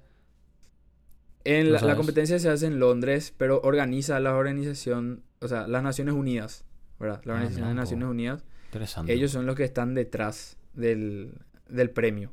En 1.44 1.66
¿No 1.66 1.72
la, 1.74 1.80
la 1.82 1.96
competencia 1.96 2.38
se 2.38 2.48
hace 2.48 2.66
en 2.66 2.78
Londres, 2.80 3.32
pero 3.36 3.60
organiza 3.62 4.18
la 4.20 4.34
organización, 4.34 5.22
o 5.40 5.46
sea, 5.48 5.68
las 5.68 5.82
Naciones 5.82 6.14
Unidas, 6.14 6.64
¿verdad? 6.98 7.20
La 7.24 7.34
Ah, 7.34 7.36
Organización 7.36 7.60
mira 7.62 7.68
de 7.68 7.74
Naciones. 7.74 8.08
Unidas. 8.08 8.44
Interesante. 8.66 9.12
Ellos 9.12 9.30
son 9.30 9.46
los 9.46 9.54
que 9.54 9.64
están 9.64 9.94
detrás 9.94 10.56
del, 10.74 11.34
del 11.68 11.90
premio. 11.90 12.32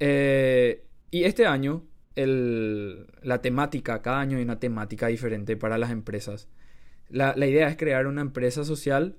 Eh, 0.00 0.84
y 1.10 1.24
este 1.24 1.46
año, 1.46 1.84
la 2.14 3.40
temática, 3.40 4.02
cada 4.02 4.20
año 4.20 4.36
hay 4.38 4.42
una 4.42 4.58
temática 4.58 5.06
diferente 5.06 5.56
para 5.56 5.78
las 5.78 5.90
empresas. 5.90 6.48
La, 7.08 7.34
idea 7.46 7.68
es 7.68 7.76
crear 7.76 8.06
una 8.06 8.20
empresa 8.20 8.64
social 8.64 9.16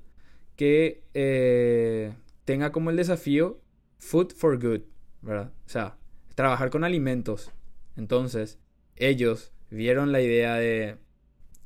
que 0.55 1.03
eh, 1.13 2.13
tenga 2.45 2.71
como 2.71 2.89
el 2.89 2.97
desafío 2.97 3.61
Food 3.97 4.33
for 4.33 4.59
Good, 4.61 4.81
¿verdad? 5.21 5.51
O 5.65 5.69
sea, 5.69 5.97
trabajar 6.35 6.69
con 6.69 6.83
alimentos. 6.83 7.51
Entonces, 7.95 8.59
ellos 8.95 9.53
vieron 9.71 10.11
la 10.11 10.21
idea 10.21 10.55
de, 10.55 10.97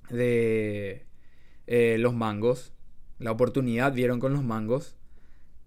de 0.10 1.06
eh, 1.68 1.98
los 2.00 2.14
mangos, 2.14 2.74
la 3.20 3.32
oportunidad 3.32 3.94
vieron 3.94 4.20
con 4.20 4.34
los 4.34 4.44
mangos, 4.44 4.98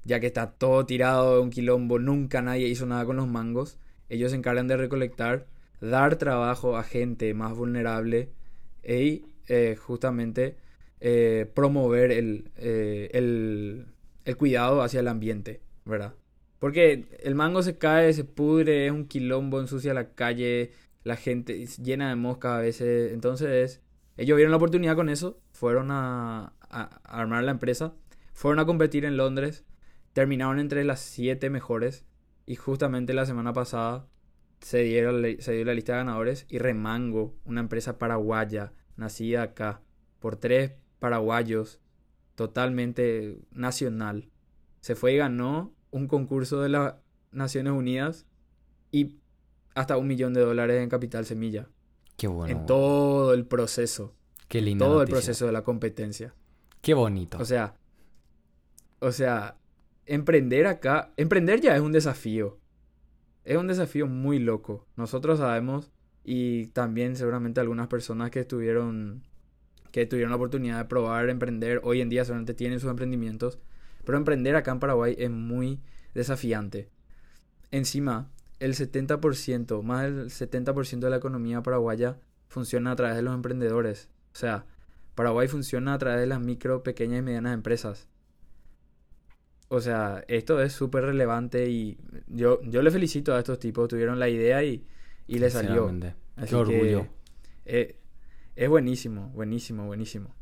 ya 0.06 0.20
que 0.20 0.26
está 0.28 0.52
todo 0.52 0.86
tirado, 0.86 1.42
un 1.42 1.50
quilombo, 1.50 1.98
nunca 1.98 2.42
nadie 2.42 2.68
hizo 2.68 2.86
nada 2.86 3.04
con 3.04 3.16
los 3.16 3.28
mangos. 3.28 3.78
Ellos 4.08 4.30
se 4.30 4.36
encargan 4.38 4.68
de 4.68 4.76
recolectar, 4.76 5.46
dar 5.80 6.16
trabajo 6.16 6.76
a 6.76 6.84
gente 6.84 7.34
más 7.34 7.54
vulnerable 7.56 8.30
y 8.84 9.24
eh, 9.48 9.76
justamente 9.78 10.56
eh, 11.00 11.50
promover 11.54 12.12
el, 12.12 12.50
eh, 12.56 13.10
el, 13.12 13.86
el 14.24 14.36
cuidado 14.36 14.82
hacia 14.82 15.00
el 15.00 15.08
ambiente, 15.08 15.60
¿verdad? 15.84 16.14
Porque 16.58 17.06
el 17.22 17.34
mango 17.34 17.62
se 17.62 17.76
cae, 17.78 18.12
se 18.14 18.24
pudre, 18.24 18.86
es 18.86 18.92
un 18.92 19.06
quilombo, 19.06 19.60
ensucia 19.60 19.92
la 19.92 20.14
calle, 20.14 20.70
la 21.04 21.16
gente 21.16 21.66
llena 21.82 22.08
de 22.08 22.16
moscas 22.16 22.52
a 22.52 22.60
veces. 22.60 23.12
Entonces, 23.12 23.82
ellos 24.16 24.36
vieron 24.36 24.52
la 24.52 24.56
oportunidad 24.56 24.96
con 24.96 25.08
eso, 25.10 25.38
fueron 25.52 25.90
a- 25.90 26.52
a 26.70 26.82
armar 27.04 27.44
la 27.44 27.50
empresa, 27.52 27.92
fueron 28.32 28.58
a 28.58 28.66
competir 28.66 29.04
en 29.04 29.16
Londres, 29.16 29.64
terminaron 30.16 30.60
entre 30.60 30.82
las 30.82 31.00
siete 31.00 31.50
mejores 31.50 32.06
y 32.46 32.54
justamente 32.54 33.12
la 33.12 33.26
semana 33.26 33.52
pasada 33.52 34.08
se, 34.62 34.78
dieron, 34.78 35.22
se 35.40 35.52
dio 35.52 35.66
la 35.66 35.74
lista 35.74 35.92
de 35.92 35.98
ganadores 35.98 36.46
y 36.48 36.56
Remango, 36.56 37.34
una 37.44 37.60
empresa 37.60 37.98
paraguaya, 37.98 38.72
nacida 38.96 39.42
acá, 39.42 39.82
por 40.18 40.36
tres 40.36 40.72
paraguayos, 41.00 41.80
totalmente 42.34 43.42
nacional, 43.50 44.30
se 44.80 44.94
fue 44.94 45.12
y 45.12 45.16
ganó 45.18 45.74
un 45.90 46.08
concurso 46.08 46.62
de 46.62 46.70
las 46.70 46.94
Naciones 47.30 47.74
Unidas 47.74 48.24
y 48.90 49.18
hasta 49.74 49.98
un 49.98 50.06
millón 50.06 50.32
de 50.32 50.40
dólares 50.40 50.82
en 50.82 50.88
capital 50.88 51.26
semilla. 51.26 51.68
Qué 52.16 52.26
bueno. 52.26 52.58
en 52.58 52.64
todo 52.64 53.34
el 53.34 53.44
proceso, 53.44 54.14
Qué 54.48 54.62
lindo. 54.62 54.86
todo 54.86 55.02
el 55.02 55.10
proceso 55.10 55.44
de 55.44 55.52
la 55.52 55.62
competencia. 55.62 56.34
Qué 56.80 56.94
bonito. 56.94 57.36
O 57.36 57.44
sea, 57.44 57.74
o 59.00 59.12
sea, 59.12 59.58
emprender 60.06 60.66
acá, 60.66 61.12
emprender 61.16 61.60
ya 61.60 61.76
es 61.76 61.82
un 61.82 61.92
desafío. 61.92 62.58
Es 63.44 63.56
un 63.56 63.66
desafío 63.66 64.06
muy 64.06 64.38
loco. 64.38 64.86
Nosotros 64.96 65.38
sabemos 65.38 65.90
y 66.24 66.68
también 66.68 67.16
seguramente 67.16 67.60
algunas 67.60 67.88
personas 67.88 68.30
que 68.30 68.40
estuvieron 68.40 69.22
que 69.92 70.04
tuvieron 70.04 70.30
la 70.30 70.36
oportunidad 70.36 70.78
de 70.78 70.84
probar 70.84 71.30
emprender, 71.30 71.80
hoy 71.82 72.02
en 72.02 72.10
día 72.10 72.24
solamente 72.24 72.52
tienen 72.52 72.80
sus 72.80 72.90
emprendimientos, 72.90 73.58
pero 74.04 74.18
emprender 74.18 74.54
acá 74.54 74.72
en 74.72 74.80
Paraguay 74.80 75.14
es 75.18 75.30
muy 75.30 75.80
desafiante. 76.12 76.90
Encima, 77.70 78.30
el 78.58 78.74
70%, 78.74 79.82
más 79.82 80.02
del 80.02 80.26
70% 80.28 80.98
de 80.98 81.10
la 81.10 81.16
economía 81.16 81.62
paraguaya 81.62 82.18
funciona 82.48 82.90
a 82.90 82.96
través 82.96 83.16
de 83.16 83.22
los 83.22 83.34
emprendedores. 83.34 84.10
O 84.34 84.36
sea, 84.36 84.66
Paraguay 85.14 85.48
funciona 85.48 85.94
a 85.94 85.98
través 85.98 86.20
de 86.20 86.26
las 86.26 86.40
micro, 86.40 86.82
pequeñas 86.82 87.20
y 87.20 87.22
medianas 87.22 87.54
empresas. 87.54 88.06
O 89.68 89.80
sea, 89.80 90.24
esto 90.28 90.62
es 90.62 90.72
súper 90.72 91.04
relevante 91.04 91.68
y 91.68 91.98
yo, 92.28 92.60
yo 92.62 92.82
le 92.82 92.90
felicito 92.90 93.34
a 93.34 93.38
estos 93.40 93.58
tipos. 93.58 93.88
Tuvieron 93.88 94.18
la 94.18 94.28
idea 94.28 94.62
y, 94.62 94.84
y 95.26 95.38
le 95.38 95.50
salió. 95.50 95.88
Así 96.36 96.50
Qué 96.50 96.54
orgullo. 96.56 97.02
que, 97.02 97.80
eh, 97.80 97.96
es 98.54 98.68
buenísimo, 98.68 99.28
buenísimo, 99.30 99.86
buenísimo. 99.86 100.34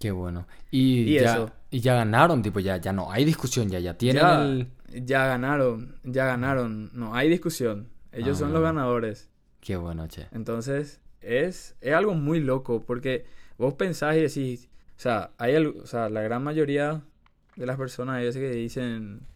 Qué 0.00 0.10
bueno. 0.10 0.46
Y, 0.70 1.02
Y 1.02 1.20
ya, 1.20 1.34
eso. 1.34 1.50
y 1.70 1.80
ya 1.80 1.94
ganaron, 1.94 2.42
tipo, 2.42 2.58
ya, 2.60 2.76
ya 2.78 2.92
no 2.92 3.10
hay 3.12 3.24
discusión, 3.24 3.68
ya, 3.68 3.78
ya 3.78 3.96
tienen 3.96 4.22
Ya, 4.22 4.42
el... 4.42 4.68
ya 5.06 5.26
ganaron, 5.26 5.96
ya 6.02 6.26
ganaron. 6.26 6.90
No 6.94 7.14
hay 7.14 7.28
discusión. 7.30 7.88
Ellos 8.12 8.36
Ah, 8.36 8.40
son 8.40 8.52
los 8.52 8.62
ganadores. 8.62 9.30
Qué 9.60 9.76
bueno, 9.76 10.06
che. 10.08 10.26
Entonces, 10.32 11.00
es, 11.20 11.76
es 11.80 11.94
algo 11.94 12.14
muy 12.14 12.40
loco 12.40 12.82
porque 12.84 13.24
vos 13.56 13.74
pensás 13.74 14.16
y 14.16 14.20
decís, 14.20 14.68
o 14.96 15.00
sea, 15.00 15.30
hay 15.38 15.54
algo, 15.54 15.80
o 15.82 15.86
sea, 15.86 16.08
la 16.10 16.20
gran 16.22 16.42
mayoría 16.44 17.02
de 17.56 17.66
las 17.66 17.76
personas 17.76 18.16
hay 18.16 18.26
veces 18.26 18.40
que 18.40 18.50
dicen, 18.50 19.26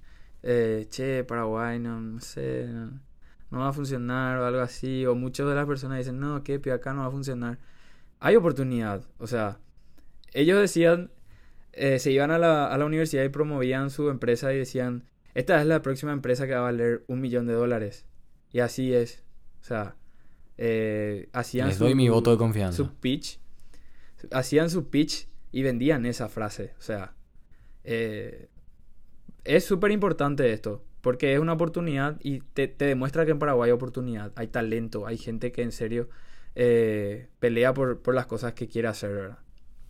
eh, 0.43 0.87
che, 0.91 1.25
Paraguay, 1.25 1.79
no, 1.79 2.01
no 2.01 2.21
sé, 2.21 2.67
no, 2.69 3.01
no 3.51 3.59
va 3.61 3.69
a 3.69 3.73
funcionar 3.73 4.39
o 4.39 4.47
algo 4.47 4.61
así, 4.61 5.07
o 5.07 5.15
muchas 5.15 5.47
de 5.47 5.55
las 5.55 5.67
personas 5.67 5.99
dicen, 5.99 6.19
no, 6.21 6.43
que 6.43 6.61
acá 6.73 6.93
no 6.93 7.01
va 7.03 7.09
a 7.09 7.11
funcionar. 7.11 7.59
Hay 8.21 8.37
oportunidad, 8.37 9.05
o 9.19 9.27
sea, 9.27 9.59
ellos 10.33 10.61
decían, 10.61 11.11
eh, 11.73 11.99
se 11.99 12.11
iban 12.11 12.31
a 12.31 12.39
la, 12.39 12.67
a 12.67 12.77
la 12.79 12.85
universidad 12.85 13.25
y 13.25 13.29
promovían 13.29 13.91
su 13.91 14.09
empresa 14.11 14.53
y 14.53 14.59
decían, 14.59 15.05
esta 15.35 15.61
es 15.61 15.67
la 15.67 15.83
próxima 15.83 16.13
empresa 16.13 16.47
que 16.47 16.55
va 16.55 16.61
a 16.61 16.63
valer 16.63 17.05
un 17.07 17.21
millón 17.21 17.47
de 17.47 17.53
dólares. 17.53 18.07
Y 18.51 18.61
así 18.61 18.93
es. 18.93 19.23
O 19.61 19.65
sea, 19.65 19.95
eh, 20.57 21.29
hacían 21.33 21.69
Les 21.69 21.79
doy 21.79 21.95
mi 21.95 22.09
voto 22.09 22.33
de 22.33 22.39
confianza. 22.39 22.77
su 22.77 22.93
pitch. 22.95 23.39
Hacían 24.33 24.71
su 24.71 24.89
pitch 24.91 25.29
y 25.53 25.63
vendían 25.63 26.07
esa 26.07 26.29
frase. 26.29 26.75
O 26.79 26.83
sea, 26.83 27.15
eh, 27.85 28.49
es 29.45 29.65
súper 29.65 29.91
importante 29.91 30.53
esto. 30.53 30.85
Porque 31.01 31.33
es 31.33 31.39
una 31.39 31.53
oportunidad 31.53 32.19
y 32.23 32.41
te, 32.41 32.67
te 32.67 32.85
demuestra 32.85 33.25
que 33.25 33.31
en 33.31 33.39
Paraguay 33.39 33.69
hay 33.71 33.73
oportunidad, 33.73 34.33
hay 34.35 34.49
talento, 34.49 35.07
hay 35.07 35.17
gente 35.17 35.53
que 35.53 35.63
en 35.63 35.71
serio 35.71 36.09
eh, 36.57 37.29
pelea 37.39 37.73
por, 37.73 38.03
por 38.03 38.15
las 38.17 38.27
cosas 38.27 38.53
que 38.55 38.67
quiere 38.67 38.89
hacer, 38.89 39.13
¿verdad? 39.13 39.39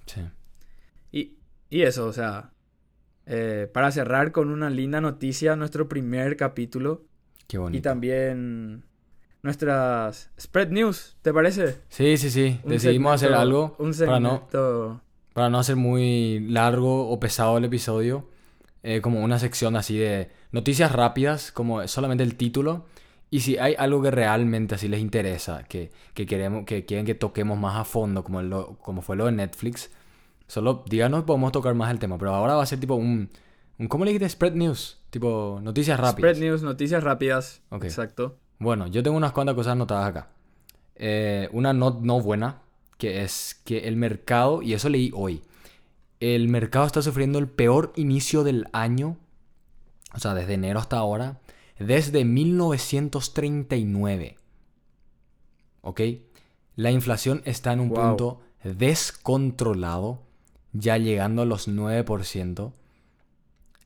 Sí. 0.05 0.20
Y, 1.11 1.39
y 1.70 1.82
eso, 1.82 2.07
o 2.07 2.12
sea, 2.12 2.53
eh, 3.24 3.68
para 3.72 3.91
cerrar 3.91 4.32
con 4.32 4.51
una 4.51 4.68
linda 4.68 5.01
noticia, 5.01 5.57
nuestro 5.57 5.89
primer 5.89 6.36
capítulo 6.36 7.07
Qué 7.47 7.57
bonito. 7.57 7.78
y 7.78 7.80
también 7.80 8.84
nuestras 9.43 10.30
spread 10.39 10.68
news, 10.68 11.16
¿te 11.22 11.32
parece? 11.32 11.78
Sí, 11.89 12.18
sí, 12.18 12.28
sí. 12.30 12.61
Un 12.64 12.70
Decidimos 12.70 13.14
hacer 13.14 13.32
algo 13.32 13.76
un 13.78 13.93
para 13.95 14.20
no, 14.20 14.47
segmento- 14.51 15.01
para 15.39 15.51
no 15.51 15.59
hacer 15.61 15.76
muy 15.76 16.41
largo 16.41 17.09
o 17.11 17.20
pesado 17.20 17.59
el 17.59 17.64
episodio. 17.64 18.28
eh, 18.82 19.01
como 19.01 19.22
una 19.22 19.39
sección 19.39 19.76
así 19.76 19.97
de 19.99 20.30
noticias 20.53 20.93
rápidas, 20.93 21.53
como 21.53 21.86
solamente 21.89 22.24
el 22.24 22.36
título. 22.36 22.86
Y 23.30 23.41
si 23.41 23.59
hay 23.59 23.74
algo 23.78 24.03
que 24.03 24.11
realmente 24.11 24.74
así 24.76 24.89
les 24.89 25.01
interesa, 25.01 25.64
que, 25.64 25.91
que 26.14 26.26
queremos, 26.26 26.64
que 26.64 26.84
quieren 26.86 27.05
que 27.07 27.14
toquemos 27.14 27.59
más 27.59 27.76
a 27.76 27.84
fondo, 27.84 28.24
como, 28.24 28.41
lo, 28.43 28.78
como 28.78 29.03
fue 29.03 29.16
lo 29.16 29.26
de 29.26 29.32
Netflix, 29.32 29.91
solo 30.47 30.84
díganos, 30.89 31.24
podemos 31.24 31.53
tocar 31.53 31.74
más 31.74 31.91
el 31.91 31.99
tema. 31.99 32.18
Pero 32.18 32.34
ahora 32.34 32.55
va 32.55 32.62
a 32.62 32.66
ser 32.66 32.80
tipo 32.80 32.95
un, 32.95 33.28
un 33.78 33.89
¿cómo 33.89 34.05
le 34.05 34.12
dijiste? 34.12 34.28
Spread 34.28 34.55
news, 34.55 34.99
tipo 35.11 35.61
noticias 35.62 35.99
rápidas. 36.01 36.36
Spread 36.36 36.51
news, 36.51 36.62
noticias 36.62 37.03
rápidas. 37.05 37.62
Ok. 37.70 37.84
Exacto. 37.84 38.39
Bueno, 38.59 38.86
yo 38.89 39.03
tengo 39.03 39.16
unas 39.16 39.32
cuantas 39.32 39.55
cosas 39.55 39.72
anotadas 39.72 40.09
acá. 40.09 40.28
Eh, 40.97 41.49
una 41.53 41.72
no, 41.72 41.99
no 42.03 42.20
buena, 42.20 42.62
que 42.99 43.22
es 43.22 43.61
que 43.64 43.88
el 43.88 43.96
mercado, 43.96 44.62
y 44.62 44.74
eso 44.74 44.88
leí 44.88 45.11
hoy, 45.14 45.42
el 46.20 46.49
mercado 46.49 46.86
está 46.86 47.01
sufriendo 47.01 47.38
el 47.38 47.46
peor 47.49 47.92
inicio 47.96 48.44
del 48.44 48.66
año, 48.72 49.16
o 50.14 50.18
sea, 50.18 50.34
desde 50.34 50.55
enero 50.55 50.80
hasta 50.80 50.99
ahora, 50.99 51.38
desde 51.78 52.24
1939. 52.24 54.36
¿Ok? 55.80 56.01
La 56.74 56.90
inflación 56.90 57.40
está 57.44 57.72
en 57.72 57.80
un 57.80 57.90
Wow. 57.90 58.09
punto 58.09 58.40
descontrolado, 58.64 60.22
ya 60.72 60.99
llegando 60.99 61.42
a 61.42 61.46
los 61.46 61.68
9%. 61.68 62.72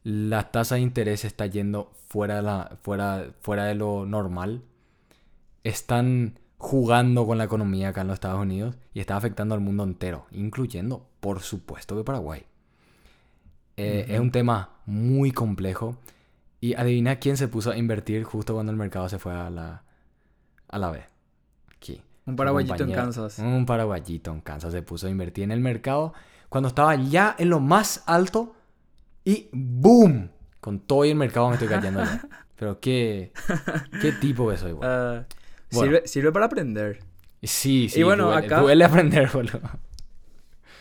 La 0.04 0.50
tasa 0.50 0.76
de 0.76 0.80
interés 0.80 1.24
está 1.24 1.46
yendo 1.46 1.92
fuera 2.08 2.36
de, 2.36 2.42
la, 2.42 2.78
fuera, 2.82 3.32
fuera 3.40 3.66
de 3.66 3.74
lo 3.74 4.06
normal. 4.06 4.62
Están 5.64 6.38
jugando 6.62 7.26
con 7.26 7.38
la 7.38 7.44
economía 7.44 7.88
acá 7.88 8.02
en 8.02 8.06
los 8.06 8.14
Estados 8.14 8.40
Unidos 8.40 8.76
y 8.94 9.00
está 9.00 9.16
afectando 9.16 9.52
al 9.56 9.60
mundo 9.60 9.82
entero, 9.82 10.26
incluyendo, 10.30 11.04
por 11.18 11.40
supuesto, 11.40 11.96
que 11.96 12.04
Paraguay. 12.04 12.44
Eh, 13.76 14.06
Es 14.08 14.20
un 14.20 14.30
tema 14.30 14.70
muy 14.86 15.32
complejo. 15.32 15.96
Y 16.60 16.74
adivina 16.74 17.16
quién 17.16 17.36
se 17.36 17.48
puso 17.48 17.72
a 17.72 17.76
invertir 17.76 18.22
justo 18.22 18.54
cuando 18.54 18.70
el 18.70 18.78
mercado 18.78 19.08
se 19.08 19.18
fue 19.18 19.32
a 19.32 19.50
la, 19.50 19.82
a 20.68 20.78
la 20.78 20.92
B. 20.92 21.02
Aquí. 21.76 22.00
Un 22.26 22.36
paraguayito 22.36 22.84
en 22.84 22.92
Kansas. 22.92 23.40
Un 23.40 23.66
paraguayito 23.66 24.30
en 24.30 24.40
Kansas 24.40 24.72
se 24.72 24.82
puso 24.82 25.08
a 25.08 25.10
invertir 25.10 25.42
en 25.42 25.50
el 25.50 25.58
mercado 25.58 26.14
cuando 26.48 26.68
estaba 26.68 26.94
ya 26.94 27.34
en 27.40 27.48
lo 27.48 27.58
más 27.58 28.04
alto 28.06 28.54
y 29.24 29.48
¡boom! 29.52 30.30
Con 30.60 30.78
todo 30.78 31.04
y 31.04 31.10
el 31.10 31.16
mercado 31.16 31.48
me 31.48 31.54
estoy 31.54 31.66
cayendo. 31.66 32.02
Pero 32.56 32.78
qué, 32.78 33.32
qué 34.00 34.12
tipo 34.12 34.48
que 34.48 34.56
soy. 34.56 34.76
Ah, 34.80 35.24
Bueno. 35.72 35.92
sirve, 35.92 36.08
sirve 36.08 36.32
para 36.32 36.46
aprender. 36.46 37.00
Sí, 37.42 37.88
sí. 37.88 38.00
y 38.00 38.02
bueno, 38.04 38.26
duele, 38.30 38.46
acá- 38.46 38.60
duele 38.60 38.84
aprender, 38.84 39.28
boludo. 39.32 39.60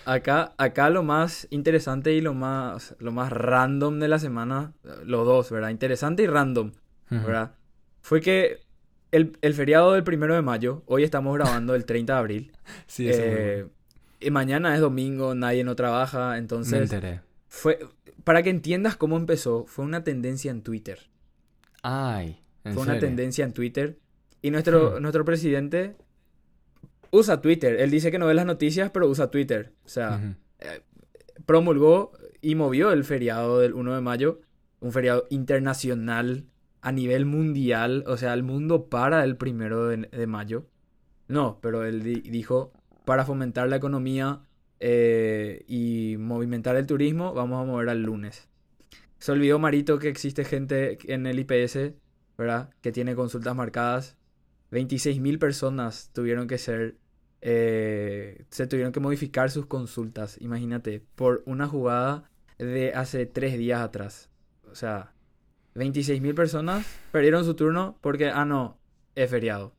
Acá, 0.05 0.53
acá 0.57 0.89
lo 0.89 1.03
más 1.03 1.47
interesante 1.51 2.13
y 2.13 2.21
lo 2.21 2.33
más, 2.33 2.95
lo 2.99 3.11
más 3.11 3.31
random 3.31 3.99
de 3.99 4.07
la 4.07 4.17
semana, 4.19 4.73
los 5.05 5.25
dos, 5.25 5.51
¿verdad? 5.51 5.69
Interesante 5.69 6.23
y 6.23 6.27
random. 6.27 6.71
¿verdad? 7.09 7.55
Fue 8.01 8.21
que 8.21 8.61
el, 9.11 9.37
el 9.41 9.53
feriado 9.53 9.91
del 9.93 10.03
primero 10.03 10.33
de 10.33 10.41
mayo, 10.41 10.81
hoy 10.85 11.03
estamos 11.03 11.33
grabando 11.35 11.75
el 11.75 11.83
30 11.85 12.13
de 12.13 12.19
abril, 12.19 12.51
Sí, 12.87 13.09
eso 13.09 13.19
eh, 13.21 13.67
y 14.21 14.31
mañana 14.31 14.73
es 14.75 14.79
domingo, 14.81 15.35
nadie 15.35 15.63
no 15.65 15.75
trabaja, 15.75 16.31
me 16.31 16.37
entonces 16.37 16.91
enteré. 16.93 17.19
fue, 17.49 17.79
para 18.23 18.43
que 18.43 18.49
entiendas 18.49 18.95
cómo 18.95 19.17
empezó, 19.17 19.65
fue 19.65 19.83
una 19.83 20.03
tendencia 20.05 20.51
en 20.51 20.61
Twitter. 20.61 20.99
Ay, 21.83 22.41
en 22.63 22.73
Fue 22.75 22.83
una 22.83 22.97
tendencia 22.99 23.43
en 23.43 23.53
Twitter. 23.53 23.97
Y 24.41 24.51
nuestro, 24.51 24.97
Hmm. 24.97 25.01
nuestro 25.01 25.23
presidente 25.25 25.95
usa 27.11 27.41
Twitter. 27.41 27.79
Él 27.79 27.91
dice 27.91 28.11
que 28.11 28.19
no 28.19 28.25
ve 28.27 28.33
las 28.33 28.45
noticias, 28.45 28.89
pero 28.91 29.07
usa 29.07 29.29
Twitter. 29.31 29.73
O 29.85 29.89
sea, 29.89 30.17
Ujú. 30.17 30.35
promulgó 31.45 32.11
y 32.41 32.55
movió 32.55 32.91
el 32.91 33.03
feriado 33.03 33.59
del 33.59 33.73
1 33.73 33.93
de 33.95 34.01
mayo, 34.01 34.41
un 34.79 34.91
feriado 34.91 35.25
internacional 35.29 36.45
a 36.81 36.91
nivel 36.91 37.25
mundial, 37.25 38.03
o 38.07 38.17
sea, 38.17 38.33
el 38.33 38.43
mundo 38.43 38.89
para 38.89 39.23
el 39.23 39.37
primero 39.37 39.87
de, 39.87 39.97
de 39.97 40.27
mayo. 40.27 40.65
No, 41.27 41.59
pero 41.61 41.83
él 41.85 42.01
di- 42.03 42.21
dijo, 42.21 42.73
para 43.05 43.25
fomentar 43.25 43.69
la 43.69 43.75
economía 43.75 44.41
eh, 44.79 45.63
y 45.67 46.15
movimentar 46.17 46.75
el 46.75 46.87
turismo, 46.87 47.33
vamos 47.33 47.61
a 47.61 47.65
mover 47.65 47.89
al 47.89 48.01
lunes. 48.01 48.49
Se 49.19 49.31
olvidó 49.31 49.59
Marito 49.59 49.99
que 49.99 50.09
existe 50.09 50.43
gente 50.43 50.97
en 51.13 51.27
el 51.27 51.37
IPS, 51.39 51.93
¿verdad? 52.37 52.71
Que 52.81 52.91
tiene 52.91 53.13
consultas 53.13 53.55
marcadas. 53.55 54.17
26.000 54.71 55.39
personas 55.39 56.09
tuvieron 56.13 56.47
que 56.47 56.57
ser 56.57 56.95
eh, 57.41 58.45
se 58.49 58.67
tuvieron 58.67 58.93
que 58.93 58.99
modificar 58.99 59.49
sus 59.49 59.65
consultas, 59.65 60.37
imagínate, 60.39 61.03
por 61.15 61.41
una 61.45 61.67
jugada 61.67 62.29
de 62.59 62.93
hace 62.93 63.25
tres 63.25 63.57
días 63.57 63.81
atrás. 63.81 64.29
O 64.71 64.75
sea, 64.75 65.13
26.000 65.75 66.35
personas 66.35 66.85
perdieron 67.11 67.43
su 67.43 67.55
turno 67.55 67.97
porque, 68.01 68.29
ah, 68.29 68.45
no, 68.45 68.77
es 69.15 69.29
feriado. 69.29 69.73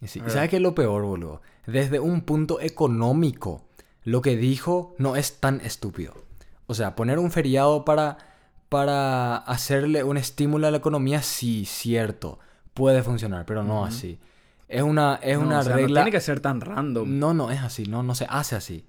Y 0.00 0.08
sí, 0.08 0.18
¿y 0.18 0.22
¿verdad? 0.22 0.34
¿Sabes 0.34 0.50
qué 0.50 0.56
es 0.56 0.62
lo 0.62 0.74
peor, 0.74 1.04
boludo? 1.04 1.42
Desde 1.66 2.00
un 2.00 2.22
punto 2.22 2.60
económico, 2.60 3.64
lo 4.02 4.20
que 4.20 4.36
dijo 4.36 4.94
no 4.98 5.16
es 5.16 5.38
tan 5.40 5.60
estúpido. 5.60 6.14
O 6.66 6.74
sea, 6.74 6.96
poner 6.96 7.18
un 7.20 7.30
feriado 7.30 7.84
para, 7.84 8.18
para 8.68 9.36
hacerle 9.36 10.02
un 10.02 10.16
estímulo 10.16 10.66
a 10.66 10.72
la 10.72 10.78
economía, 10.78 11.22
sí, 11.22 11.64
cierto. 11.64 12.40
Puede 12.76 13.02
funcionar, 13.02 13.46
pero 13.46 13.64
no 13.64 13.86
así. 13.86 14.18
Es 14.68 14.82
una, 14.82 15.14
es 15.22 15.38
No, 15.38 15.46
una 15.46 15.60
o 15.60 15.62
sea, 15.62 15.72
no 15.72 15.78
regla. 15.78 16.00
tiene 16.02 16.10
que 16.10 16.20
ser 16.20 16.40
tan 16.40 16.60
random. 16.60 17.18
No, 17.18 17.32
no 17.32 17.50
es 17.50 17.62
así, 17.62 17.86
no, 17.86 18.02
no 18.02 18.14
se 18.14 18.26
hace 18.28 18.54
así. 18.54 18.84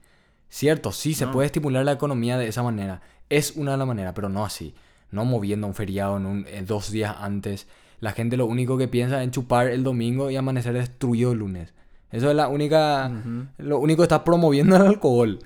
Cierto, 0.50 0.92
sí 0.92 1.14
se 1.14 1.26
puede 1.28 1.46
estimular 1.46 1.86
la 1.86 1.94
economía 1.94 2.38
de 2.38 2.50
esa 2.50 2.64
manera. 2.64 3.00
Es 3.30 3.54
una 3.56 3.72
de 3.72 3.78
las 3.78 3.88
maneras, 3.88 4.12
pero 4.14 4.28
no 4.28 4.44
así. 4.44 4.76
No 5.10 5.24
moviendo 5.24 5.68
un 5.68 5.74
feriado 5.74 6.18
en 6.18 6.26
un, 6.26 6.46
en 6.48 6.66
dos 6.66 6.92
días 6.92 7.16
antes. 7.18 7.70
La 8.02 8.12
gente 8.12 8.36
lo 8.36 8.46
único 8.46 8.78
que 8.78 8.90
piensa 8.90 9.24
es 9.24 9.32
chupar 9.32 9.70
el 9.70 9.84
domingo 9.84 10.30
y 10.30 10.36
amanecer 10.36 10.74
destruido 10.74 11.32
el 11.32 11.40
lunes. 11.40 11.74
Eso 12.12 12.30
es 12.30 12.36
la 12.36 12.50
única... 12.50 13.10
Lo 13.58 13.80
único 13.80 14.02
que 14.02 14.04
está 14.04 14.26
promoviendo 14.26 14.76
el 14.76 14.82
alcohol. 14.82 15.40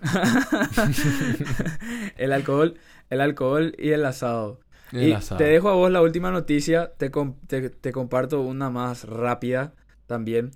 el 2.16 2.32
alcohol, 2.32 2.74
el 3.10 3.20
alcohol 3.20 3.74
y 3.78 3.90
el 3.90 4.04
asado. 4.04 4.60
El 4.92 5.02
y 5.08 5.12
te 5.38 5.44
dejo 5.44 5.68
a 5.68 5.74
vos 5.74 5.90
la 5.90 6.02
última 6.02 6.30
noticia, 6.30 6.92
te, 6.96 7.10
te- 7.46 7.70
te 7.70 7.92
comparto 7.92 8.40
una 8.42 8.70
más 8.70 9.04
rápida 9.04 9.74
también, 10.06 10.50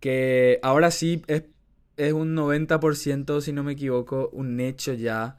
que 0.00 0.58
ahora 0.62 0.90
sí 0.90 1.22
es, 1.26 1.44
es 1.96 2.12
un 2.12 2.34
90%, 2.34 3.40
si 3.40 3.52
no 3.52 3.62
me 3.64 3.72
equivoco, 3.72 4.28
un 4.32 4.60
hecho 4.60 4.92
ya, 4.94 5.38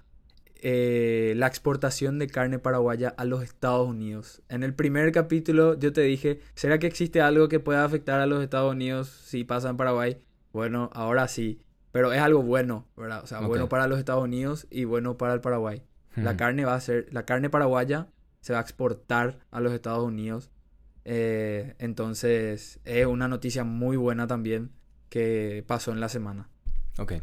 eh, 0.62 1.34
la 1.38 1.48
exportación 1.48 2.18
de 2.20 2.28
carne 2.28 2.60
paraguaya 2.60 3.14
a 3.18 3.26
los 3.26 3.44
Estados 3.44 3.88
Unidos. 3.88 4.42
En 4.50 4.64
el 4.64 4.74
primer 4.74 5.12
capítulo 5.12 5.78
yo 5.78 5.94
te 5.94 6.02
dije, 6.02 6.40
¿será 6.56 6.80
que 6.80 6.88
existe 6.88 7.22
algo 7.22 7.48
que 7.48 7.60
pueda 7.60 7.84
afectar 7.86 8.20
a 8.22 8.26
los 8.26 8.42
Estados 8.44 8.72
Unidos 8.72 9.08
si 9.08 9.44
pasa 9.44 9.70
en 9.70 9.78
Paraguay? 9.78 10.18
Bueno, 10.54 10.90
ahora 10.94 11.28
sí, 11.28 11.60
pero 11.92 12.12
es 12.12 12.20
algo 12.20 12.42
bueno, 12.42 12.88
¿verdad? 12.98 13.24
O 13.24 13.28
sea, 13.28 13.40
bueno 13.48 13.64
para 13.70 13.88
los 13.88 14.00
Estados 14.00 14.24
Unidos 14.24 14.66
y 14.72 14.86
bueno 14.86 15.18
para 15.18 15.34
el 15.34 15.42
Paraguay. 15.42 15.84
La 16.16 16.32
carne 16.38 16.66
va 16.66 16.74
a 16.74 16.82
ser, 16.82 17.08
la 17.12 17.26
carne 17.26 17.52
paraguaya 17.52 18.08
se 18.48 18.54
va 18.54 18.60
a 18.60 18.62
exportar 18.62 19.40
a 19.52 19.60
los 19.60 19.74
Estados 19.74 20.06
Unidos. 20.06 20.52
Eh, 21.04 21.76
entonces, 21.80 22.80
es 22.86 23.06
una 23.06 23.28
noticia 23.28 23.66
muy 23.66 23.98
buena 23.98 24.26
también 24.26 24.72
que 25.10 25.66
pasó 25.68 25.92
en 25.92 26.00
la 26.00 26.08
semana. 26.08 26.48
Ok. 26.98 27.16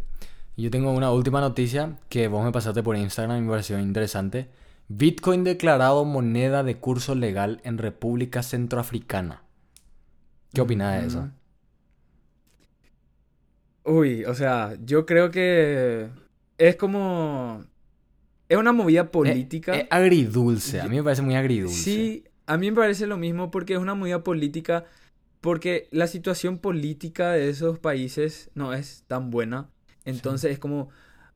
Yo 0.59 0.71
tengo 0.71 0.93
una 0.93 1.11
última 1.11 1.41
noticia 1.41 1.97
que 2.11 2.29
vos 2.29 2.45
me 2.45 2.53
pasaste 2.53 2.83
por 2.83 2.99
Instagram 2.99 3.39
y 3.39 3.41
me 3.41 3.49
pareció 3.49 3.79
interesante. 3.79 4.51
Bitcoin 4.89 5.45
declarado 5.45 6.05
moneda 6.05 6.63
de 6.63 6.77
curso 6.77 7.15
legal 7.15 7.63
en 7.65 7.79
República 7.79 8.43
Centroafricana. 8.43 9.45
¿Qué 10.53 10.61
opinas 10.61 11.01
de 11.01 11.07
eso? 11.07 11.31
Uy, 13.85 14.27
o 14.27 14.35
sea, 14.35 14.77
yo 14.85 15.07
creo 15.07 15.31
que 15.31 16.11
es 16.59 16.77
como... 16.77 17.65
Es 18.55 18.61
una 18.61 18.73
movida 18.73 19.11
política. 19.11 19.75
Es 19.77 19.87
agridulce. 19.91 20.81
A 20.81 20.89
mí 20.89 20.97
me 20.97 21.03
parece 21.03 21.23
muy 21.23 21.35
agridulce. 21.35 21.77
Sí, 21.83 22.25
a 22.47 22.57
mí 22.57 22.71
me 22.71 22.77
parece 22.77 23.07
lo 23.07 23.17
mismo 23.17 23.51
porque 23.51 23.75
es 23.75 23.79
una 23.79 23.95
movida 23.95 24.23
política, 24.25 24.85
porque 25.41 25.89
la 25.91 26.07
situación 26.07 26.59
política 26.59 27.33
de 27.33 27.49
esos 27.51 27.79
países 27.79 28.51
no 28.55 28.73
es 28.73 29.05
tan 29.07 29.31
buena. 29.31 29.69
Entonces 30.05 30.53
es 30.53 30.59
como 30.59 30.89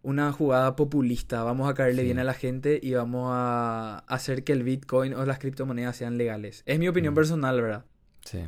una 0.03 0.33
jugada 0.33 0.77
populista. 0.77 1.43
Vamos 1.43 1.69
a 1.69 1.75
caerle 1.75 2.03
Sí. 2.03 2.07
bien 2.07 2.19
a 2.19 2.25
la 2.25 2.35
gente 2.35 2.79
y 2.83 2.93
vamos 2.95 3.31
a 3.33 4.05
hacer 4.07 4.45
que 4.45 4.53
el 4.53 4.62
Bitcoin 4.62 5.12
o 5.14 5.25
las 5.27 5.39
criptomonedas 5.39 5.97
sean 5.97 6.16
legales. 6.19 6.62
Es 6.66 6.79
mi 6.79 6.89
opinión 6.89 7.12
Mm. 7.14 7.16
personal, 7.16 7.61
¿verdad? 7.61 7.85
Sí. 8.25 8.39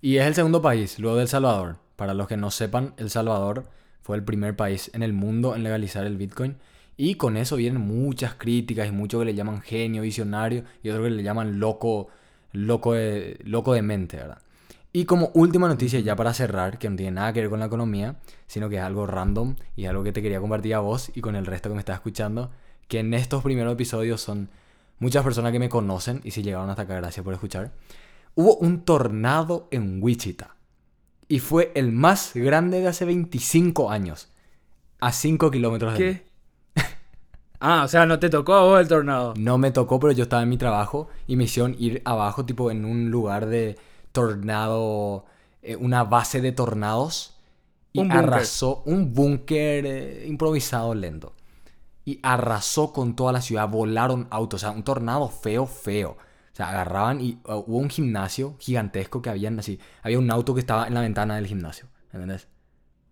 Y 0.00 0.16
es 0.16 0.26
el 0.26 0.34
segundo 0.34 0.62
país, 0.62 0.98
luego 0.98 1.16
de 1.16 1.22
El 1.22 1.28
Salvador. 1.28 1.76
Para 1.96 2.14
los 2.14 2.28
que 2.28 2.36
no 2.36 2.50
sepan, 2.50 2.94
El 2.96 3.10
Salvador 3.10 3.64
fue 4.00 4.16
el 4.16 4.24
primer 4.24 4.56
país 4.56 4.90
en 4.94 5.02
el 5.02 5.12
mundo 5.12 5.54
en 5.54 5.62
legalizar 5.62 6.06
el 6.06 6.16
Bitcoin. 6.16 6.56
Y 7.02 7.14
con 7.14 7.38
eso 7.38 7.56
vienen 7.56 7.80
muchas 7.80 8.34
críticas 8.34 8.86
y 8.86 8.92
muchos 8.92 9.22
que 9.22 9.24
le 9.24 9.34
llaman 9.34 9.62
genio, 9.62 10.02
visionario 10.02 10.64
y 10.82 10.90
otros 10.90 11.06
que 11.06 11.10
le 11.10 11.22
llaman 11.22 11.58
loco, 11.58 12.08
loco 12.52 12.92
de, 12.92 13.40
loco 13.42 13.72
de 13.72 13.80
mente, 13.80 14.18
¿verdad? 14.18 14.36
Y 14.92 15.06
como 15.06 15.30
última 15.32 15.66
noticia, 15.66 15.98
ya 16.00 16.14
para 16.14 16.34
cerrar, 16.34 16.78
que 16.78 16.90
no 16.90 16.96
tiene 16.96 17.12
nada 17.12 17.32
que 17.32 17.40
ver 17.40 17.48
con 17.48 17.58
la 17.58 17.64
economía, 17.64 18.16
sino 18.46 18.68
que 18.68 18.76
es 18.76 18.82
algo 18.82 19.06
random 19.06 19.56
y 19.76 19.86
algo 19.86 20.04
que 20.04 20.12
te 20.12 20.20
quería 20.20 20.40
compartir 20.40 20.74
a 20.74 20.80
vos 20.80 21.10
y 21.14 21.22
con 21.22 21.36
el 21.36 21.46
resto 21.46 21.70
que 21.70 21.74
me 21.76 21.78
está 21.78 21.94
escuchando, 21.94 22.50
que 22.86 22.98
en 22.98 23.14
estos 23.14 23.42
primeros 23.42 23.72
episodios 23.72 24.20
son 24.20 24.50
muchas 24.98 25.24
personas 25.24 25.52
que 25.52 25.58
me 25.58 25.70
conocen 25.70 26.20
y 26.22 26.32
si 26.32 26.42
llegaron 26.42 26.68
hasta 26.68 26.82
acá, 26.82 26.96
gracias 26.96 27.24
por 27.24 27.32
escuchar. 27.32 27.72
Hubo 28.34 28.56
un 28.56 28.82
tornado 28.84 29.68
en 29.70 30.02
Wichita 30.02 30.54
y 31.28 31.38
fue 31.38 31.72
el 31.74 31.92
más 31.92 32.32
grande 32.34 32.82
de 32.82 32.88
hace 32.88 33.06
25 33.06 33.90
años, 33.90 34.28
a 35.00 35.12
5 35.12 35.50
kilómetros 35.50 35.94
de. 35.94 35.98
¿Qué? 35.98 36.29
Ah, 37.60 37.82
o 37.84 37.88
sea, 37.88 38.06
no 38.06 38.18
te 38.18 38.28
tocó 38.28 38.54
a 38.54 38.64
vos 38.64 38.80
el 38.80 38.88
tornado. 38.88 39.34
No 39.36 39.58
me 39.58 39.70
tocó, 39.70 40.00
pero 40.00 40.12
yo 40.12 40.24
estaba 40.24 40.42
en 40.42 40.48
mi 40.48 40.58
trabajo 40.58 41.08
y 41.26 41.36
me 41.36 41.44
hicieron 41.44 41.76
ir 41.78 42.02
abajo, 42.04 42.44
tipo 42.44 42.70
en 42.70 42.84
un 42.84 43.10
lugar 43.10 43.46
de 43.46 43.78
tornado, 44.12 45.26
eh, 45.62 45.76
una 45.76 46.04
base 46.04 46.40
de 46.40 46.52
tornados. 46.52 47.36
Y 47.92 48.00
Un 48.00 48.12
arrasó 48.12 48.82
un 48.86 49.14
búnker 49.14 49.84
eh, 49.84 50.24
improvisado 50.26 50.94
lento. 50.94 51.32
Y 52.04 52.20
arrasó 52.22 52.92
con 52.92 53.14
toda 53.14 53.32
la 53.32 53.40
ciudad, 53.40 53.68
volaron 53.68 54.26
autos, 54.30 54.62
o 54.62 54.66
sea, 54.66 54.70
un 54.76 54.84
tornado 54.84 55.28
feo, 55.28 55.66
feo. 55.66 56.10
O 56.52 56.56
sea, 56.56 56.70
agarraban 56.70 57.20
y 57.20 57.40
uh, 57.44 57.64
hubo 57.66 57.78
un 57.78 57.90
gimnasio 57.90 58.56
gigantesco 58.58 59.22
que 59.22 59.30
habían 59.30 59.58
así. 59.58 59.78
Había 60.02 60.18
un 60.18 60.30
auto 60.30 60.54
que 60.54 60.60
estaba 60.60 60.86
en 60.86 60.94
la 60.94 61.00
ventana 61.00 61.36
del 61.36 61.46
gimnasio, 61.46 61.86
¿entendés? 62.12 62.48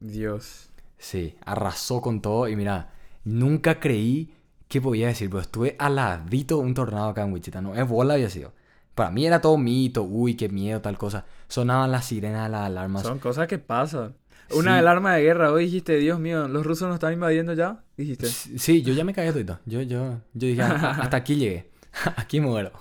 Dios. 0.01 0.71
Sí, 0.97 1.37
arrasó 1.45 2.01
con 2.01 2.21
todo 2.21 2.49
y 2.49 2.57
mira, 2.57 2.91
nunca 3.25 3.79
creí 3.79 4.35
que 4.69 4.81
podía 4.81 5.07
decir, 5.09 5.29
pero 5.31 5.41
estuve 5.41 5.77
aladito 5.79 6.59
de 6.59 6.63
un 6.65 6.75
tornado 6.75 7.09
acá 7.09 7.23
en 7.23 7.33
Wichita, 7.33 7.61
no 7.61 7.75
es 7.75 7.89
bola 7.89 8.15
había 8.15 8.31
sido. 8.31 8.53
Para 8.95 9.11
mí 9.11 9.27
era 9.27 9.41
todo 9.41 9.57
mito, 9.59 10.03
uy, 10.03 10.35
qué 10.35 10.49
miedo, 10.49 10.81
tal 10.81 10.99
cosa. 10.99 11.25
Sonaban 11.47 11.91
las 11.93 12.05
sirenas 12.07 12.45
de 12.45 12.51
las 12.51 12.67
alarmas. 12.67 13.03
Son 13.03 13.19
cosas 13.19 13.47
que 13.47 13.59
pasan. 13.59 14.15
Una 14.51 14.73
Sí. 14.75 14.79
alarma 14.79 15.15
de 15.15 15.23
guerra. 15.23 15.53
Hoy 15.53 15.65
dijiste, 15.67 15.97
Dios 15.99 16.19
mío, 16.19 16.49
¿los 16.49 16.67
rusos 16.67 16.89
nos 16.89 16.95
están 16.95 17.13
invadiendo 17.13 17.53
ya? 17.53 17.85
Dijiste. 17.97 18.27
Sí, 18.27 18.83
yo 18.83 18.95
ya 18.95 19.05
me 19.05 19.13
caí 19.15 19.31
todito. 19.31 19.61
Yo, 19.67 19.83
yo, 19.83 20.21
yo 20.35 20.49
dije, 20.49 20.63
"Ah, 20.63 20.99
hasta 21.03 21.19
aquí 21.19 21.37
llegué. 21.37 21.71
aquí 22.17 22.41
muero. 22.41 22.73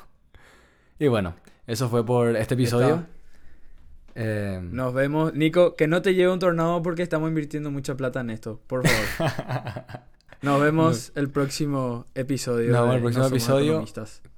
Y 0.97 1.07
bueno, 1.07 1.35
eso 1.67 1.87
fue 1.89 2.05
por 2.05 2.35
este 2.35 2.55
episodio. 2.55 3.05
Eh, 4.15 4.59
Nos 4.63 4.93
vemos. 4.95 5.33
Nico, 5.35 5.75
que 5.75 5.87
no 5.87 6.01
te 6.01 6.15
lleve 6.15 6.31
un 6.33 6.39
tornado 6.39 6.81
porque 6.81 7.03
estamos 7.03 7.29
invirtiendo 7.29 7.69
mucha 7.69 7.95
plata 7.95 8.21
en 8.21 8.31
esto. 8.31 8.59
Por 8.65 8.87
favor. 8.87 9.31
Nos 10.41 10.61
vemos 10.61 11.11
el 11.15 11.29
próximo 11.29 12.05
episodio. 12.15 12.71
Nos 12.71 12.81
vemos 12.81 12.95
el 12.95 13.01
próximo 13.01 13.23
No 13.23 13.29
episodio. 13.29 13.85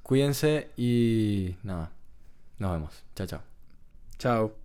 Cuídense 0.04 0.70
y 0.78 1.56
nada. 1.64 1.91
Nos 2.58 2.72
vemos. 2.72 3.04
Chao, 3.16 3.28
chao. 3.28 3.41
Chao. 4.18 4.59